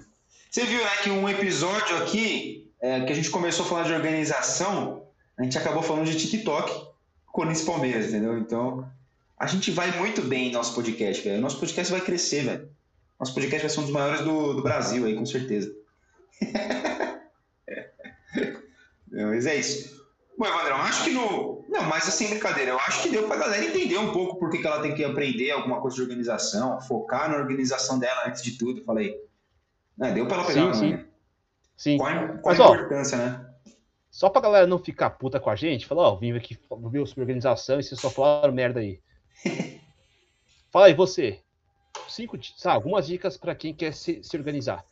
Você 0.57 0.65
viu 0.65 0.83
né, 0.83 0.89
que 1.03 1.11
um 1.11 1.29
episódio 1.29 1.97
aqui, 1.97 2.67
é, 2.81 3.01
que 3.01 3.11
a 3.11 3.15
gente 3.15 3.29
começou 3.29 3.63
a 3.63 3.69
falar 3.69 3.83
de 3.83 3.93
organização, 3.93 5.03
a 5.37 5.43
gente 5.43 5.55
acabou 5.55 5.83
falando 5.83 6.07
de 6.07 6.17
TikTok, 6.17 6.87
Corinthians 7.27 7.63
Palmeiras, 7.63 8.07
entendeu? 8.07 8.39
Então, 8.39 8.89
a 9.37 9.45
gente 9.45 9.69
vai 9.69 9.95
muito 9.99 10.23
bem 10.23 10.47
em 10.47 10.51
nosso 10.51 10.73
podcast, 10.73 11.23
velho. 11.23 11.39
Nosso 11.39 11.59
podcast 11.59 11.91
vai 11.91 12.01
crescer, 12.01 12.43
velho. 12.43 12.67
Nosso 13.19 13.35
podcast 13.35 13.67
vai 13.67 13.69
ser 13.69 13.79
um 13.81 13.83
dos 13.83 13.91
maiores 13.91 14.21
do, 14.21 14.55
do 14.55 14.63
Brasil 14.63 15.05
aí, 15.05 15.15
com 15.15 15.27
certeza. 15.27 15.71
Mas 19.13 19.45
é 19.45 19.57
isso. 19.57 20.03
Bom, 20.39 20.47
Evandrão, 20.47 20.77
acho 20.77 21.03
que 21.03 21.11
no. 21.11 21.65
Não, 21.69 21.83
mas 21.83 22.07
assim, 22.07 22.29
brincadeira, 22.29 22.71
eu 22.71 22.79
acho 22.79 23.03
que 23.03 23.09
deu 23.09 23.27
pra 23.27 23.35
galera 23.35 23.63
entender 23.63 23.97
um 23.99 24.11
pouco 24.11 24.39
por 24.39 24.49
que, 24.49 24.65
ela 24.65 24.81
tem 24.81 24.95
que 24.95 25.03
aprender 25.03 25.51
alguma 25.51 25.79
coisa 25.81 25.97
de 25.97 26.01
organização, 26.01 26.81
focar 26.81 27.29
na 27.29 27.37
organização 27.37 27.99
dela 27.99 28.23
antes 28.25 28.41
de 28.41 28.57
tudo. 28.57 28.83
Falei. 28.83 29.26
Né, 29.97 30.11
deu 30.11 30.27
pra 30.27 30.37
ela 30.37 30.45
pegar 30.45 30.73
sim, 30.73 30.97
sim. 30.97 31.05
sim. 31.75 31.97
Qual, 31.97 32.11
qual 32.39 32.55
mas, 32.55 32.59
a 32.59 32.65
importância, 32.65 33.17
ó, 33.17 33.21
né? 33.21 33.47
Só 34.09 34.29
pra 34.29 34.41
galera 34.41 34.67
não 34.67 34.79
ficar 34.79 35.11
puta 35.11 35.39
com 35.39 35.49
a 35.49 35.55
gente, 35.55 35.85
falar, 35.85 36.09
ó, 36.09 36.15
vim 36.15 36.35
aqui 36.35 36.57
ver 36.89 37.05
sobre 37.07 37.21
organização 37.21 37.79
e 37.79 37.83
vocês 37.83 37.99
só 37.99 38.09
falaram 38.09 38.53
merda 38.53 38.79
aí. 38.79 38.99
Fala 40.71 40.87
aí, 40.87 40.93
você. 40.93 41.39
Cinco, 42.09 42.37
sabe, 42.57 42.75
algumas 42.75 43.07
dicas 43.07 43.37
para 43.37 43.55
quem 43.55 43.73
quer 43.73 43.93
se, 43.93 44.21
se 44.23 44.37
organizar. 44.37 44.83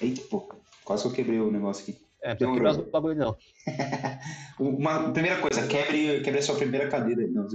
Eita, 0.00 0.22
pô, 0.30 0.48
quase 0.84 1.02
que 1.02 1.08
eu 1.08 1.12
quebrei 1.12 1.40
o 1.40 1.50
negócio 1.50 1.82
aqui. 1.82 2.00
É, 2.22 2.36
não 2.40 2.54
quebrar 2.54 2.72
os 2.72 2.90
bagulho, 2.90 3.16
não. 3.16 3.36
Uma 4.58 5.12
primeira 5.12 5.40
coisa, 5.40 5.66
quebre, 5.66 6.20
quebre 6.20 6.40
a 6.40 6.42
sua 6.42 6.56
primeira 6.56 6.88
cadeira. 6.88 7.26
Não, 7.26 7.46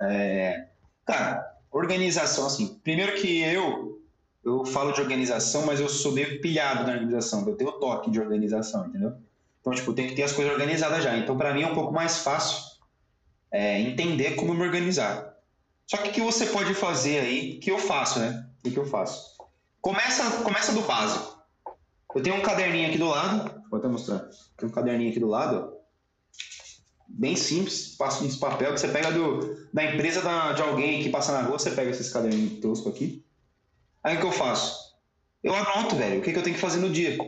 é, 0.00 0.68
cara, 1.04 1.56
organização, 1.70 2.46
assim. 2.46 2.78
Primeiro 2.82 3.14
que 3.14 3.42
eu, 3.42 3.95
eu 4.46 4.64
falo 4.64 4.92
de 4.92 5.00
organização, 5.00 5.66
mas 5.66 5.80
eu 5.80 5.88
sou 5.88 6.12
meio 6.12 6.40
pilhado 6.40 6.86
na 6.86 6.92
organização. 6.92 7.44
Eu 7.48 7.56
tenho 7.56 7.72
toque 7.72 8.12
de 8.12 8.20
organização, 8.20 8.86
entendeu? 8.86 9.14
Então, 9.60 9.72
tipo, 9.74 9.92
tem 9.92 10.06
que 10.06 10.14
ter 10.14 10.22
as 10.22 10.32
coisas 10.32 10.52
organizadas 10.52 11.02
já. 11.02 11.18
Então, 11.18 11.36
para 11.36 11.52
mim 11.52 11.62
é 11.62 11.66
um 11.66 11.74
pouco 11.74 11.92
mais 11.92 12.18
fácil 12.18 12.56
é, 13.50 13.80
entender 13.80 14.36
como 14.36 14.54
me 14.54 14.62
organizar. 14.62 15.34
Só 15.84 15.96
que 15.96 16.10
o 16.10 16.12
que 16.12 16.20
você 16.20 16.46
pode 16.46 16.74
fazer 16.74 17.18
aí, 17.18 17.58
que 17.58 17.72
eu 17.72 17.78
faço, 17.78 18.20
né? 18.20 18.46
O 18.64 18.70
que 18.70 18.76
eu 18.76 18.86
faço? 18.86 19.36
Começa, 19.80 20.42
começa 20.42 20.72
do 20.72 20.82
básico. 20.82 21.42
Eu 22.14 22.22
tenho 22.22 22.36
um 22.36 22.42
caderninho 22.42 22.88
aqui 22.88 22.98
do 22.98 23.08
lado, 23.08 23.50
vou 23.68 23.80
até 23.80 23.88
mostrar. 23.88 24.28
Tem 24.56 24.68
um 24.68 24.72
caderninho 24.72 25.10
aqui 25.10 25.18
do 25.18 25.26
lado. 25.26 25.72
Bem 27.08 27.34
simples, 27.34 27.96
passa 27.96 28.22
uns 28.22 28.36
papel 28.36 28.72
que 28.72 28.80
você 28.80 28.88
pega 28.88 29.10
do, 29.10 29.68
da 29.72 29.84
empresa 29.84 30.22
da, 30.22 30.52
de 30.52 30.62
alguém 30.62 31.02
que 31.02 31.10
passa 31.10 31.32
na 31.32 31.42
rua, 31.42 31.58
você 31.58 31.72
pega 31.72 31.90
esses 31.90 32.12
caderninhos 32.12 32.60
toscos 32.60 32.92
aqui. 32.92 33.25
Aí 34.06 34.16
o 34.16 34.20
que 34.20 34.26
eu 34.26 34.30
faço? 34.30 34.94
Eu 35.42 35.52
anoto, 35.52 35.96
velho, 35.96 36.20
o 36.20 36.22
que, 36.22 36.32
que 36.32 36.38
eu 36.38 36.42
tenho 36.44 36.54
que 36.54 36.62
fazer 36.62 36.78
no 36.78 36.88
dia. 36.88 37.18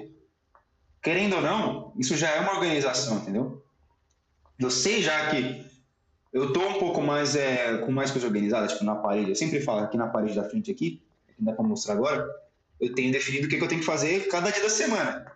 Querendo 1.02 1.34
ou 1.34 1.42
não, 1.42 1.92
isso 1.98 2.16
já 2.16 2.30
é 2.30 2.38
uma 2.38 2.52
organização, 2.52 3.16
entendeu? 3.16 3.64
Eu 4.60 4.70
sei 4.70 5.02
já 5.02 5.28
que 5.28 5.66
eu 6.32 6.52
tô 6.52 6.60
um 6.60 6.78
pouco 6.78 7.02
mais 7.02 7.34
é, 7.34 7.78
com 7.78 7.90
mais 7.90 8.12
coisa 8.12 8.28
organizada, 8.28 8.68
tipo 8.68 8.84
na 8.84 8.94
parede. 8.94 9.30
Eu 9.30 9.34
sempre 9.34 9.60
falo 9.60 9.80
aqui 9.80 9.96
na 9.96 10.06
parede 10.06 10.36
da 10.36 10.48
frente 10.48 10.70
aqui, 10.70 11.02
que 11.36 11.42
dá 11.42 11.52
para 11.52 11.64
mostrar 11.64 11.94
agora. 11.94 12.24
Eu 12.80 12.94
tenho 12.94 13.10
definido 13.10 13.48
o 13.48 13.50
que, 13.50 13.58
que 13.58 13.64
eu 13.64 13.68
tenho 13.68 13.80
que 13.80 13.86
fazer 13.86 14.28
cada 14.28 14.48
dia 14.52 14.62
da 14.62 14.70
semana. 14.70 15.32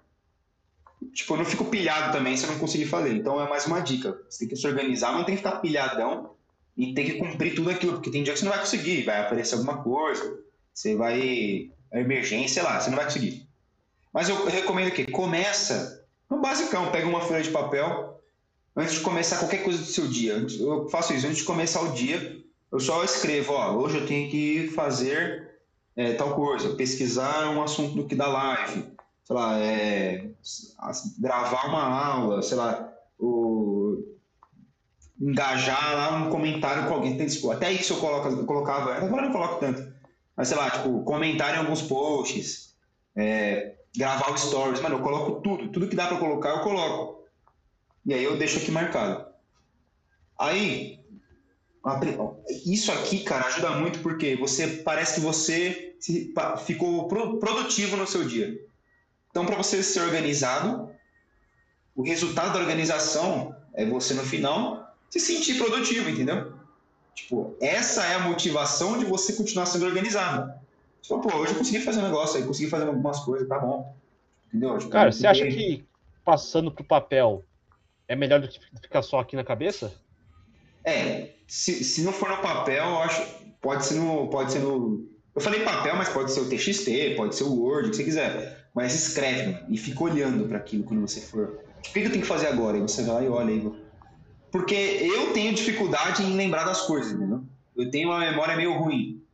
Tipo, 1.13 1.35
eu 1.35 1.39
não 1.39 1.45
fico 1.45 1.65
pilhado 1.65 2.13
também 2.13 2.37
se 2.37 2.45
eu 2.45 2.53
não 2.53 2.59
conseguir 2.61 2.87
fazer. 2.87 3.17
Então 3.17 3.41
é 3.45 3.49
mais 3.49 3.67
uma 3.67 3.81
dica. 3.81 4.17
Você 4.31 4.39
tem 4.39 4.49
que 4.49 4.55
se 4.55 4.65
organizar, 4.65 5.13
mas 5.13 5.27
tem 5.27 5.35
que 5.35 5.43
ficar 5.43 5.57
pilhadão 5.57 6.37
e 6.77 6.95
tem 6.95 7.05
que 7.05 7.19
cumprir 7.19 7.57
tudo 7.57 7.69
aquilo, 7.69 7.95
porque 7.95 8.13
tem 8.13 8.23
dia 8.23 8.33
que 8.33 8.39
você 8.39 8.45
não 8.45 8.53
vai 8.53 8.61
conseguir, 8.61 9.03
vai 9.03 9.23
aparecer 9.23 9.57
alguma 9.57 9.83
coisa, 9.83 10.41
você 10.73 10.97
vai. 10.97 11.71
É 11.91 12.01
emergência, 12.01 12.55
sei 12.55 12.63
lá, 12.63 12.81
você 12.81 12.89
não 12.89 12.97
vai 12.97 13.05
conseguir. 13.05 13.47
Mas 14.13 14.29
eu 14.29 14.47
recomendo 14.47 14.93
que 14.93 15.11
começa 15.11 16.07
no 16.31 16.41
basicão, 16.41 16.91
pega 16.91 17.07
uma 17.07 17.21
folha 17.21 17.43
de 17.43 17.51
papel, 17.51 18.19
antes 18.75 18.95
de 18.95 19.01
começar 19.01 19.39
qualquer 19.39 19.63
coisa 19.63 19.79
do 19.79 19.85
seu 19.85 20.09
dia. 20.09 20.45
Eu 20.59 20.89
faço 20.89 21.13
isso, 21.13 21.27
antes 21.27 21.39
de 21.39 21.45
começar 21.45 21.83
o 21.83 21.93
dia, 21.93 22.43
eu 22.71 22.81
só 22.81 23.05
escrevo, 23.05 23.53
ó, 23.53 23.73
hoje 23.77 23.99
eu 23.99 24.07
tenho 24.07 24.31
que 24.31 24.69
fazer 24.69 25.51
é, 25.95 26.15
tal 26.15 26.35
coisa, 26.35 26.75
pesquisar 26.75 27.51
um 27.51 27.63
assunto 27.63 27.95
do 27.95 28.07
que 28.07 28.15
dá 28.15 28.27
live, 28.27 28.87
sei 29.25 29.37
lá, 29.37 29.59
é, 29.61 30.31
gravar 31.19 31.69
uma 31.69 31.83
aula, 31.83 32.43
sei 32.43 32.57
lá, 32.57 32.91
o, 33.19 34.03
engajar 35.21 35.95
lá 35.95 36.17
um 36.17 36.31
comentário 36.31 36.89
com 36.89 36.95
alguém. 36.95 37.19
Até 37.53 37.71
isso 37.71 37.93
eu, 37.93 37.99
coloco, 37.99 38.29
eu 38.29 38.45
colocava, 38.47 38.95
agora 38.95 39.23
eu 39.23 39.27
não 39.27 39.33
coloco 39.33 39.61
tanto, 39.61 39.92
mas 40.37 40.49
sei 40.49 40.57
lá, 40.57 40.71
tipo, 40.71 41.03
comentar 41.05 41.55
em 41.55 41.59
alguns 41.59 41.83
posts, 41.83 42.75
é, 43.17 43.77
gravar 43.97 44.31
o 44.33 44.37
stories, 44.37 44.81
mano, 44.81 44.97
eu 44.97 45.03
coloco 45.03 45.41
tudo, 45.43 45.69
tudo 45.71 45.89
que 45.89 45.97
dá 45.97 46.07
para 46.07 46.19
colocar 46.19 46.51
eu 46.51 46.61
coloco. 46.61 47.23
E 48.05 48.15
aí 48.15 48.25
eu 48.25 48.37
deixo 48.37 48.59
aqui 48.59 48.71
marcado. 48.71 49.27
Aí, 50.39 50.99
isso 52.67 52.91
aqui, 52.91 53.21
cara, 53.21 53.47
ajuda 53.47 53.71
muito 53.73 54.01
porque 54.01 54.35
você 54.37 54.67
parece 54.67 55.17
que 55.17 55.21
você 55.21 55.97
ficou 56.65 57.09
produtivo 57.09 57.97
no 57.97 58.07
seu 58.07 58.25
dia. 58.25 58.59
Então, 59.31 59.47
para 59.47 59.57
você 59.57 59.83
ser 59.83 60.01
organizado, 60.01 60.91
o 61.95 62.03
resultado 62.03 62.53
da 62.53 62.59
organização 62.59 63.55
é 63.75 63.85
você 63.85 64.15
no 64.15 64.25
final 64.25 64.97
se 65.11 65.21
sentir 65.21 65.59
produtivo, 65.59 66.09
entendeu? 66.09 66.55
Tipo, 67.15 67.57
essa 67.61 68.05
é 68.05 68.15
a 68.15 68.21
motivação 68.21 68.99
de 68.99 69.05
você 69.05 69.35
continuar 69.35 69.67
sendo 69.67 69.87
organizado. 69.87 70.53
Fala, 71.07 71.21
pô, 71.21 71.37
hoje 71.37 71.53
eu 71.53 71.59
consegui 71.59 71.81
fazer 71.81 72.01
um 72.01 72.05
negócio 72.05 72.39
aí, 72.39 72.47
consegui 72.47 72.71
fazer 72.71 72.87
algumas 72.87 73.21
coisas, 73.21 73.49
tá 73.49 73.59
bom. 73.59 73.95
Entendeu? 74.49 74.79
Tipo, 74.79 74.91
Cara, 74.91 75.11
você 75.11 75.27
acha 75.27 75.47
que 75.47 75.85
passando 76.25 76.71
pro 76.71 76.85
papel 76.85 77.45
é 78.07 78.15
melhor 78.15 78.41
do 78.41 78.49
que 78.49 78.61
ficar 78.81 79.03
só 79.03 79.21
aqui 79.21 79.37
na 79.37 79.45
cabeça? 79.45 79.93
É, 80.85 81.31
se, 81.47 81.85
se 81.85 82.03
não 82.03 82.13
for 82.13 82.29
no 82.29 82.39
papel, 82.39 82.85
eu 82.85 82.99
acho. 82.99 83.23
Pode 83.61 83.85
ser 83.85 83.95
no. 83.95 84.29
Pode 84.29 84.53
ser 84.53 84.59
no. 84.61 85.09
Eu 85.35 85.41
falei 85.41 85.61
papel, 85.65 85.97
mas 85.97 86.09
pode 86.09 86.31
ser 86.31 86.41
o 86.41 86.49
TXT, 86.49 87.17
pode 87.17 87.35
ser 87.35 87.45
o 87.45 87.55
Word, 87.55 87.89
o 87.89 87.91
que 87.91 87.97
você 87.97 88.05
quiser. 88.05 88.69
Mas 88.75 88.95
escreve 88.95 89.59
e 89.69 89.79
fica 89.79 90.05
olhando 90.05 90.47
para 90.47 90.59
aquilo 90.59 90.85
quando 90.85 91.01
você 91.01 91.21
for. 91.21 91.61
O 91.79 91.93
que 91.93 92.01
eu 92.01 92.11
tenho 92.11 92.23
que 92.23 92.29
fazer 92.29 92.49
agora? 92.49 92.77
E 92.77 92.81
você 92.81 93.03
vai 93.03 93.15
lá 93.15 93.23
e 93.23 93.29
olha 93.29 93.51
aí. 93.51 93.73
Porque 94.53 94.75
eu 94.75 95.33
tenho 95.33 95.55
dificuldade 95.55 96.23
em 96.23 96.37
lembrar 96.37 96.65
das 96.65 96.83
coisas, 96.83 97.13
entendeu? 97.13 97.43
Eu 97.75 97.91
tenho 97.91 98.11
uma 98.11 98.21
memória 98.21 98.55
meio 98.55 98.75
ruim. 98.75 99.25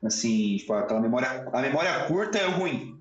Assim, 0.00 0.56
tipo, 0.56 0.72
aquela 0.72 1.00
memória. 1.00 1.48
A 1.52 1.60
memória 1.60 2.04
curta 2.04 2.38
é 2.38 2.46
ruim. 2.46 2.96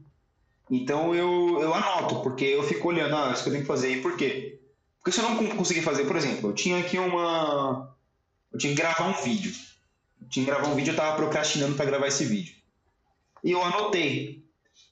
Então 0.71 1.13
eu, 1.13 1.59
eu 1.61 1.71
anoto, 1.71 2.21
porque 2.21 2.43
eu 2.43 2.63
fico 2.63 2.87
olhando, 2.87 3.15
ah, 3.15 3.31
isso 3.31 3.43
que 3.43 3.49
eu 3.49 3.53
tenho 3.53 3.63
que 3.63 3.67
fazer. 3.67 3.91
E 3.91 4.01
por 4.01 4.17
quê? 4.17 4.59
Porque 4.97 5.11
se 5.11 5.23
eu 5.23 5.29
não 5.29 5.55
conseguir 5.55 5.83
fazer, 5.83 6.05
por 6.05 6.15
exemplo, 6.15 6.49
eu 6.49 6.53
tinha 6.53 6.79
aqui 6.79 6.97
uma. 6.97 7.95
Eu 8.51 8.57
tinha 8.57 8.73
que 8.73 8.81
gravar 8.81 9.05
um 9.05 9.23
vídeo. 9.23 9.53
Eu 10.19 10.27
tinha 10.29 10.43
que 10.43 10.51
gravar 10.51 10.67
um 10.69 10.75
vídeo, 10.75 10.91
eu 10.91 10.95
tava 10.95 11.15
procrastinando 11.15 11.75
para 11.75 11.85
gravar 11.85 12.07
esse 12.07 12.25
vídeo. 12.25 12.55
E 13.43 13.51
eu 13.51 13.61
anotei. 13.61 14.43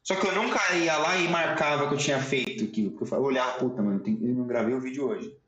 Só 0.03 0.16
que 0.16 0.28
eu 0.28 0.36
nunca 0.36 0.59
ia 0.76 0.95
lá 0.97 1.18
e 1.18 1.28
marcava 1.28 1.88
que 1.88 1.95
eu 1.95 1.97
tinha 1.97 2.22
feito 2.22 2.66
aquilo. 2.66 2.91
Porque 2.91 3.12
eu 3.12 3.22
olhava, 3.24 3.57
puta, 3.57 3.82
mano, 3.82 4.03
eu 4.05 4.36
não 4.36 4.45
gravei 4.45 4.76
o 4.76 4.80
vídeo 4.80 5.07
hoje. 5.07 5.40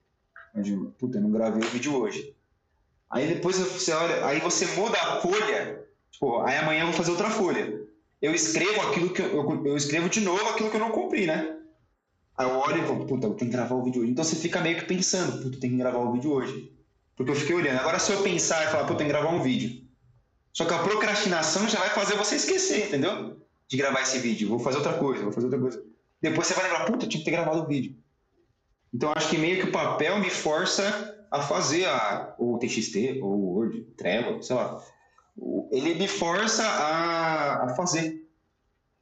Puta, 0.99 1.17
eu 1.17 1.21
não 1.21 1.31
gravei 1.31 1.61
o 1.61 1.71
vídeo 1.71 1.95
hoje. 1.95 2.35
Aí 3.09 3.27
depois 3.27 3.57
você 3.57 3.91
olha, 3.91 4.25
aí 4.25 4.39
você 4.39 4.65
muda 4.67 4.97
a 4.97 5.19
folha. 5.19 5.85
Tipo, 6.11 6.41
aí 6.41 6.57
amanhã 6.57 6.81
eu 6.81 6.87
vou 6.87 6.95
fazer 6.95 7.11
outra 7.11 7.29
folha. 7.29 7.81
Eu 8.21 8.33
escrevo 8.33 8.81
aquilo 8.81 9.09
que 9.09 9.21
eu, 9.21 9.27
eu, 9.27 9.65
eu 9.65 9.75
escrevo 9.77 10.09
de 10.09 10.21
novo 10.21 10.47
aquilo 10.49 10.69
que 10.69 10.75
eu 10.75 10.79
não 10.79 10.91
cumpri, 10.91 11.25
né? 11.25 11.57
Aí 12.37 12.47
eu 12.47 12.55
olho 12.55 12.83
e 12.83 12.87
falo, 12.87 13.05
puta, 13.05 13.27
eu 13.27 13.33
tenho 13.33 13.51
que 13.51 13.57
gravar 13.57 13.75
o 13.75 13.83
vídeo 13.83 14.01
hoje. 14.01 14.11
Então 14.11 14.23
você 14.23 14.35
fica 14.35 14.61
meio 14.61 14.77
que 14.77 14.85
pensando, 14.85 15.43
puta, 15.43 15.59
tem 15.59 15.71
que 15.71 15.77
gravar 15.77 15.99
o 15.99 16.13
vídeo 16.13 16.31
hoje. 16.31 16.71
Porque 17.15 17.31
eu 17.31 17.35
fiquei 17.35 17.55
olhando. 17.55 17.79
Agora 17.79 17.99
se 17.99 18.11
eu 18.11 18.21
pensar 18.21 18.63
e 18.63 18.71
falar, 18.71 18.85
puta, 18.85 18.99
tem 18.99 19.07
que 19.07 19.13
gravar 19.13 19.29
um 19.29 19.41
vídeo. 19.41 19.83
Só 20.51 20.65
que 20.65 20.73
a 20.73 20.79
procrastinação 20.79 21.67
já 21.67 21.79
vai 21.79 21.89
fazer 21.89 22.15
você 22.15 22.35
esquecer, 22.35 22.87
entendeu? 22.87 23.39
De 23.67 23.77
gravar 23.77 24.01
esse 24.01 24.19
vídeo. 24.19 24.49
Vou 24.49 24.59
fazer 24.59 24.77
outra 24.77 24.93
coisa, 24.93 25.23
vou 25.23 25.31
fazer 25.31 25.47
outra 25.47 25.59
coisa. 25.59 25.83
Depois 26.21 26.47
você 26.47 26.53
vai 26.53 26.63
lembrar, 26.63 26.85
puta, 26.85 27.05
eu 27.05 27.09
tinha 27.09 27.19
que 27.19 27.25
ter 27.25 27.31
gravado 27.31 27.61
o 27.61 27.67
vídeo. 27.67 27.95
Então 28.93 29.11
acho 29.15 29.29
que 29.29 29.37
meio 29.37 29.61
que 29.61 29.69
o 29.69 29.71
papel 29.71 30.19
me 30.19 30.29
força 30.29 31.25
a 31.31 31.41
fazer 31.41 31.85
a, 31.85 32.35
ou 32.37 32.55
o 32.55 32.59
TXT, 32.59 33.19
ou 33.21 33.31
o 33.31 33.55
Word, 33.55 33.81
Trello, 33.97 34.43
sei 34.43 34.55
lá. 34.55 34.79
Ele 35.71 35.95
me 35.95 36.07
força 36.07 36.63
a, 36.63 37.65
a 37.65 37.75
fazer. 37.75 38.21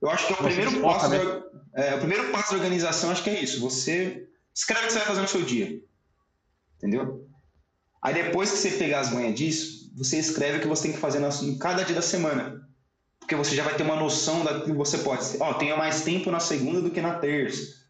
Eu 0.02 0.10
acho 0.10 0.28
que 0.28 0.34
é 0.34 0.36
o 0.38 0.40
primeiro 0.40 0.82
passo. 0.82 1.10
Né? 1.10 1.44
É, 1.76 1.96
o 1.96 2.00
primeiro 2.00 2.32
passo 2.32 2.52
da 2.52 2.58
organização, 2.58 3.12
acho 3.12 3.24
que 3.24 3.30
é 3.30 3.42
isso. 3.42 3.60
Você 3.60 4.28
escreve 4.56 4.84
o 4.84 4.88
que 4.88 4.94
você 4.94 5.00
vai 5.00 5.08
fazer 5.08 5.22
no 5.22 5.28
seu 5.28 5.42
dia. 5.42 5.82
Entendeu? 6.78 7.28
Aí 8.02 8.14
depois 8.14 8.50
que 8.50 8.58
você 8.58 8.72
pegar 8.72 9.02
as 9.02 9.12
manhas 9.12 9.36
disso, 9.36 9.92
você 9.96 10.18
escreve 10.18 10.58
o 10.58 10.62
que 10.62 10.68
você 10.68 10.84
tem 10.84 10.94
que 10.94 10.98
fazer 10.98 11.22
em 11.44 11.58
cada 11.58 11.84
dia 11.84 11.96
da 11.96 12.02
semana. 12.02 12.66
Porque 13.20 13.36
você 13.36 13.56
já 13.56 13.64
vai 13.64 13.76
ter 13.76 13.84
uma 13.84 13.96
noção 13.98 14.44
da 14.44 14.62
que 14.62 14.72
você 14.72 15.00
pode. 15.00 15.38
Ó, 15.40 15.52
oh, 15.52 15.54
tenho 15.56 15.78
mais 15.78 16.02
tempo 16.02 16.32
na 16.32 16.40
segunda 16.40 16.82
do 16.82 16.90
que 16.90 17.02
na 17.02 17.20
terça. 17.20 17.81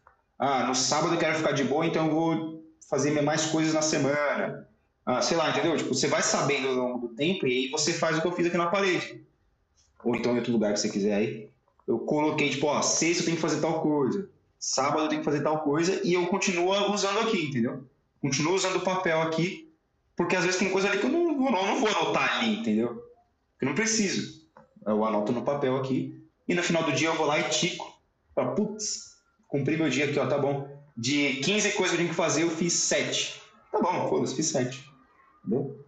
Ah, 0.44 0.66
no 0.66 0.74
sábado 0.74 1.14
eu 1.14 1.20
quero 1.20 1.36
ficar 1.36 1.52
de 1.52 1.62
boa, 1.62 1.86
então 1.86 2.06
eu 2.06 2.12
vou 2.12 2.64
fazer 2.90 3.12
mais 3.22 3.46
coisas 3.46 3.72
na 3.72 3.80
semana. 3.80 4.66
Ah, 5.06 5.22
sei 5.22 5.36
lá, 5.36 5.50
entendeu? 5.50 5.76
Tipo, 5.76 5.94
você 5.94 6.08
vai 6.08 6.20
sabendo 6.20 6.66
ao 6.66 6.74
longo 6.74 7.06
do 7.06 7.14
tempo 7.14 7.46
e 7.46 7.52
aí 7.52 7.70
você 7.70 7.92
faz 7.92 8.18
o 8.18 8.20
que 8.20 8.26
eu 8.26 8.32
fiz 8.32 8.48
aqui 8.48 8.56
na 8.56 8.66
parede. 8.66 9.24
Ou 10.02 10.16
então 10.16 10.32
em 10.32 10.38
outro 10.38 10.52
lugar 10.52 10.72
que 10.72 10.80
você 10.80 10.88
quiser 10.88 11.14
aí 11.14 11.52
eu 11.86 12.00
coloquei, 12.00 12.50
tipo, 12.50 12.66
ó, 12.66 12.82
sexta 12.82 13.22
eu 13.22 13.26
tenho 13.26 13.36
que 13.36 13.42
fazer 13.42 13.60
tal 13.60 13.80
coisa, 13.82 14.28
sábado 14.58 15.04
eu 15.04 15.08
tenho 15.08 15.20
que 15.20 15.24
fazer 15.24 15.42
tal 15.42 15.60
coisa, 15.60 16.00
e 16.04 16.14
eu 16.14 16.26
continuo 16.26 16.92
usando 16.92 17.20
aqui, 17.20 17.46
entendeu? 17.46 17.84
Continuo 18.20 18.54
usando 18.54 18.76
o 18.76 18.80
papel 18.80 19.20
aqui, 19.22 19.72
porque 20.16 20.34
às 20.34 20.44
vezes 20.44 20.58
tem 20.58 20.70
coisa 20.70 20.88
ali 20.88 20.98
que 20.98 21.06
eu 21.06 21.10
não, 21.10 21.34
não, 21.50 21.80
vou 21.80 21.88
anotar 21.88 22.38
ali, 22.38 22.58
entendeu? 22.58 23.02
Que 23.58 23.64
eu 23.64 23.68
não 23.68 23.74
preciso. 23.74 24.42
Eu 24.84 25.04
anoto 25.04 25.32
no 25.32 25.42
papel 25.42 25.76
aqui, 25.76 26.20
e 26.48 26.54
no 26.54 26.62
final 26.62 26.82
do 26.84 26.92
dia 26.92 27.08
eu 27.08 27.14
vou 27.14 27.26
lá 27.26 27.38
e 27.38 27.48
tico, 27.50 27.92
pra, 28.34 28.46
putz, 28.52 29.11
cumpri 29.52 29.76
meu 29.76 29.90
dia 29.90 30.06
aqui, 30.06 30.18
ó, 30.18 30.26
tá 30.26 30.38
bom. 30.38 30.66
De 30.96 31.36
15 31.36 31.72
coisas 31.72 31.90
que 31.90 31.94
eu 31.94 31.98
tenho 31.98 32.08
que 32.08 32.14
fazer, 32.14 32.42
eu 32.42 32.50
fiz 32.50 32.72
7. 32.72 33.42
Tá 33.70 33.78
bom, 33.78 34.08
foda-se, 34.08 34.34
fiz 34.34 34.46
7. 34.46 34.90
Entendeu? 35.44 35.84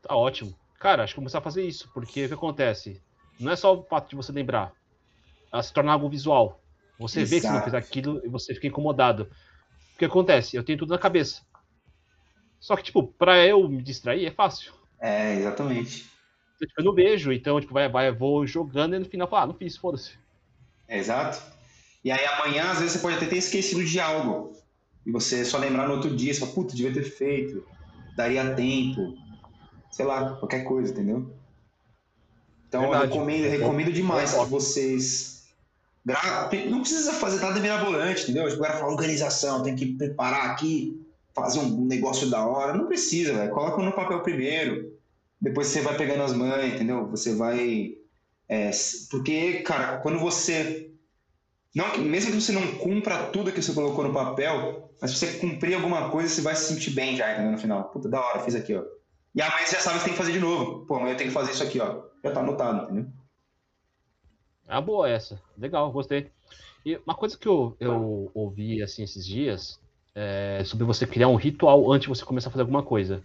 Tá 0.00 0.16
ótimo. 0.16 0.56
Cara, 0.80 1.04
acho 1.04 1.12
que 1.12 1.20
vou 1.20 1.24
começar 1.24 1.38
a 1.38 1.42
fazer 1.42 1.62
isso, 1.62 1.90
porque 1.92 2.24
o 2.24 2.28
que 2.28 2.34
acontece? 2.34 3.02
Não 3.38 3.52
é 3.52 3.56
só 3.56 3.74
o 3.74 3.82
fato 3.84 4.08
de 4.08 4.16
você 4.16 4.32
lembrar, 4.32 4.72
ela 5.52 5.62
se 5.62 5.72
torna 5.72 5.92
algo 5.92 6.08
visual. 6.08 6.58
Você 6.98 7.20
Exato. 7.20 7.30
vê 7.30 7.40
que 7.40 7.46
você 7.46 7.52
não 7.52 7.62
fez 7.62 7.74
aquilo 7.74 8.22
e 8.24 8.28
você 8.28 8.54
fica 8.54 8.66
incomodado. 8.66 9.30
O 9.94 9.98
que 9.98 10.04
acontece? 10.06 10.56
Eu 10.56 10.64
tenho 10.64 10.78
tudo 10.78 10.90
na 10.90 10.98
cabeça. 10.98 11.42
Só 12.58 12.76
que, 12.76 12.82
tipo, 12.82 13.06
pra 13.06 13.46
eu 13.46 13.68
me 13.68 13.82
distrair 13.82 14.24
é 14.26 14.30
fácil. 14.30 14.72
É, 15.00 15.34
exatamente. 15.34 16.10
Eu, 16.60 16.66
tipo, 16.66 16.80
eu 16.80 16.84
não 16.84 16.94
vejo, 16.94 17.32
então, 17.32 17.60
tipo, 17.60 17.74
vai, 17.74 17.88
vai, 17.88 18.10
vou 18.10 18.46
jogando 18.46 18.94
e 18.96 18.98
no 18.98 19.04
final 19.04 19.28
falo, 19.28 19.42
ah, 19.42 19.46
não 19.48 19.54
fiz, 19.54 19.76
foda-se. 19.76 20.18
É, 20.88 20.98
exato. 20.98 21.42
E 22.04 22.10
aí 22.10 22.24
amanhã, 22.26 22.70
às 22.70 22.78
vezes, 22.78 22.92
você 22.94 22.98
pode 22.98 23.16
até 23.16 23.26
ter 23.26 23.36
esquecido 23.36 23.84
de 23.84 24.00
algo. 24.00 24.52
E 25.06 25.10
você 25.10 25.44
só 25.44 25.58
lembrar 25.58 25.86
no 25.86 25.94
outro 25.94 26.14
dia, 26.14 26.32
você 26.32 26.40
fala, 26.40 26.52
puta, 26.52 26.74
devia 26.74 26.92
ter 26.92 27.04
feito. 27.04 27.64
Daria 28.16 28.54
tempo. 28.54 29.14
Sei 29.90 30.04
lá, 30.04 30.36
qualquer 30.36 30.64
coisa, 30.64 30.92
entendeu? 30.92 31.30
Então 32.68 32.82
Verdade. 32.82 33.04
eu 33.04 33.10
recomendo, 33.10 33.48
recomendo 33.48 33.92
demais 33.92 34.32
que 34.32 34.44
vocês 34.46 35.32
não 36.04 36.80
precisa 36.80 37.12
fazer 37.12 37.40
nada 37.40 37.60
mirabolante, 37.60 38.22
entendeu? 38.22 38.48
Tipo, 38.48 38.64
agora 38.64 38.78
fala 38.78 38.92
organização, 38.92 39.62
tem 39.62 39.76
que 39.76 39.94
preparar 39.94 40.50
aqui, 40.50 41.00
fazer 41.32 41.60
um 41.60 41.84
negócio 41.84 42.28
da 42.28 42.44
hora. 42.44 42.74
Não 42.74 42.86
precisa, 42.86 43.32
velho. 43.32 43.50
Coloca 43.52 43.80
no 43.80 43.92
papel 43.92 44.20
primeiro. 44.20 44.92
Depois 45.40 45.68
você 45.68 45.80
vai 45.80 45.96
pegando 45.96 46.22
as 46.22 46.32
mães, 46.32 46.74
entendeu? 46.74 47.06
Você 47.08 47.34
vai. 47.34 47.94
É, 48.48 48.70
porque, 49.10 49.60
cara, 49.62 49.98
quando 49.98 50.18
você. 50.18 50.90
Não, 51.74 51.96
mesmo 51.98 52.32
que 52.32 52.40
você 52.40 52.52
não 52.52 52.76
cumpra 52.76 53.30
tudo 53.30 53.50
que 53.50 53.62
você 53.62 53.72
colocou 53.72 54.04
no 54.04 54.12
papel, 54.12 54.90
mas 55.00 55.10
se 55.10 55.16
você 55.16 55.38
cumprir 55.38 55.74
alguma 55.74 56.10
coisa, 56.10 56.28
você 56.28 56.42
vai 56.42 56.54
se 56.54 56.72
sentir 56.72 56.90
bem 56.90 57.16
já, 57.16 57.32
entendeu? 57.32 57.52
No 57.52 57.58
final. 57.58 57.84
Puta, 57.84 58.08
da 58.08 58.20
hora, 58.20 58.40
fiz 58.40 58.54
aqui, 58.54 58.74
ó. 58.74 58.84
E 59.34 59.40
amanhã 59.40 59.64
você 59.64 59.76
já 59.76 59.80
sabe 59.80 59.98
que 59.98 60.04
tem 60.04 60.12
que 60.12 60.18
fazer 60.18 60.32
de 60.32 60.40
novo. 60.40 60.84
Pô, 60.86 60.96
amanhã 60.96 61.14
eu 61.14 61.16
tenho 61.16 61.30
que 61.30 61.34
fazer 61.34 61.52
isso 61.52 61.62
aqui, 61.62 61.80
ó. 61.80 62.02
Já 62.22 62.30
tá 62.30 62.40
anotado, 62.40 62.84
entendeu? 62.84 63.06
Ah, 64.68 64.80
boa 64.80 65.08
essa. 65.08 65.40
Legal, 65.56 65.90
gostei. 65.90 66.30
E 66.84 67.00
uma 67.06 67.14
coisa 67.14 67.38
que 67.38 67.48
eu, 67.48 67.74
eu 67.80 68.30
ouvi 68.34 68.82
assim 68.82 69.02
esses 69.02 69.24
dias 69.24 69.80
é 70.14 70.62
sobre 70.64 70.84
você 70.84 71.06
criar 71.06 71.28
um 71.28 71.36
ritual 71.36 71.90
antes 71.90 72.02
de 72.02 72.08
você 72.08 72.24
começar 72.24 72.48
a 72.48 72.52
fazer 72.52 72.62
alguma 72.62 72.82
coisa. 72.82 73.22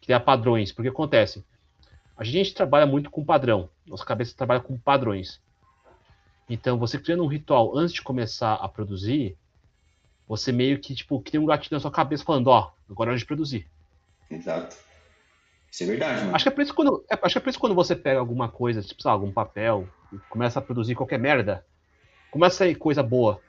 Criar 0.00 0.20
padrões. 0.20 0.72
Porque 0.72 0.88
acontece. 0.88 1.44
A 2.16 2.24
gente 2.24 2.54
trabalha 2.54 2.86
muito 2.86 3.10
com 3.10 3.24
padrão. 3.24 3.68
Nossa 3.86 4.04
cabeça 4.04 4.34
trabalha 4.34 4.60
com 4.60 4.78
padrões. 4.78 5.40
Então, 6.48 6.78
você 6.78 6.98
criando 6.98 7.24
um 7.24 7.28
ritual 7.28 7.76
antes 7.76 7.92
de 7.92 8.02
começar 8.02 8.54
a 8.54 8.68
produzir, 8.68 9.36
você 10.28 10.52
meio 10.52 10.78
que, 10.78 10.94
tipo, 10.94 11.20
cria 11.20 11.40
um 11.40 11.46
gatilho 11.46 11.74
na 11.74 11.80
sua 11.80 11.90
cabeça 11.90 12.24
falando, 12.24 12.48
ó, 12.48 12.70
oh, 12.70 12.92
agora 12.92 13.10
é 13.10 13.12
hora 13.12 13.18
de 13.18 13.26
produzir. 13.26 13.68
Exato. 14.30 14.76
Isso 15.70 15.82
é 15.82 15.86
verdade, 15.86 16.20
mano. 16.20 16.34
Acho 16.34 16.44
que 16.44 16.48
é 16.48 16.52
por 16.52 16.62
isso 16.62 16.74
quando, 16.74 17.04
é, 17.10 17.18
acho 17.20 17.34
que 17.34 17.38
é 17.38 17.40
por 17.40 17.50
isso 17.50 17.58
quando 17.58 17.74
você 17.74 17.94
pega 17.94 18.18
alguma 18.18 18.48
coisa, 18.48 18.80
tipo, 18.80 19.02
sei 19.02 19.08
lá, 19.08 19.12
algum 19.12 19.32
papel, 19.32 19.88
e 20.12 20.18
começa 20.30 20.58
a 20.58 20.62
produzir 20.62 20.94
qualquer 20.94 21.18
merda, 21.18 21.66
começa 22.30 22.54
a 22.54 22.58
sair 22.58 22.74
coisa 22.76 23.02
boa. 23.02 23.40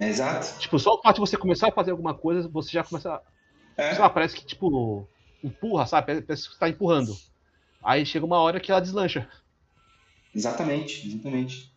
Exato. 0.00 0.58
Tipo, 0.58 0.78
só 0.78 0.94
o 0.94 1.02
fato 1.02 1.16
de 1.16 1.20
você 1.20 1.36
começar 1.36 1.68
a 1.68 1.72
fazer 1.72 1.90
alguma 1.90 2.14
coisa, 2.14 2.48
você 2.48 2.70
já 2.70 2.84
começa. 2.84 3.20
É. 3.76 3.90
Sei 3.90 3.98
lá, 3.98 4.10
parece 4.10 4.36
que, 4.36 4.44
tipo, 4.44 5.06
empurra, 5.42 5.86
sabe? 5.86 6.22
Parece 6.22 6.48
que 6.48 6.54
você 6.54 6.58
tá 6.58 6.68
empurrando. 6.68 7.16
Aí 7.82 8.04
chega 8.04 8.26
uma 8.26 8.38
hora 8.38 8.60
que 8.60 8.70
ela 8.70 8.80
deslancha. 8.80 9.28
Exatamente, 10.36 11.08
exatamente. 11.08 11.72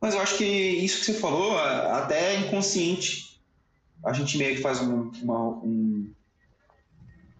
Mas 0.00 0.14
eu 0.14 0.20
acho 0.20 0.36
que 0.36 0.44
isso 0.44 0.98
que 0.98 1.06
você 1.06 1.14
falou, 1.14 1.56
até 1.56 2.34
é 2.34 2.40
inconsciente. 2.40 3.40
A 4.04 4.12
gente 4.12 4.36
meio 4.36 4.56
que 4.56 4.60
faz 4.60 4.80
um, 4.82 5.12
uma, 5.22 5.48
um, 5.64 6.12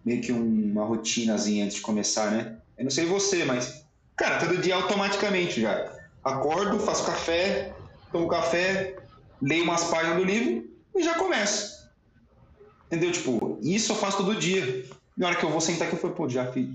meio 0.03 0.21
que 0.21 0.31
uma 0.31 0.85
rotinazinha 0.85 1.65
antes 1.65 1.75
de 1.75 1.81
começar, 1.81 2.31
né? 2.31 2.57
Eu 2.77 2.85
não 2.85 2.89
sei 2.89 3.05
você, 3.05 3.43
mas, 3.43 3.85
cara, 4.15 4.39
todo 4.39 4.61
dia 4.61 4.75
automaticamente 4.75 5.59
já. 5.59 5.93
Acordo, 6.23 6.79
faço 6.79 7.05
café, 7.05 7.75
tomo 8.11 8.29
café, 8.29 8.95
leio 9.41 9.65
umas 9.65 9.83
páginas 9.83 10.17
do 10.17 10.23
livro 10.23 10.65
e 10.95 11.03
já 11.03 11.15
começo. 11.15 11.85
Entendeu? 12.87 13.11
Tipo, 13.11 13.59
isso 13.61 13.91
eu 13.91 13.97
faço 13.97 14.17
todo 14.17 14.39
dia. 14.39 14.85
Na 15.17 15.27
hora 15.27 15.35
que 15.35 15.43
eu 15.43 15.51
vou 15.51 15.59
sentar 15.59 15.87
aqui, 15.87 15.97
eu 15.97 16.01
falo, 16.01 16.13
pô, 16.13 16.29
já 16.29 16.49
fiz. 16.51 16.69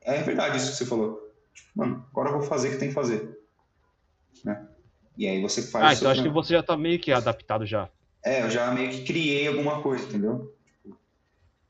É 0.00 0.22
verdade 0.22 0.56
isso 0.56 0.70
que 0.70 0.78
você 0.78 0.86
falou. 0.86 1.25
Tipo, 1.56 1.70
mano, 1.74 2.06
agora 2.10 2.28
eu 2.28 2.38
vou 2.38 2.42
fazer 2.42 2.68
o 2.68 2.72
que 2.72 2.78
tem 2.78 2.88
que 2.88 2.94
fazer. 2.94 3.38
Né? 4.44 4.68
E 5.16 5.26
aí 5.26 5.40
você 5.40 5.62
faz. 5.62 5.84
Ah, 5.84 5.94
então 5.94 6.10
acho 6.10 6.22
que 6.22 6.28
você 6.28 6.52
já 6.52 6.62
tá 6.62 6.76
meio 6.76 7.00
que 7.00 7.10
adaptado 7.10 7.64
já. 7.64 7.88
É, 8.22 8.42
eu 8.42 8.50
já 8.50 8.70
meio 8.70 8.90
que 8.90 9.04
criei 9.04 9.48
alguma 9.48 9.80
coisa, 9.80 10.04
entendeu? 10.04 10.54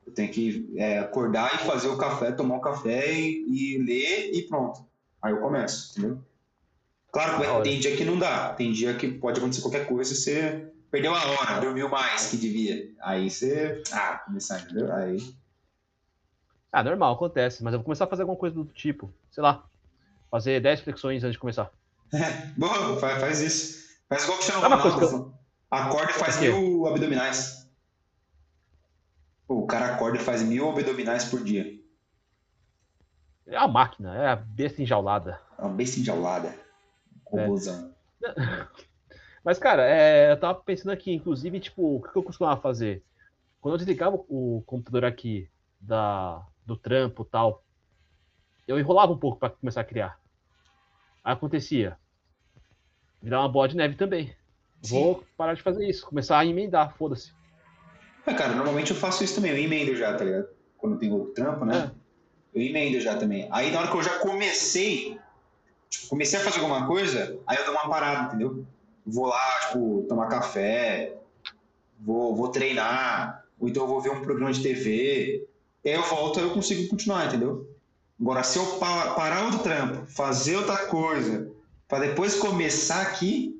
Eu 0.05 0.13
tenho 0.13 0.31
que 0.31 0.73
é, 0.75 0.99
acordar 0.99 1.53
e 1.55 1.65
fazer 1.65 1.87
o 1.87 1.97
café, 1.97 2.31
tomar 2.31 2.57
o 2.57 2.61
café 2.61 3.13
e, 3.13 3.45
e, 3.47 3.77
ler 3.77 4.31
e 4.33 4.41
pronto. 4.43 4.85
Aí 5.21 5.31
eu 5.31 5.39
começo, 5.39 5.91
entendeu? 5.91 6.19
Claro 7.11 7.37
que 7.37 7.63
tem 7.63 7.79
dia 7.79 7.95
que 7.95 8.03
não 8.03 8.19
dá. 8.19 8.53
Tem 8.53 8.71
dia 8.71 8.93
que 8.95 9.07
pode 9.07 9.39
acontecer 9.39 9.61
qualquer 9.61 9.87
coisa 9.87 10.11
e 10.11 10.15
você 10.15 10.71
perdeu 10.91 11.13
a 11.13 11.25
hora, 11.25 11.61
dormiu 11.61 11.89
mais 11.89 12.29
que 12.29 12.37
devia. 12.37 12.91
Aí 13.01 13.29
você. 13.29 13.81
Ah, 13.91 14.21
começar, 14.25 14.59
entendeu? 14.59 14.93
Aí. 14.93 15.17
Ah, 16.71 16.83
normal, 16.83 17.13
acontece. 17.13 17.63
Mas 17.63 17.73
eu 17.73 17.79
vou 17.79 17.85
começar 17.85 18.05
a 18.05 18.07
fazer 18.07 18.23
alguma 18.23 18.37
coisa 18.37 18.55
do 18.55 18.65
tipo. 18.65 19.11
Sei 19.31 19.41
lá. 19.41 19.63
Fazer 20.37 20.61
10 20.61 20.81
flexões 20.81 21.23
antes 21.23 21.33
de 21.33 21.39
começar. 21.39 21.71
É, 22.13 22.45
boa, 22.55 22.99
faz, 22.99 23.19
faz 23.19 23.41
isso. 23.41 23.97
Faz 24.07 24.23
igual 24.23 24.37
que 24.37 24.43
chama 24.43 24.59
o 24.59 24.61
Ronaldo. 24.69 25.03
Eu... 25.03 25.33
Acorda 25.71 26.11
e 26.11 26.13
faz 26.13 26.39
mil 26.39 26.85
abdominais. 26.85 27.67
o 29.47 29.65
cara 29.65 29.95
acorda 29.95 30.19
e 30.19 30.21
faz 30.21 30.43
mil 30.43 30.69
abdominais 30.69 31.25
por 31.25 31.43
dia. 31.43 31.81
É 33.47 33.57
a 33.57 33.67
máquina, 33.67 34.15
é 34.15 34.27
a 34.27 34.35
besta 34.35 34.79
enjaulada. 34.79 35.41
É 35.57 35.63
uma 35.63 35.73
besta 35.73 35.99
enjaulada. 35.99 36.53
Robôzão. 37.25 37.95
É. 38.23 38.67
Mas, 39.43 39.57
cara, 39.57 39.89
é, 39.89 40.33
eu 40.33 40.39
tava 40.39 40.59
pensando 40.59 40.91
aqui, 40.91 41.11
inclusive, 41.11 41.59
tipo, 41.59 41.95
o 41.95 42.01
que 42.03 42.15
eu 42.15 42.21
costumava 42.21 42.61
fazer? 42.61 43.03
Quando 43.59 43.73
eu 43.73 43.79
desligava 43.79 44.15
o 44.29 44.61
computador 44.67 45.03
aqui 45.03 45.49
da, 45.81 46.45
do 46.63 46.77
trampo 46.77 47.23
e 47.23 47.25
tal, 47.25 47.63
eu 48.67 48.79
enrolava 48.79 49.11
um 49.11 49.17
pouco 49.17 49.39
para 49.39 49.49
começar 49.49 49.81
a 49.81 49.83
criar. 49.83 50.26
Acontecia. 51.27 51.97
Virar 53.21 53.41
uma 53.41 53.49
bola 53.49 53.67
de 53.67 53.75
neve 53.75 53.95
também. 53.95 54.33
Sim. 54.81 54.95
Vou 54.95 55.25
parar 55.35 55.55
de 55.55 55.61
fazer 55.61 55.85
isso, 55.85 56.05
começar 56.05 56.39
a 56.39 56.45
emendar, 56.45 56.95
foda-se. 56.95 57.33
É, 58.25 58.33
cara, 58.33 58.55
normalmente 58.55 58.91
eu 58.91 58.97
faço 58.97 59.25
isso 59.25 59.35
também, 59.35 59.51
eu 59.51 59.57
emendo 59.57 59.93
já, 59.93 60.15
tá 60.15 60.23
ligado? 60.23 60.47
Quando 60.77 60.93
eu 60.93 60.99
tenho 60.99 61.25
trampo, 61.25 61.65
né? 61.65 61.91
É. 62.55 62.57
Eu 62.57 62.61
emendo 62.61 63.01
já 63.01 63.17
também. 63.17 63.45
Aí 63.51 63.71
na 63.71 63.79
hora 63.79 63.91
que 63.91 63.97
eu 63.97 64.03
já 64.03 64.19
comecei, 64.19 65.19
tipo, 65.89 66.07
comecei 66.07 66.39
a 66.39 66.43
fazer 66.43 66.59
alguma 66.61 66.87
coisa, 66.87 67.37
aí 67.45 67.57
eu 67.57 67.65
dou 67.65 67.73
uma 67.73 67.89
parada, 67.89 68.27
entendeu? 68.27 68.65
Vou 69.05 69.25
lá, 69.25 69.59
tipo, 69.67 70.05
tomar 70.07 70.27
café, 70.27 71.17
vou, 71.99 72.37
vou 72.37 72.47
treinar, 72.47 73.43
ou 73.59 73.67
então 73.67 73.83
eu 73.83 73.89
vou 73.89 73.99
ver 73.99 74.11
um 74.11 74.21
programa 74.21 74.53
de 74.53 74.63
TV, 74.63 75.45
aí 75.83 75.91
eu 75.91 76.03
volto 76.03 76.39
e 76.39 76.43
eu 76.43 76.51
consigo 76.51 76.87
continuar, 76.87 77.27
entendeu? 77.27 77.67
Agora, 78.19 78.43
se 78.43 78.57
eu 78.57 78.65
parar 78.79 79.47
o 79.53 79.59
trampo, 79.59 80.05
fazer 80.07 80.55
outra 80.55 80.87
coisa, 80.87 81.51
para 81.87 82.07
depois 82.07 82.35
começar 82.35 83.01
aqui, 83.03 83.55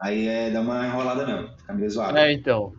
aí 0.00 0.26
é 0.26 0.50
dar 0.50 0.60
uma 0.60 0.86
enrolada 0.86 1.24
mesmo, 1.24 1.56
fica 1.56 1.72
meio 1.72 1.90
zoado. 1.90 2.18
É, 2.18 2.32
então. 2.32 2.72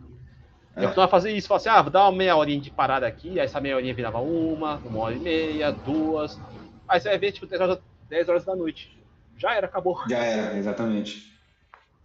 É. 0.76 0.80
Eu 0.80 0.86
costumava 0.86 1.10
fazer 1.10 1.32
isso, 1.32 1.48
falar 1.48 1.58
assim, 1.58 1.68
ah, 1.68 1.82
vou 1.82 1.90
dar 1.90 2.02
uma 2.04 2.18
meia 2.18 2.36
horinha 2.36 2.60
de 2.60 2.70
parada 2.70 3.06
aqui, 3.06 3.40
aí 3.40 3.46
essa 3.46 3.60
meia 3.60 3.76
horinha 3.76 3.94
virava 3.94 4.18
uma, 4.20 4.76
uma 4.76 5.00
hora 5.00 5.14
e 5.14 5.18
meia, 5.18 5.70
duas. 5.72 6.38
Aí 6.86 7.00
você 7.00 7.08
vai 7.08 7.18
ver, 7.18 7.32
tipo, 7.32 7.46
10 7.46 7.60
horas, 7.60 7.78
10 8.08 8.28
horas 8.28 8.44
da 8.44 8.54
noite. 8.54 8.98
Já 9.38 9.54
era, 9.54 9.66
acabou. 9.66 9.98
Já 10.08 10.18
era, 10.18 10.58
exatamente. 10.58 11.32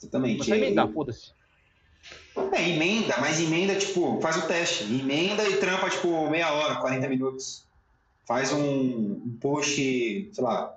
Exatamente. 0.02 0.46
Você 0.46 0.56
emendar, 0.56 0.88
foda-se. 0.90 1.34
É, 2.54 2.70
emenda, 2.70 3.16
mas 3.20 3.42
emenda, 3.42 3.76
tipo, 3.76 4.20
faz 4.22 4.38
o 4.38 4.48
teste. 4.48 4.86
Emenda 4.86 5.48
e 5.48 5.58
trampa, 5.58 5.90
tipo, 5.90 6.30
meia 6.30 6.54
hora, 6.54 6.76
40 6.76 7.10
minutos. 7.10 7.68
Faz 8.30 8.54
um, 8.54 8.62
um 8.62 9.38
post, 9.42 9.76
sei 10.32 10.44
lá, 10.44 10.72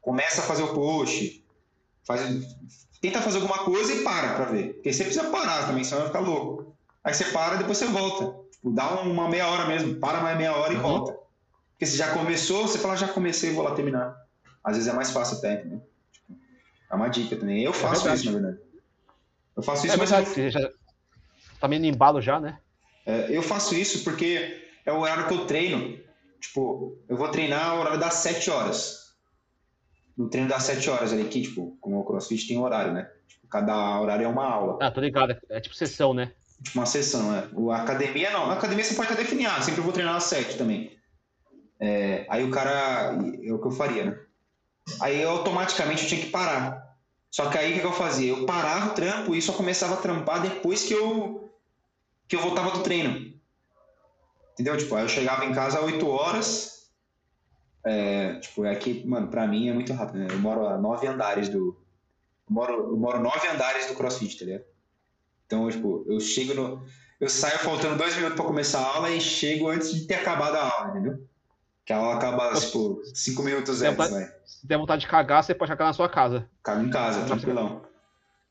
começa 0.00 0.40
a 0.40 0.44
fazer 0.44 0.62
o 0.62 0.72
post, 0.72 1.44
faz, 2.02 2.22
tenta 2.98 3.20
fazer 3.20 3.42
alguma 3.42 3.58
coisa 3.58 3.92
e 3.92 4.02
para 4.02 4.36
pra 4.36 4.46
ver. 4.46 4.72
Porque 4.72 4.90
você 4.90 5.04
precisa 5.04 5.28
parar 5.28 5.66
também, 5.66 5.84
senão 5.84 5.98
vai 5.98 6.06
ficar 6.08 6.20
louco. 6.20 6.74
Aí 7.04 7.12
você 7.12 7.26
para 7.26 7.56
e 7.56 7.58
depois 7.58 7.76
você 7.76 7.84
volta. 7.88 8.34
Tipo, 8.52 8.70
dá 8.70 9.02
uma 9.02 9.28
meia 9.28 9.46
hora 9.46 9.66
mesmo, 9.66 9.96
para 9.96 10.22
mais 10.22 10.38
meia 10.38 10.56
hora 10.56 10.72
e 10.72 10.76
uhum. 10.76 10.82
volta. 10.82 11.12
Porque 11.72 11.84
se 11.84 11.98
já 11.98 12.14
começou, 12.14 12.66
você 12.66 12.78
fala, 12.78 12.96
já 12.96 13.08
comecei, 13.08 13.52
vou 13.52 13.64
lá 13.64 13.74
terminar. 13.74 14.16
Às 14.64 14.76
vezes 14.76 14.90
é 14.90 14.96
mais 14.96 15.10
fácil 15.10 15.36
até, 15.36 15.60
entendeu? 15.60 15.86
Tipo, 16.10 16.38
é 16.90 16.94
uma 16.94 17.08
dica 17.08 17.36
também. 17.36 17.62
Eu 17.62 17.72
é 17.72 17.74
faço 17.74 18.08
é 18.08 18.14
isso, 18.14 18.24
na 18.24 18.32
verdade. 18.32 18.58
Eu 19.54 19.62
faço 19.62 19.86
isso, 19.86 19.94
é 19.94 19.98
mas... 19.98 20.08
já 20.54 20.70
tá 21.60 21.68
meio 21.68 21.82
no 21.82 21.86
embalo 21.86 22.22
já, 22.22 22.40
né? 22.40 22.58
É, 23.04 23.26
eu 23.28 23.42
faço 23.42 23.74
isso 23.74 24.02
porque 24.02 24.66
é 24.86 24.90
o 24.90 25.00
horário 25.00 25.28
que 25.28 25.34
eu 25.34 25.44
treino. 25.44 26.02
Tipo, 26.46 26.98
eu 27.08 27.16
vou 27.16 27.28
treinar 27.30 27.74
o 27.74 27.80
horário 27.80 27.98
das 27.98 28.14
7 28.14 28.50
horas. 28.50 29.14
No 30.16 30.28
treino 30.28 30.48
das 30.48 30.62
7 30.64 30.90
horas 30.90 31.12
ali, 31.12 31.24
que, 31.24 31.40
tipo, 31.40 31.76
como 31.80 31.98
o 31.98 32.04
CrossFit 32.04 32.46
tem 32.46 32.58
horário, 32.58 32.92
né? 32.92 33.10
Tipo, 33.26 33.48
cada 33.48 33.98
horário 34.00 34.26
é 34.26 34.28
uma 34.28 34.44
aula. 34.44 34.78
Ah, 34.80 34.90
tô 34.90 35.00
ligado. 35.00 35.34
É 35.48 35.60
tipo 35.60 35.74
sessão, 35.74 36.12
né? 36.12 36.32
Tipo 36.62 36.78
uma 36.78 36.86
sessão, 36.86 37.32
né? 37.32 37.48
O, 37.54 37.70
academia 37.72 38.30
não. 38.30 38.50
A 38.50 38.54
academia 38.54 38.84
você 38.84 38.94
pode 38.94 39.10
até 39.10 39.22
definir, 39.22 39.46
ah, 39.46 39.60
sempre 39.62 39.80
eu 39.80 39.84
vou 39.84 39.92
treinar 39.92 40.16
às 40.16 40.24
7 40.24 40.58
também. 40.58 40.92
É, 41.80 42.26
aí 42.28 42.44
o 42.44 42.50
cara. 42.50 43.18
É 43.42 43.52
o 43.52 43.58
que 43.58 43.66
eu 43.66 43.72
faria, 43.72 44.04
né? 44.04 44.18
Aí 45.00 45.22
eu, 45.22 45.30
automaticamente 45.30 46.02
eu 46.02 46.08
tinha 46.08 46.20
que 46.20 46.30
parar. 46.30 46.94
Só 47.30 47.48
que 47.48 47.56
aí 47.56 47.78
o 47.78 47.80
que 47.80 47.86
eu 47.86 47.92
fazia? 47.92 48.30
Eu 48.30 48.44
parava 48.44 48.90
o 48.90 48.94
trampo 48.94 49.34
e 49.34 49.40
só 49.40 49.54
começava 49.54 49.94
a 49.94 49.98
trampar 49.98 50.42
depois 50.42 50.84
que 50.84 50.92
eu, 50.92 51.50
que 52.28 52.36
eu 52.36 52.40
voltava 52.40 52.70
do 52.70 52.82
treino. 52.82 53.33
Entendeu? 54.54 54.76
Tipo, 54.76 54.94
aí 54.94 55.04
eu 55.04 55.08
chegava 55.08 55.44
em 55.44 55.52
casa 55.52 55.78
às 55.78 55.84
8 55.84 56.08
horas. 56.08 56.88
É, 57.84 58.36
tipo, 58.36 58.64
é 58.64 58.74
que, 58.74 59.06
mano, 59.06 59.28
pra 59.28 59.46
mim 59.46 59.68
é 59.68 59.72
muito 59.72 59.92
rápido, 59.92 60.20
né? 60.20 60.28
Eu 60.30 60.38
moro 60.38 60.66
a 60.66 60.78
nove 60.78 61.06
andares 61.06 61.48
do. 61.48 61.76
Eu 62.48 62.54
moro, 62.54 62.72
eu 62.72 62.96
moro 62.96 63.20
nove 63.20 63.46
andares 63.48 63.86
do 63.86 63.94
crossfit, 63.94 64.38
tá 64.38 64.44
ligado? 64.44 64.64
Então, 65.46 65.68
tipo, 65.68 66.04
eu 66.08 66.18
chego 66.20 66.54
no. 66.54 66.86
Eu 67.20 67.28
saio 67.28 67.58
faltando 67.58 67.96
dois 67.96 68.14
minutos 68.16 68.36
pra 68.36 68.44
começar 68.44 68.80
a 68.80 68.96
aula 68.96 69.10
e 69.10 69.20
chego 69.20 69.68
antes 69.68 69.92
de 69.92 70.06
ter 70.06 70.14
acabado 70.14 70.56
a 70.56 70.78
aula, 70.78 70.90
entendeu? 70.90 71.26
Que 71.84 71.92
a 71.92 71.98
aula 71.98 72.14
acaba, 72.14 72.54
tipo, 72.54 73.02
cinco 73.14 73.42
minutos 73.42 73.82
antes, 73.82 73.96
vontade, 73.96 74.14
né? 74.14 74.32
Se 74.46 74.66
der 74.66 74.78
vontade 74.78 75.00
de 75.02 75.06
cagar, 75.08 75.44
você 75.44 75.54
pode 75.54 75.70
cagar 75.70 75.88
na 75.88 75.92
sua 75.92 76.08
casa. 76.08 76.48
Caga 76.62 76.82
em 76.82 76.90
casa, 76.90 77.26
tranquilão. 77.26 77.82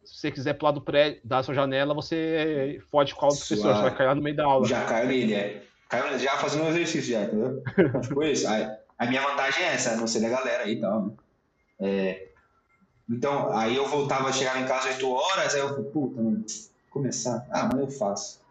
Se 0.03 0.17
você 0.19 0.31
quiser 0.31 0.53
pular 0.53 0.71
do 0.71 0.81
prédio, 0.81 1.21
da 1.23 1.41
sua 1.41 1.55
janela, 1.55 1.93
você 1.93 2.79
fode 2.91 3.15
com 3.15 3.21
a 3.21 3.29
aula 3.29 3.35
do 3.35 3.39
professor, 3.39 3.73
você 3.73 3.81
vai 3.81 3.95
cair 3.95 4.15
no 4.15 4.21
meio 4.21 4.35
da 4.35 4.45
aula. 4.45 4.67
Já 4.67 4.85
caiu 4.85 5.07
nele, 5.07 5.33
é. 5.33 5.63
Caiu 5.93 6.19
já 6.19 6.37
fazendo 6.37 6.63
um 6.63 6.69
exercício, 6.69 7.13
já, 7.13 7.23
entendeu? 7.23 7.61
tipo 8.01 8.23
isso. 8.23 8.47
Aí, 8.47 8.67
a 8.97 9.05
minha 9.05 9.21
vantagem 9.21 9.63
é 9.63 9.73
essa, 9.73 9.95
não 9.95 10.07
ser 10.07 10.21
da 10.21 10.29
galera 10.29 10.63
aí 10.63 10.73
e 10.73 10.81
tal, 10.81 11.05
né? 11.05 11.13
É, 11.79 12.27
então, 13.09 13.51
aí 13.55 13.75
eu 13.75 13.87
voltava, 13.87 14.31
chegava 14.31 14.59
em 14.59 14.65
casa 14.65 14.89
às 14.89 14.95
8 14.95 15.11
horas, 15.11 15.53
aí 15.53 15.61
eu 15.61 15.69
falei, 15.69 15.91
puta, 15.91 16.21
mano, 16.21 16.43
começar. 16.89 17.45
Ah, 17.51 17.69
mas 17.71 17.79
eu 17.79 17.91
faço. 17.91 18.41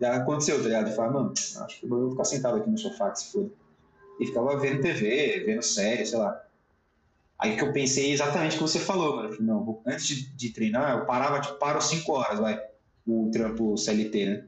Já 0.00 0.16
aconteceu, 0.16 0.58
tá 0.58 0.64
ligado? 0.64 0.88
Eu 0.88 0.94
falei, 0.94 1.12
mano, 1.12 1.32
acho 1.32 1.80
que 1.80 1.86
eu 1.86 1.88
vou 1.88 2.10
ficar 2.10 2.24
sentado 2.24 2.58
aqui 2.58 2.68
no 2.68 2.78
sofá, 2.78 3.10
que 3.10 3.20
se 3.20 3.32
foda 3.32 3.50
e 4.20 4.26
ficava 4.26 4.58
vendo 4.58 4.82
TV, 4.82 5.44
vendo 5.46 5.62
série, 5.62 6.04
sei 6.04 6.18
lá. 6.18 6.44
Aí 7.38 7.56
que 7.56 7.62
eu 7.62 7.72
pensei 7.72 8.12
exatamente 8.12 8.56
o 8.56 8.58
que 8.58 8.62
você 8.62 8.80
falou, 8.80 9.16
mano. 9.16 9.36
Não, 9.40 9.82
antes 9.86 10.06
de, 10.06 10.28
de, 10.34 10.50
treinar, 10.50 10.98
eu 10.98 11.06
parava, 11.06 11.40
tipo, 11.40 11.54
paro 11.54 11.80
5 11.80 12.12
horas, 12.12 12.40
vai, 12.40 12.60
o 13.06 13.30
trampo 13.32 13.76
CLT, 13.76 14.26
né? 14.26 14.44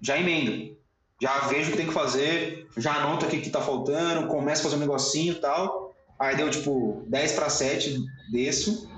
Já 0.00 0.18
emendo. 0.18 0.75
Já 1.20 1.46
vejo 1.46 1.68
o 1.68 1.70
que 1.72 1.78
tem 1.78 1.86
que 1.86 1.94
fazer, 1.94 2.68
já 2.76 2.94
anoto 2.94 3.24
aqui 3.24 3.38
o 3.38 3.42
que 3.42 3.50
tá 3.50 3.60
faltando, 3.60 4.28
começo 4.28 4.60
a 4.60 4.64
fazer 4.64 4.76
um 4.76 4.80
negocinho 4.80 5.32
e 5.32 5.40
tal. 5.40 5.94
Aí 6.18 6.36
deu, 6.36 6.50
tipo, 6.50 7.04
10 7.08 7.32
para 7.32 7.48
7, 7.48 8.04
desço. 8.30 8.88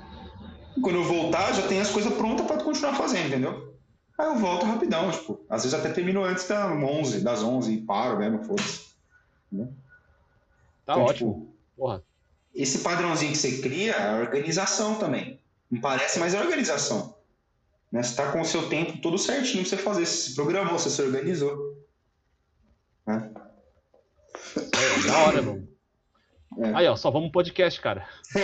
E 0.77 0.81
quando 0.81 0.97
eu 0.97 1.05
voltar, 1.05 1.53
já 1.53 1.67
tem 1.67 1.81
as 1.81 1.91
coisas 1.91 2.13
prontas 2.15 2.47
para 2.47 2.63
continuar 2.63 2.95
fazendo, 2.95 3.29
entendeu? 3.29 3.75
Aí 4.19 4.27
eu 4.27 4.37
volto 4.37 4.67
rapidão, 4.67 5.11
tipo, 5.13 5.41
às 5.49 5.63
vezes 5.63 5.79
até 5.79 5.91
termino 5.91 6.25
antes 6.25 6.47
das 6.49 6.71
11, 6.71 7.21
das 7.21 7.43
11 7.43 7.73
e 7.73 7.81
paro 7.83 8.19
mesmo, 8.19 8.43
foda-se. 8.45 8.89
Tá 10.85 10.95
então, 10.95 11.03
ótimo. 11.03 11.33
Tipo, 11.35 11.59
Porra. 11.77 12.03
Esse 12.55 12.81
padrãozinho 12.81 13.31
que 13.31 13.39
você 13.39 13.59
cria 13.59 13.93
é 13.93 14.21
organização 14.21 14.97
também. 14.97 15.39
Não 15.71 15.81
parece, 15.81 16.19
mas 16.19 16.35
é 16.35 16.41
organização. 16.41 17.15
Né? 17.93 18.03
Você 18.03 18.11
está 18.11 18.33
com 18.33 18.41
o 18.41 18.45
seu 18.45 18.69
tempo 18.69 19.01
todo 19.01 19.17
certinho 19.17 19.63
para 19.63 19.71
você 19.71 19.77
fazer. 19.77 20.07
Você 20.07 20.31
se 20.31 20.35
programou, 20.35 20.79
você 20.79 20.91
se 20.91 21.01
organizou. 21.01 21.57
Né? 23.09 23.33
É, 24.57 25.07
da 25.07 25.19
hora, 25.19 25.43
mano. 25.43 25.67
É. 26.59 26.75
Aí, 26.75 26.87
ó, 26.87 26.95
só 26.95 27.11
vamos 27.11 27.33
podcast, 27.33 27.81
cara. 27.81 28.07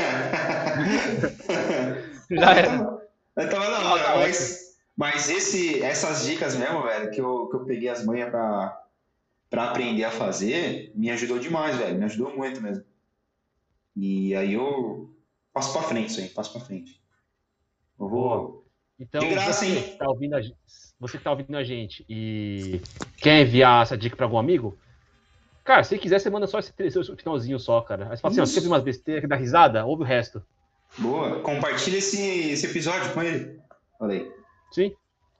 Já 2.30 2.54
era. 2.54 2.78
Tava 3.34 3.70
da 3.70 3.92
hora, 3.92 4.16
mas, 4.16 4.78
mas 4.96 5.28
esse, 5.28 5.82
essas 5.82 6.24
dicas 6.24 6.56
mesmo, 6.56 6.82
velho, 6.82 7.10
que 7.10 7.20
eu, 7.20 7.48
que 7.48 7.56
eu 7.56 7.64
peguei 7.66 7.90
as 7.90 8.02
manhas 8.06 8.30
pra, 8.30 8.80
para 9.50 9.64
aprender 9.70 10.04
a 10.04 10.10
fazer, 10.10 10.92
me 10.94 11.10
ajudou 11.10 11.38
demais, 11.38 11.76
velho. 11.76 11.98
Me 11.98 12.04
ajudou 12.04 12.34
muito 12.34 12.62
mesmo. 12.62 12.84
E 13.94 14.34
aí 14.34 14.54
eu 14.54 15.14
passo 15.52 15.74
para 15.74 15.82
frente 15.82 16.10
isso 16.10 16.20
aí, 16.20 16.28
passo 16.30 16.52
para 16.52 16.64
frente. 16.64 17.02
Eu 18.00 18.08
vou. 18.08 18.63
Então, 18.98 19.28
graça, 19.28 19.52
você, 19.52 19.66
hein? 19.66 19.96
Tá 19.98 20.08
ouvindo 20.08 20.36
a, 20.36 20.40
você 20.98 21.18
que 21.18 21.24
tá 21.24 21.30
ouvindo 21.30 21.56
a 21.56 21.64
gente 21.64 22.04
e 22.08 22.80
quer 23.16 23.42
enviar 23.42 23.82
essa 23.82 23.96
dica 23.96 24.16
para 24.16 24.26
algum 24.26 24.38
amigo? 24.38 24.78
Cara, 25.64 25.82
se 25.82 25.98
quiser, 25.98 26.18
você 26.18 26.30
manda 26.30 26.46
só 26.46 26.58
esse, 26.58 26.72
esse 26.78 27.16
finalzinho 27.16 27.58
só, 27.58 27.80
cara. 27.80 28.04
Aí 28.10 28.16
você 28.16 28.22
fala 28.22 28.32
assim, 28.32 28.40
ó, 28.40 28.46
você 28.46 28.66
umas 28.66 28.82
besteiras 28.82 29.22
que 29.22 29.28
dá 29.28 29.36
risada? 29.36 29.84
Ouve 29.84 30.02
o 30.02 30.06
resto. 30.06 30.44
Boa. 30.98 31.40
Compartilha 31.40 31.98
esse, 31.98 32.50
esse 32.50 32.66
episódio 32.66 33.12
com 33.12 33.22
ele. 33.22 33.60
Falei. 33.98 34.30
Sim. 34.70 34.94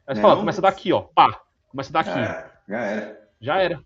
Aí 0.07 0.17
você 0.17 0.23
fala, 0.23 0.37
começa 0.37 0.63
daqui, 0.63 0.93
ó. 0.93 1.03
Pá. 1.03 1.41
Começa 1.69 1.93
daqui. 1.93 2.11
Ah, 2.11 2.51
já 2.69 2.81
era. 2.81 3.29
Já 3.41 3.63
era. 3.63 3.85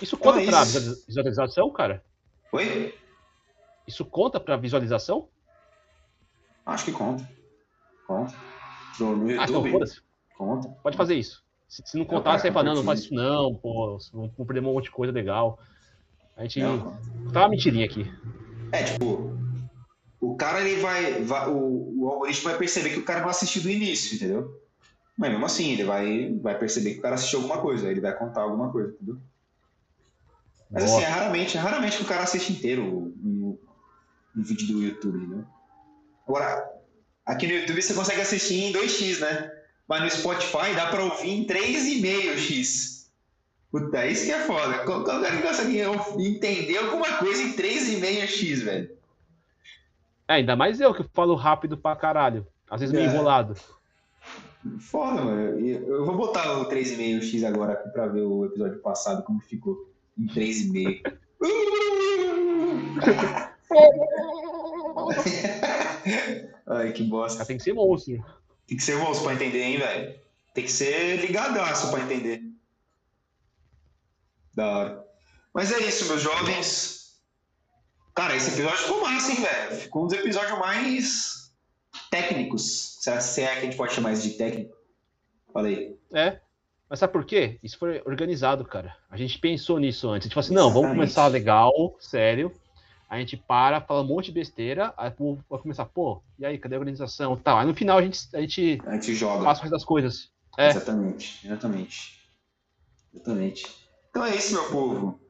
Isso 0.00 0.16
conta 0.16 0.40
então 0.40 0.60
é 0.60 0.64
pra 0.64 0.64
visualização, 1.06 1.70
cara? 1.70 2.02
Oi? 2.52 2.94
isso 3.86 4.04
conta 4.04 4.38
para 4.38 4.56
visualização? 4.56 5.28
Acho 6.64 6.84
que 6.84 6.92
conta. 6.92 7.28
Conta. 8.12 8.34
Ah, 9.38 9.46
então, 9.48 9.64
conta. 10.36 10.68
Pode 10.82 10.96
fazer 10.96 11.14
isso. 11.14 11.42
Se, 11.66 11.82
se 11.86 11.96
não 11.96 12.04
contar, 12.04 12.38
você 12.38 12.50
vai 12.50 12.52
falar, 12.52 12.64
não, 12.64 12.74
não 12.76 12.84
faz 12.84 13.00
isso 13.00 13.14
não, 13.14 13.54
pô, 13.54 13.98
vamos 14.12 14.46
perder 14.46 14.60
um 14.60 14.74
monte 14.74 14.84
de 14.84 14.90
coisa 14.90 15.12
legal. 15.12 15.58
A 16.36 16.42
gente. 16.42 16.60
Não. 16.60 16.92
Tá 17.32 17.40
uma 17.40 17.48
mentirinha 17.48 17.86
aqui. 17.86 18.10
É, 18.70 18.84
tipo, 18.84 19.34
o 20.20 20.36
cara 20.36 20.60
ele 20.60 20.80
vai, 20.80 21.22
vai 21.22 21.48
o, 21.48 22.02
o, 22.02 22.08
algoritmo 22.10 22.50
vai 22.50 22.58
perceber 22.58 22.90
que 22.90 22.98
o 22.98 23.04
cara 23.04 23.20
vai 23.20 23.30
assistir 23.30 23.60
do 23.60 23.70
início, 23.70 24.16
entendeu? 24.16 24.60
Mas 25.16 25.30
mesmo 25.30 25.46
assim, 25.46 25.72
ele 25.72 25.84
vai, 25.84 26.38
vai 26.42 26.58
perceber 26.58 26.92
que 26.94 26.98
o 26.98 27.02
cara 27.02 27.14
assistiu 27.14 27.40
alguma 27.40 27.60
coisa, 27.60 27.90
ele 27.90 28.00
vai 28.00 28.16
contar 28.16 28.42
alguma 28.42 28.70
coisa, 28.70 28.92
entendeu? 28.92 29.18
Mas 30.70 30.84
Boa. 30.84 30.96
assim, 30.96 31.04
é 31.04 31.08
raramente, 31.08 31.56
é 31.56 31.60
raramente 31.60 31.96
que 31.98 32.02
o 32.02 32.06
cara 32.06 32.22
assiste 32.22 32.52
inteiro 32.52 32.82
um, 32.82 33.58
um 34.36 34.42
vídeo 34.42 34.66
do 34.68 34.82
YouTube, 34.82 35.18
entendeu? 35.18 35.44
Agora, 36.26 36.81
aqui 37.26 37.46
no 37.46 37.54
YouTube 37.54 37.82
você 37.82 37.94
consegue 37.94 38.20
assistir 38.20 38.64
em 38.64 38.72
2x, 38.72 39.20
né? 39.20 39.50
Mas 39.88 40.02
no 40.02 40.10
Spotify 40.10 40.74
dá 40.74 40.86
pra 40.86 41.04
ouvir 41.04 41.30
em 41.30 41.46
3,5x. 41.46 43.06
Puta, 43.70 44.06
isso 44.06 44.26
que 44.26 44.32
é 44.32 44.40
foda. 44.40 44.84
Como 44.84 45.04
cara 45.04 45.42
consegue 45.42 45.80
entender 46.18 46.78
alguma 46.78 47.18
coisa 47.18 47.42
em 47.42 47.54
3,5x, 47.54 48.64
velho? 48.64 48.90
É, 50.28 50.34
ainda 50.34 50.54
mais 50.54 50.80
eu 50.80 50.94
que 50.94 51.04
falo 51.12 51.34
rápido 51.34 51.76
pra 51.76 51.96
caralho. 51.96 52.46
Às 52.70 52.80
vezes 52.80 52.94
é. 52.94 52.98
meio 52.98 53.10
enrolado. 53.10 53.56
Foda, 54.78 55.22
mano. 55.22 55.58
Eu 55.66 56.04
vou 56.04 56.16
botar 56.16 56.58
o 56.58 56.68
3,5x 56.68 57.44
agora 57.44 57.72
aqui 57.72 57.88
pra 57.90 58.06
ver 58.06 58.22
o 58.22 58.46
episódio 58.46 58.78
passado, 58.80 59.24
como 59.24 59.40
ficou 59.40 59.90
em 60.18 60.26
3,5. 60.26 61.18
Ai, 66.72 66.92
que 66.92 67.02
bosta. 67.02 67.44
Tem 67.44 67.56
que 67.56 67.62
ser 67.62 67.74
monstro. 67.74 68.24
Tem 68.66 68.76
que 68.76 68.82
ser 68.82 68.96
monstro 68.96 69.24
pra 69.24 69.34
entender, 69.34 69.62
hein, 69.62 69.78
velho? 69.78 70.20
Tem 70.54 70.64
que 70.64 70.72
ser 70.72 71.16
ligadaço 71.20 71.90
pra 71.90 72.00
entender. 72.00 72.42
Da 74.54 74.66
hora. 74.66 75.04
Mas 75.52 75.72
é 75.72 75.78
isso, 75.80 76.06
meus 76.06 76.22
jovens. 76.22 77.20
Cara, 78.14 78.36
esse 78.36 78.50
episódio 78.50 78.78
ficou 78.78 79.00
massa, 79.00 79.32
hein, 79.32 79.40
velho? 79.40 79.76
Ficou 79.76 80.04
um 80.04 80.06
dos 80.06 80.18
episódios 80.18 80.58
mais 80.58 81.52
técnicos. 82.10 82.98
Se 83.00 83.42
é 83.42 83.52
que 83.54 83.58
a 83.58 83.60
gente 83.62 83.76
pode 83.76 83.94
chamar 83.94 84.12
isso 84.12 84.22
de 84.22 84.34
técnico. 84.34 84.76
Falei. 85.52 85.98
É. 86.12 86.40
Mas 86.88 86.98
sabe 86.98 87.12
por 87.12 87.24
quê? 87.24 87.58
Isso 87.62 87.78
foi 87.78 88.02
organizado, 88.04 88.64
cara. 88.66 88.94
A 89.10 89.16
gente 89.16 89.38
pensou 89.38 89.78
nisso 89.78 90.10
antes. 90.10 90.26
A 90.26 90.28
gente 90.28 90.34
falou 90.34 90.44
assim, 90.44 90.54
não, 90.54 90.66
Exatamente. 90.66 90.82
vamos 90.82 90.96
começar 90.98 91.26
legal, 91.28 91.96
sério. 91.98 92.52
A 93.12 93.18
gente 93.18 93.36
para, 93.36 93.78
fala 93.78 94.00
um 94.00 94.06
monte 94.06 94.28
de 94.28 94.32
besteira, 94.32 94.94
aí 94.96 95.12
vai 95.50 95.58
começar, 95.60 95.84
pô, 95.84 96.22
e 96.38 96.46
aí, 96.46 96.56
cadê 96.56 96.76
a 96.76 96.78
organização? 96.78 97.36
Tal. 97.36 97.58
Aí 97.58 97.66
no 97.66 97.74
final 97.74 97.98
a 97.98 98.02
gente, 98.02 98.26
a 98.32 98.40
gente, 98.40 98.80
a 98.86 98.94
gente 98.94 99.14
joga. 99.14 99.44
Passa 99.44 99.60
o 99.60 99.64
resto 99.64 99.74
das 99.74 99.84
coisas. 99.84 100.30
É. 100.56 100.70
Exatamente, 100.70 101.46
exatamente. 101.46 102.26
Exatamente. 103.12 103.66
Então 104.08 104.24
é 104.24 104.34
isso, 104.34 104.54
meu 104.54 104.64
povo. 104.70 105.20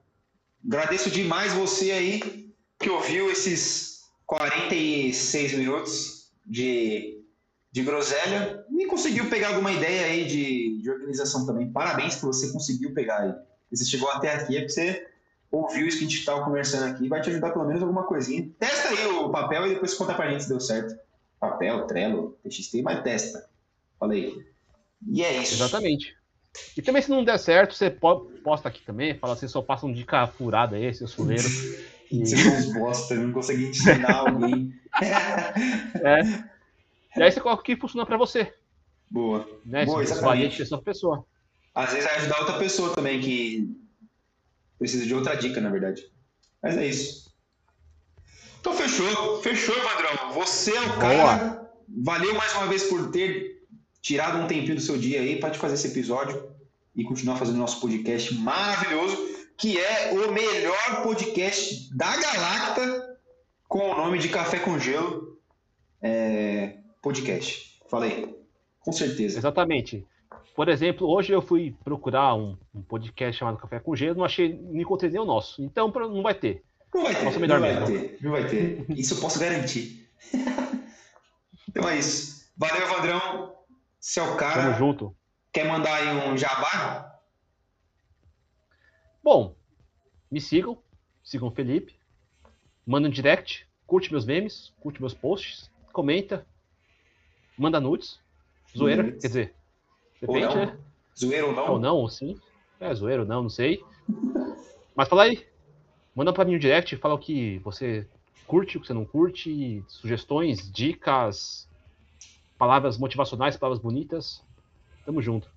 Agradeço 0.65 1.11
demais 1.11 1.55
você 1.55 1.91
aí 1.91 2.55
que 2.79 2.89
ouviu 2.89 3.29
esses 3.33 4.03
46 4.27 5.55
minutos 5.55 6.31
de, 6.47 7.21
de 7.73 7.83
groselha 7.83 8.65
e 8.79 8.87
conseguiu 8.87 9.29
pegar 9.29 9.49
alguma 9.49 9.73
ideia 9.73 10.07
aí 10.07 10.25
de, 10.25 10.81
de 10.81 10.89
organização 10.89 11.45
também. 11.47 11.73
Parabéns 11.73 12.15
que 12.15 12.25
você 12.25 12.53
conseguiu 12.53 12.95
pegar 12.95 13.23
aí. 13.23 13.35
Você 13.73 13.85
chegou 13.85 14.09
até 14.09 14.33
aqui 14.33 14.57
é 14.57 14.61
porque 14.61 14.73
você 14.73 15.12
ouviu 15.53 15.87
isso 15.87 15.99
que 15.99 16.05
a 16.05 16.09
gente 16.09 16.19
estava 16.19 16.43
conversando 16.43 16.91
aqui 16.91 17.07
vai 17.09 17.21
te 17.21 17.29
ajudar 17.29 17.51
pelo 17.51 17.67
menos 17.67 17.83
alguma 17.83 18.05
coisinha. 18.05 18.49
Testa 18.59 18.89
aí 18.89 19.07
o 19.07 19.29
papel 19.29 19.67
e 19.67 19.75
depois 19.75 19.95
conta 19.95 20.15
pra 20.15 20.31
gente 20.31 20.45
se 20.45 20.49
deu 20.49 20.59
certo. 20.59 20.99
Papel, 21.39 21.87
Trello, 21.87 22.39
TXT, 22.43 22.83
mas 22.83 23.03
testa. 23.03 23.49
Falei. 24.01 24.45
E 25.07 25.23
é 25.23 25.37
isso. 25.37 25.55
Exatamente. 25.55 26.17
E 26.77 26.83
também, 26.83 27.03
se 27.03 27.11
não 27.11 27.25
der 27.25 27.39
certo, 27.39 27.75
você 27.75 27.91
posta 27.91 28.69
aqui 28.69 28.83
também, 28.83 29.19
fala 29.19 29.35
assim, 29.35 29.49
só 29.49 29.61
passa 29.61 29.87
um 29.87 29.93
dica 29.93 30.27
furada 30.27 30.77
aí, 30.77 30.93
seu 30.95 31.09
fuleiro. 31.09 31.49
E... 32.11 32.21
Você 32.27 32.37
não 32.37 32.75
bosta, 32.75 33.15
não 33.15 33.33
consegui 33.33 33.69
ensinar 33.69 34.19
alguém. 34.19 34.71
é. 35.01 36.21
E 37.17 37.23
aí 37.23 37.33
você 37.33 37.41
coloca 37.41 37.63
o 37.63 37.65
que 37.65 37.75
funciona 37.75 38.05
para 38.05 38.19
você. 38.19 38.53
Boa. 39.11 39.49
Né? 39.65 39.87
Boa, 39.87 40.03
exatamente. 40.03 40.63
De 40.63 40.83
pessoa. 40.83 41.25
Às 41.75 41.93
vezes 41.93 42.05
vai 42.05 42.17
ajudar 42.17 42.41
outra 42.41 42.59
pessoa 42.59 42.95
também 42.95 43.19
que 43.19 43.82
precisa 44.83 45.07
de 45.07 45.15
outra 45.15 45.37
dica, 45.37 45.61
na 45.61 45.71
verdade. 45.71 46.03
Mas 46.61 46.77
é 46.77 46.85
isso. 46.85 47.33
Então 48.61 48.75
fechou. 48.75 49.41
Fechou, 49.41 49.77
Evandrão. 49.77 50.33
Você 50.35 50.75
é 50.75 50.81
o 50.81 50.99
cara. 50.99 51.71
Valeu 52.05 52.35
mais 52.35 52.53
uma 52.55 52.67
vez 52.67 52.83
por 52.85 53.13
ter 53.13 53.63
tirado 54.01 54.39
um 54.39 54.49
tempinho 54.49 54.75
do 54.75 54.81
seu 54.81 54.99
dia 54.99 55.21
aí 55.21 55.39
para 55.39 55.51
te 55.51 55.59
fazer 55.59 55.75
esse 55.75 55.87
episódio 55.87 56.51
e 56.97 57.05
continuar 57.05 57.37
fazendo 57.37 57.59
nosso 57.59 57.81
podcast 57.81 58.35
maravilhoso, 58.35 59.17
que 59.57 59.79
é 59.79 60.11
o 60.13 60.33
melhor 60.33 61.03
podcast 61.05 61.97
da 61.97 62.17
Galacta 62.17 63.19
com 63.69 63.89
o 63.89 63.97
nome 63.97 64.19
de 64.19 64.29
Café 64.29 64.59
com 64.59 64.81
Gelo 64.81 65.39
é, 66.03 66.79
Podcast. 67.01 67.81
Falei. 67.89 68.37
Com 68.81 68.91
certeza. 68.91 69.39
Exatamente. 69.39 70.05
Por 70.55 70.69
exemplo, 70.69 71.09
hoje 71.09 71.33
eu 71.33 71.41
fui 71.41 71.75
procurar 71.83 72.35
um, 72.35 72.57
um 72.75 72.83
podcast 72.83 73.39
chamado 73.39 73.57
Café 73.57 73.81
com 73.81 73.97
Gelo, 73.97 74.19
não 74.19 74.25
achei, 74.25 74.55
não 74.55 74.81
encontrei 74.81 75.11
nem 75.11 75.21
o 75.21 75.25
nosso. 75.25 75.63
Então 75.63 75.91
não 75.91 76.23
vai 76.23 76.35
ter. 76.35 76.63
Não 76.95 77.03
vai 77.03 77.15
ter. 77.15 77.25
Nosso 77.25 77.41
melhor 77.41 77.61
não 77.61 77.69
vai 77.69 77.75
mesmo. 77.75 77.87
ter. 77.87 78.19
Não 78.21 78.31
vai 78.31 78.47
ter. 78.47 78.87
Isso 78.91 79.15
eu 79.15 79.21
posso 79.21 79.41
garantir. 79.41 80.09
então 81.69 81.89
é 81.89 81.99
isso. 81.99 82.53
Valeu, 82.57 82.83
Evandrão. 82.83 83.57
Seu 83.99 84.35
é 84.35 84.37
cara. 84.37 84.63
Tamo 84.63 84.79
junto. 84.79 85.17
Quer 85.53 85.67
mandar 85.67 85.95
aí 85.95 86.31
um 86.31 86.37
jabá? 86.37 87.19
Bom, 89.23 89.55
me 90.31 90.41
sigam, 90.41 90.77
sigam 91.23 91.49
o 91.49 91.53
Felipe, 91.53 91.95
manda 92.85 93.07
um 93.07 93.11
direct, 93.11 93.69
curte 93.87 94.11
meus 94.11 94.25
memes, 94.25 94.73
curte 94.81 95.01
meus 95.01 95.15
posts, 95.15 95.71
comenta, 95.93 96.45
manda 97.57 97.79
nudes, 97.79 98.19
zoeira, 98.77 99.13
quer 99.13 99.29
dizer, 99.29 99.55
depende, 100.27 100.55
né? 100.55 100.79
Zoeira 101.19 101.47
ou 101.47 101.53
não? 101.53 101.73
Ou 101.73 101.79
não, 101.79 102.09
sim. 102.09 102.39
É, 102.81 102.95
zoeira 102.95 103.23
ou 103.23 103.29
não, 103.29 103.43
não 103.43 103.51
sei. 103.51 103.83
Mas 104.95 105.09
fala 105.09 105.25
aí, 105.25 105.45
manda 106.15 106.33
pra 106.33 106.45
mim 106.45 106.57
um 106.57 106.59
direct, 106.59 106.97
fala 106.97 107.15
o 107.15 107.19
que 107.19 107.59
você 107.59 108.07
curte, 108.47 108.77
o 108.77 108.81
que 108.81 108.87
você 108.87 108.95
não 108.95 109.05
curte, 109.05 109.85
sugestões, 109.89 110.71
dicas, 110.71 111.69
palavras 112.59 112.99
motivacionais, 112.99 113.57
palavras 113.57 113.83
bonitas. 113.83 114.43
Tamo 115.05 115.21
junto. 115.21 115.51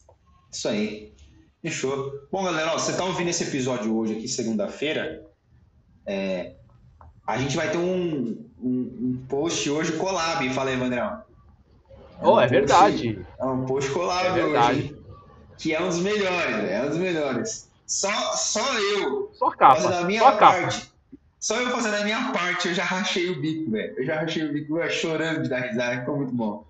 Isso 0.51 0.67
aí. 0.67 1.13
Fechou. 1.61 2.27
Bom, 2.31 2.43
galera, 2.43 2.73
ó, 2.73 2.77
você 2.77 2.95
tá 2.95 3.03
ouvindo 3.03 3.29
esse 3.29 3.43
episódio 3.43 3.95
hoje 3.95 4.13
aqui, 4.13 4.27
segunda-feira. 4.27 5.25
É, 6.05 6.55
a 7.25 7.37
gente 7.37 7.55
vai 7.55 7.71
ter 7.71 7.77
um, 7.77 8.49
um, 8.59 8.97
um 9.01 9.25
post 9.27 9.69
hoje 9.69 9.97
collab, 9.97 10.47
fala 10.51 10.69
aí, 10.69 10.77
Vandrão. 10.77 11.23
É 12.21 12.27
oh, 12.27 12.35
um 12.35 12.39
é 12.39 12.47
post, 12.47 12.55
verdade. 12.55 13.25
É 13.39 13.45
um 13.45 13.65
post 13.65 13.91
collab 13.91 14.27
é 14.27 14.31
verdade. 14.31 14.79
hoje. 14.79 15.05
Que 15.57 15.73
é 15.73 15.81
um 15.81 15.87
dos 15.87 15.99
melhores, 15.99 16.69
é 16.69 16.83
um 16.83 16.89
dos 16.89 16.97
melhores. 16.97 17.69
Só, 17.85 18.09
só 18.35 18.79
eu. 18.79 19.31
Só 19.33 19.51
capa. 19.51 19.75
Fazendo 19.75 19.93
a 19.93 20.03
minha 20.03 20.21
só 20.21 20.37
parte. 20.37 20.81
Capa. 20.81 20.95
Só 21.39 21.61
eu 21.61 21.69
fazendo 21.69 21.97
a 21.97 22.03
minha 22.03 22.31
parte, 22.31 22.69
eu 22.69 22.73
já 22.73 22.83
rachei 22.83 23.29
o 23.29 23.39
bico, 23.39 23.69
velho. 23.69 23.93
Eu 23.99 24.03
já 24.03 24.19
rachei 24.19 24.43
o 24.43 24.51
bico, 24.51 24.73
véio, 24.73 24.91
chorando 24.91 25.43
de 25.43 25.49
dar 25.49 25.59
risada, 25.59 25.99
ficou 25.99 26.17
muito 26.17 26.33
bom. 26.33 26.65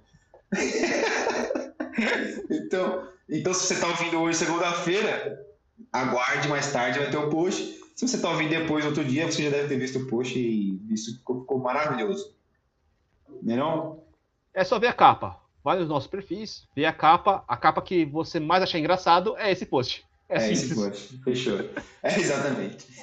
então, 2.52 3.08
então, 3.30 3.54
se 3.54 3.68
você 3.68 3.76
está 3.76 3.88
ouvindo 3.88 4.20
hoje, 4.20 4.38
segunda-feira, 4.38 5.41
aguarde 5.93 6.50
mais 6.50 6.70
tarde, 6.74 7.00
vai 7.00 7.10
ter 7.10 7.16
o 7.16 7.30
post. 7.30 7.82
Se 7.96 8.06
você 8.06 8.18
está 8.18 8.30
ouvindo 8.30 8.50
depois, 8.50 8.86
outro 8.86 9.06
dia, 9.06 9.32
você 9.32 9.43
já 9.43 9.50
deve 9.50 9.70
ter 9.70 9.80
visto 9.80 10.00
o 10.00 10.08
post 10.08 10.38
e 10.38 10.78
isso 10.93 11.20
ficou, 11.20 11.39
ficou 11.39 11.58
maravilhoso. 11.58 12.36
Não 13.41 13.54
é, 13.54 13.58
não? 13.58 14.04
É 14.56 14.64
só 14.64 14.80
ver 14.80 14.88
a 14.88 14.93
capa. 14.93 15.38
Vai 15.64 15.78
nos 15.78 15.89
nossos 15.89 16.08
perfis, 16.08 16.64
ver 16.76 16.86
a 16.86 16.93
capa. 16.93 17.43
A 17.47 17.58
capa 17.58 17.82
que 17.82 18.06
você 18.06 18.39
mais 18.39 18.64
achar 18.64 18.80
engraçado 18.80 19.36
é 19.38 19.51
esse 19.51 19.66
post. 19.66 20.06
É, 20.30 20.38
é 20.38 20.51
esse 20.51 20.74
post. 20.74 21.20
Fechou. 21.24 21.60
É 22.01 22.20
exatamente. 22.20 22.86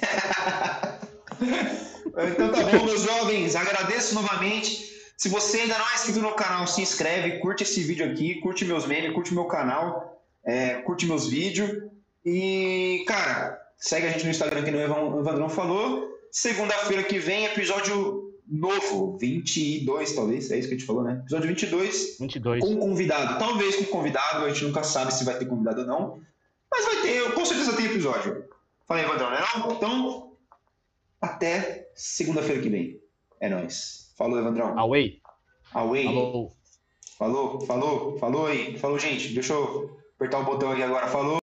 então 2.31 2.51
tá 2.51 2.63
bom, 2.63 2.85
meus 2.85 3.03
jovens. 3.03 3.55
Agradeço 3.55 4.15
novamente. 4.15 4.91
Se 5.15 5.29
você 5.29 5.61
ainda 5.61 5.77
não 5.77 5.89
é 5.89 5.93
inscrito 5.93 6.19
no 6.19 6.33
canal, 6.33 6.65
se 6.65 6.81
inscreve, 6.81 7.39
curte 7.39 7.63
esse 7.63 7.81
vídeo 7.83 8.05
aqui, 8.09 8.41
curte 8.41 8.65
meus 8.65 8.85
memes, 8.85 9.13
curte 9.13 9.33
meu 9.33 9.45
canal, 9.45 10.21
é, 10.43 10.75
curte 10.81 11.05
meus 11.05 11.27
vídeos. 11.29 11.83
E, 12.25 13.03
cara, 13.07 13.61
segue 13.77 14.07
a 14.07 14.09
gente 14.09 14.23
no 14.23 14.31
Instagram 14.31 14.63
que 14.63 14.71
o 14.71 15.19
Evandrão 15.19 15.49
falou. 15.49 16.09
Segunda-feira 16.31 17.03
que 17.03 17.19
vem, 17.19 17.45
episódio 17.45 18.22
novo, 18.53 19.17
22, 19.17 20.13
talvez, 20.13 20.51
é 20.51 20.59
isso 20.59 20.67
que 20.67 20.75
a 20.75 20.77
gente 20.77 20.85
falou, 20.85 21.03
né? 21.03 21.19
Episódio 21.23 21.47
22, 21.47 22.17
22. 22.19 22.63
com 22.63 22.77
convidado. 22.77 23.39
Talvez 23.39 23.75
com 23.75 23.85
convidado, 23.85 24.45
a 24.45 24.49
gente 24.49 24.65
nunca 24.65 24.83
sabe 24.83 25.11
se 25.11 25.25
vai 25.25 25.39
ter 25.39 25.45
convidado 25.45 25.81
ou 25.81 25.87
não. 25.87 26.21
Mas 26.71 26.85
vai 26.85 27.01
ter, 27.01 27.33
com 27.33 27.43
certeza 27.43 27.73
tem 27.73 27.87
episódio. 27.87 28.45
Falei, 28.85 29.05
Evandrão, 29.05 29.31
né? 29.31 29.39
Então, 29.71 30.33
até 31.19 31.89
segunda-feira 31.95 32.61
que 32.61 32.69
vem. 32.69 33.01
É 33.39 33.49
nóis. 33.49 34.13
Falou, 34.15 34.37
Evandrão. 34.37 34.77
Away. 34.77 35.19
Away. 35.73 36.05
Falou. 36.05 36.55
Falou, 37.17 37.61
falou, 37.61 38.19
falou 38.19 38.45
aí. 38.45 38.77
Falou, 38.77 38.99
gente. 38.99 39.33
Deixa 39.33 39.53
eu 39.53 39.97
apertar 40.15 40.39
o 40.39 40.45
botão 40.45 40.71
aqui 40.71 40.83
agora. 40.83 41.07
Falou. 41.07 41.39